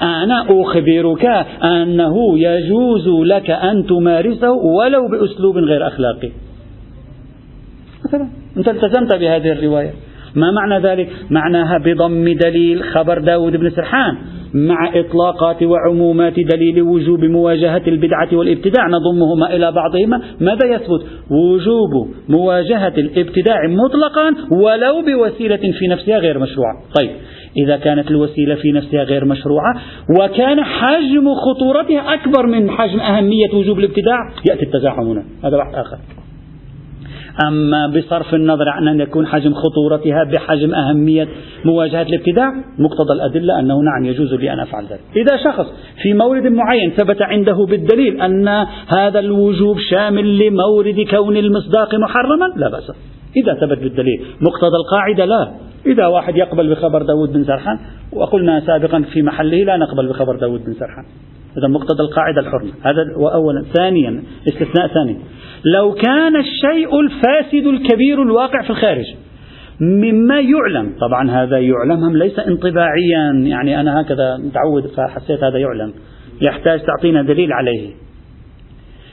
أنا 0.02 0.46
أخبرك 0.48 1.24
أنه 1.64 2.38
يجوز 2.38 3.08
لك 3.08 3.50
أن 3.50 3.86
تمارسه 3.86 4.52
ولو 4.52 5.08
بأسلوب 5.08 5.56
غير 5.58 5.86
أخلاقي. 5.86 6.30
مثلا 8.04 8.28
أنت 8.56 8.68
التزمت 8.68 9.12
بهذه 9.12 9.52
الرواية. 9.52 9.90
ما 10.34 10.50
معنى 10.50 10.88
ذلك؟ 10.88 11.08
معناها 11.30 11.78
بضم 11.78 12.34
دليل 12.34 12.82
خبر 12.82 13.18
داود 13.18 13.56
بن 13.56 13.70
سرحان. 13.70 14.16
مع 14.54 14.90
إطلاقات 14.94 15.62
وعمومات 15.62 16.40
دليل 16.40 16.82
وجوب 16.82 17.24
مواجهة 17.24 17.82
البدعة 17.86 18.28
والابتداع 18.32 18.86
نضمهما 18.86 19.56
إلى 19.56 19.72
بعضهما. 19.72 20.22
ماذا 20.40 20.66
يثبت؟ 20.66 21.06
وجوب 21.30 22.08
مواجهة 22.28 22.92
الابتداع 22.98 23.68
مطلقا 23.68 24.34
ولو 24.50 25.02
بوسيلة 25.02 25.72
في 25.78 25.88
نفسها 25.88 26.18
غير 26.18 26.38
مشروعة. 26.38 26.74
طيب 27.00 27.10
إذا 27.64 27.76
كانت 27.76 28.10
الوسيلة 28.10 28.54
في 28.54 28.72
نفسها 28.72 29.02
غير 29.02 29.24
مشروعة 29.24 29.80
وكان 30.20 30.64
حجم 30.64 31.34
خطورتها 31.34 32.14
أكبر 32.14 32.46
من 32.46 32.70
حجم 32.70 33.00
أهمية 33.00 33.54
وجوب 33.54 33.78
الابتداع 33.78 34.18
يأتي 34.50 34.62
التزاحم 34.62 35.02
هنا. 35.02 35.24
هذا 35.44 35.56
بحث 35.56 35.74
آخر. 35.74 35.96
أما 37.44 37.86
بصرف 37.86 38.34
النظر 38.34 38.68
عن 38.68 38.88
أن 38.88 39.00
يكون 39.00 39.26
حجم 39.26 39.54
خطورتها 39.54 40.24
بحجم 40.24 40.74
أهمية 40.74 41.28
مواجهة 41.64 42.02
الابتداع 42.02 42.52
مقتضى 42.78 43.12
الأدلة 43.12 43.58
أنه 43.58 43.80
نعم 43.80 44.04
يجوز 44.04 44.34
لي 44.34 44.52
أن 44.52 44.60
أفعل 44.60 44.84
ذلك. 44.84 45.00
إذا 45.16 45.36
شخص 45.36 45.66
في 46.02 46.14
مورد 46.14 46.46
معين 46.46 46.90
ثبت 46.90 47.22
عنده 47.22 47.66
بالدليل 47.70 48.22
أن 48.22 48.48
هذا 48.96 49.18
الوجوب 49.18 49.78
شامل 49.90 50.38
لمورد 50.38 51.06
كون 51.10 51.36
المصداق 51.36 51.94
محرما 51.94 52.52
لا 52.56 52.70
بأس. 52.70 52.92
إذا 53.36 53.54
ثبت 53.54 53.78
بالدليل. 53.78 54.24
مقتضى 54.40 54.76
القاعدة 54.76 55.24
لا. 55.24 55.48
إذا 55.86 56.06
واحد 56.06 56.36
يقبل 56.36 56.70
بخبر 56.70 57.02
داود 57.02 57.32
بن 57.32 57.44
سرحان 57.44 57.78
وقلنا 58.12 58.60
سابقا 58.60 59.04
في 59.12 59.22
محله 59.22 59.64
لا 59.64 59.76
نقبل 59.76 60.08
بخبر 60.08 60.36
داود 60.36 60.64
بن 60.64 60.72
سرحان. 60.72 61.04
هذا 61.58 61.68
مقتضى 61.68 62.02
القاعدة 62.02 62.40
الحرمة. 62.40 62.70
هذا 62.82 63.16
وأولا 63.16 63.64
ثانيا 63.74 64.22
استثناء 64.48 64.86
ثاني. 64.86 65.16
لو 65.74 65.92
كان 65.92 66.36
الشيء 66.36 67.00
الفاسد 67.00 67.66
الكبير 67.66 68.22
الواقع 68.22 68.62
في 68.62 68.70
الخارج 68.70 69.04
مما 69.80 70.40
يعلم 70.40 70.92
طبعا 71.00 71.30
هذا 71.30 71.58
يعلم 71.58 72.04
هم 72.04 72.16
ليس 72.16 72.38
انطباعيا 72.38 73.32
يعني 73.32 73.80
أنا 73.80 74.00
هكذا 74.00 74.36
متعود 74.36 74.86
فحسيت 74.86 75.44
هذا 75.44 75.58
يعلم 75.58 75.92
يحتاج 76.42 76.80
تعطينا 76.80 77.22
دليل 77.22 77.52
عليه. 77.52 77.90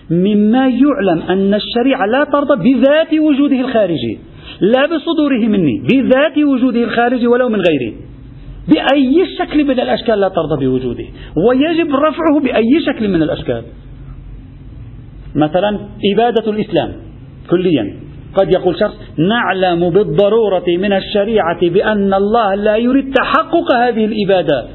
مما 0.10 0.68
يعلم 0.68 1.22
أن 1.30 1.54
الشريعة 1.54 2.06
لا 2.06 2.24
ترضى 2.24 2.74
بذات 2.74 3.14
وجوده 3.14 3.60
الخارجي 3.60 4.20
لا 4.62 4.86
بصدوره 4.86 5.48
مني 5.48 5.84
بذات 5.92 6.38
وجوده 6.38 6.84
الخارجي 6.84 7.28
ولو 7.28 7.50
من 7.50 7.62
غيره 7.62 7.94
بأي 8.68 9.26
شكل 9.40 9.64
من 9.64 9.80
الأشكال 9.80 10.20
لا 10.20 10.28
ترضى 10.28 10.66
بوجوده 10.66 11.06
ويجب 11.48 11.96
رفعه 11.96 12.40
بأي 12.44 12.82
شكل 12.86 13.08
من 13.08 13.24
الأشكال. 13.24 13.64
مثلا 15.36 15.80
إبادة 16.14 16.52
الإسلام 16.52 16.92
كليا. 17.50 17.94
قد 18.36 18.54
يقول 18.54 18.80
شخص 18.80 18.98
نعلم 19.18 19.90
بالضرورة 19.90 20.66
من 20.68 20.94
الشريعة 20.94 21.70
بأن 21.70 22.14
الله 22.14 22.56
لا 22.56 22.78
يريد 22.78 23.14
تحقق 23.14 23.76
هذه 23.76 24.06
الإبادة. 24.06 24.66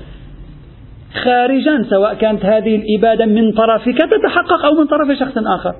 خارجا 1.24 1.82
سواء 1.90 2.14
كانت 2.14 2.44
هذه 2.44 2.76
الإبادة 2.76 3.26
من 3.26 3.52
طرفك 3.52 3.98
تتحقق 3.98 4.64
أو 4.64 4.74
من 4.74 4.86
طرف 4.86 5.18
شخص 5.18 5.38
آخر. 5.38 5.74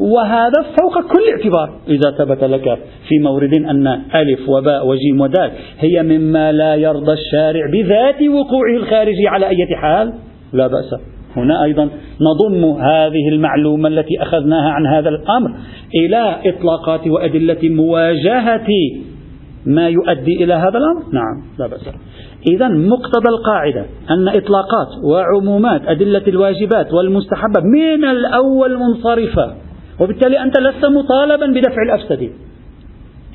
وهذا 0.00 0.62
فوق 0.80 0.94
كل 1.12 1.22
اعتبار. 1.32 1.80
إذا 1.88 2.10
ثبت 2.18 2.44
لك 2.44 2.78
في 3.08 3.18
مورد 3.22 3.54
أن 3.54 3.86
ألف 4.14 4.48
وباء 4.48 4.86
وجيم 4.86 5.20
ودال 5.20 5.50
هي 5.78 6.02
مما 6.02 6.52
لا 6.52 6.74
يرضى 6.74 7.12
الشارع 7.12 7.70
بذات 7.72 8.22
وقوعه 8.22 8.76
الخارجي 8.76 9.28
على 9.28 9.48
أي 9.48 9.76
حال؟ 9.76 10.12
لا 10.52 10.66
بأس. 10.66 10.94
هنا 11.36 11.64
أيضا 11.64 11.88
نضم 12.20 12.64
هذه 12.64 13.28
المعلومة 13.32 13.88
التي 13.88 14.22
أخذناها 14.22 14.70
عن 14.70 14.86
هذا 14.86 15.08
الأمر 15.08 15.54
إلى 15.94 16.36
إطلاقات 16.46 17.06
وأدلة 17.06 17.58
مواجهة 17.62 18.68
ما 19.66 19.88
يؤدي 19.88 20.44
إلى 20.44 20.54
هذا 20.54 20.78
الأمر. 20.78 21.02
نعم 21.12 21.42
لا 21.58 21.66
بأس. 21.66 21.88
إذا 22.50 22.68
مقتضى 22.68 23.28
القاعدة 23.28 23.84
أن 24.10 24.28
إطلاقات 24.28 24.88
وعمومات 25.04 25.80
أدلة 25.86 26.22
الواجبات 26.28 26.92
والمستحبات 26.92 27.62
من 27.64 28.04
الأول 28.04 28.78
منصرفة. 28.78 29.67
وبالتالي 30.00 30.42
أنت 30.42 30.60
لست 30.60 30.84
مطالبا 30.84 31.46
بدفع 31.46 31.82
الأفسد 31.82 32.30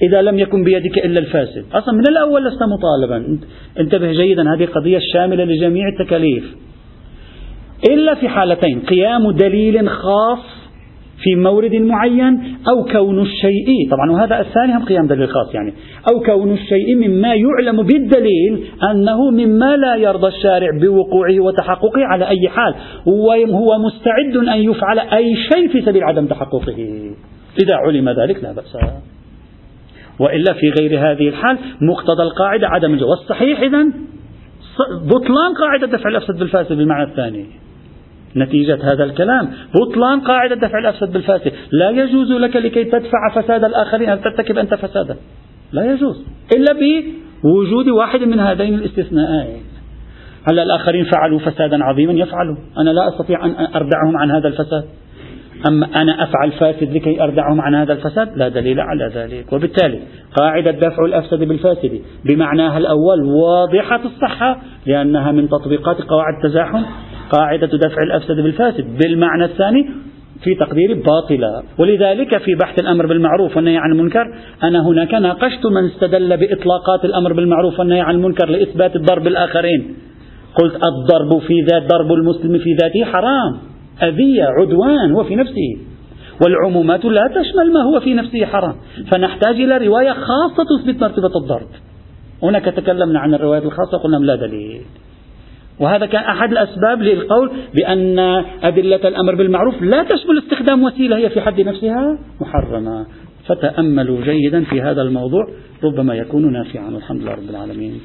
إذا 0.01 0.22
لم 0.22 0.39
يكن 0.39 0.64
بيدك 0.64 0.97
إلا 0.97 1.20
الفاسد. 1.20 1.66
أصلا 1.74 1.93
من 1.93 2.07
الأول 2.07 2.45
لست 2.45 2.64
مطالبا. 2.64 3.39
انتبه 3.80 4.11
جيدا 4.11 4.53
هذه 4.53 4.66
قضية 4.66 4.99
شاملة 5.14 5.43
لجميع 5.43 5.88
التكاليف. 5.88 6.55
إلا 7.89 8.16
في 8.16 8.30
حالتين 8.30 8.80
قيام 8.80 9.32
دليل 9.32 9.89
خاص 9.89 10.62
في 11.18 11.36
مورد 11.36 11.76
معين 11.76 12.57
أو 12.68 12.84
كون 12.84 13.22
الشيء 13.22 13.89
طبعا 13.91 14.11
وهذا 14.11 14.39
الثاني 14.39 14.78
هم 14.78 14.86
قيام 14.86 15.07
دليل 15.07 15.28
خاص 15.28 15.55
يعني 15.55 15.74
أو 16.11 16.20
كون 16.20 16.51
الشيء 16.51 16.95
مما 16.95 17.34
يعلم 17.36 17.84
بالدليل 17.84 18.64
أنه 18.91 19.32
مما 19.32 19.78
لا 19.78 19.95
يرضى 19.95 20.28
الشارع 20.28 20.68
بوقوعه 20.82 21.39
وتحققه 21.39 22.05
على 22.05 22.28
أي 22.28 22.49
حال 22.49 22.76
وهو 23.05 23.78
مستعد 23.78 24.47
أن 24.47 24.59
يفعل 24.59 24.99
أي 24.99 25.36
شيء 25.36 25.68
في 25.68 25.82
سبيل 25.82 26.03
عدم 26.03 26.26
تحققه. 26.26 26.78
إذا 27.64 27.76
علم 27.76 28.09
ذلك 28.09 28.43
لا 28.43 28.51
بأس. 28.51 28.78
وإلا 30.20 30.53
في 30.53 30.70
غير 30.70 30.99
هذه 30.99 31.28
الحال 31.28 31.57
مقتضى 31.82 32.24
القاعدة 32.24 32.68
عدم 32.68 32.93
الجواز. 32.93 33.20
والصحيح 33.20 33.59
إذا 33.59 33.84
بطلان 35.05 35.53
قاعدة 35.59 35.88
دفع 35.88 36.09
الأفسد 36.09 36.39
بالفاسد 36.39 36.78
بالمعنى 36.78 37.11
الثاني. 37.11 37.45
نتيجة 38.38 38.94
هذا 38.94 39.04
الكلام. 39.04 39.50
بطلان 39.76 40.20
قاعدة 40.20 40.56
دفع 40.56 40.80
الأفسد 40.80 41.14
بالفاسد 41.14 41.52
لا 41.72 41.90
يجوز 41.90 42.32
لك 42.32 42.56
لكي 42.56 42.84
تدفع 42.84 43.30
فساد 43.36 43.64
الآخرين 43.64 44.10
أن 44.10 44.22
ترتكب 44.22 44.58
أنت 44.58 44.74
فسادا. 44.74 45.16
لا 45.72 45.94
يجوز. 45.94 46.26
إلا 46.56 46.74
بوجود 47.44 47.88
واحد 47.88 48.20
من 48.20 48.40
هذين 48.40 48.74
الاستثناءين. 48.74 49.64
هلا 50.52 50.64
الآخرين 50.64 51.06
فعلوا 51.06 51.40
فسادا 51.40 51.84
عظيما؟ 51.84 52.14
يفعلوا. 52.14 52.56
أنا 52.78 52.90
لا 52.90 53.08
أستطيع 53.08 53.46
أن 53.46 53.52
أردعهم 53.76 54.18
عن 54.18 54.32
هذا 54.32 54.48
الفساد. 54.48 54.84
أما 55.68 56.02
أنا 56.02 56.24
أفعل 56.24 56.52
فاسد 56.52 56.94
لكي 56.94 57.24
أردعهم 57.24 57.62
عن 57.62 57.76
هذا 57.76 57.94
الفساد؟ 57.94 58.38
لا 58.38 58.48
دليل 58.50 58.80
على 58.80 59.12
ذلك. 59.16 59.54
وبالتالي 59.54 60.00
قاعدة 60.36 60.72
دفع 60.72 61.06
الأفسد 61.06 61.44
بالفاسد 61.44 62.02
بمعناها 62.26 62.78
الأول 62.78 63.24
واضحة 63.24 64.00
الصحة 64.06 64.62
لأنها 64.86 65.32
من 65.32 65.50
تطبيقات 65.50 66.02
قواعد 66.02 66.34
التزاحم. 66.44 66.84
قاعدة 67.32 67.68
دفع 67.68 68.04
الأفسد 68.04 68.36
بالفاسد. 68.36 68.98
بالمعنى 68.98 69.46
الثاني 69.46 69.90
في 70.44 70.56
تقديري 70.56 70.94
باطلة 70.94 71.64
ولذلك 71.80 72.38
في 72.38 72.56
بحث 72.56 72.80
الأمر 72.80 73.06
بالمعروف 73.06 73.58
والنهي 73.58 73.78
عن 73.78 73.92
المنكر 73.92 74.36
أنا 74.64 74.88
هناك 74.88 75.14
ناقشت 75.14 75.66
من 75.66 75.86
استدل 75.86 76.38
بإطلاقات 76.38 77.06
الأمر 77.06 77.34
بالمعروف 77.34 77.80
والنهي 77.80 78.02
عن 78.02 78.16
المنكر 78.16 78.50
لإثبات 78.50 78.96
الضرب 78.96 79.28
الآخرين. 79.28 79.96
قلت 80.62 80.76
الضرب 80.76 81.42
في 81.42 81.62
ذات 81.72 81.84
ضرب 81.84 82.12
المسلم 82.12 82.58
في 82.58 82.74
ذاته 82.82 83.04
حرام. 83.06 83.58
أذية 84.04 84.44
عدوان 84.44 85.12
هو 85.12 85.24
في 85.24 85.36
نفسه. 85.36 85.78
والعمومات 86.46 87.06
لا 87.06 87.28
تشمل 87.28 87.74
ما 87.74 87.84
هو 87.84 88.00
في 88.00 88.14
نفسه 88.14 88.46
حرام. 88.46 88.76
فنحتاج 89.12 89.56
إلى 89.56 89.78
رواية 89.88 90.12
خاصة 90.12 90.64
تثبت 90.64 91.02
مرتبة 91.02 91.42
الضرب. 91.42 91.68
هناك 92.44 92.66
تكلمنا 92.66 93.20
عن 93.20 93.34
الروايات 93.34 93.64
الخاصة 93.64 93.98
قلنا 93.98 94.18
لا 94.18 94.36
دليل. 94.36 94.82
وهذا 95.80 96.06
كان 96.06 96.24
أحد 96.24 96.52
الأسباب 96.52 97.02
للقول 97.02 97.52
بأن 97.76 98.20
أدلة 98.64 99.08
الأمر 99.08 99.36
بالمعروف 99.36 99.82
لا 99.82 100.04
تشمل 100.04 100.38
استخدام 100.38 100.84
وسيلة 100.84 101.18
هي 101.18 101.30
في 101.30 101.42
حد 101.42 101.62
نفسها 101.62 102.18
محرمة. 102.42 103.06
فتأملوا 103.48 104.22
جيدا 104.24 104.64
في 104.64 104.82
هذا 104.82 105.02
الموضوع 105.02 105.48
ربما 105.84 106.16
يكون 106.16 106.54
نافعا 106.54 106.90
والحمد 106.94 107.22
لله 107.22 107.32
رب 107.32 107.50
العالمين. 107.50 108.02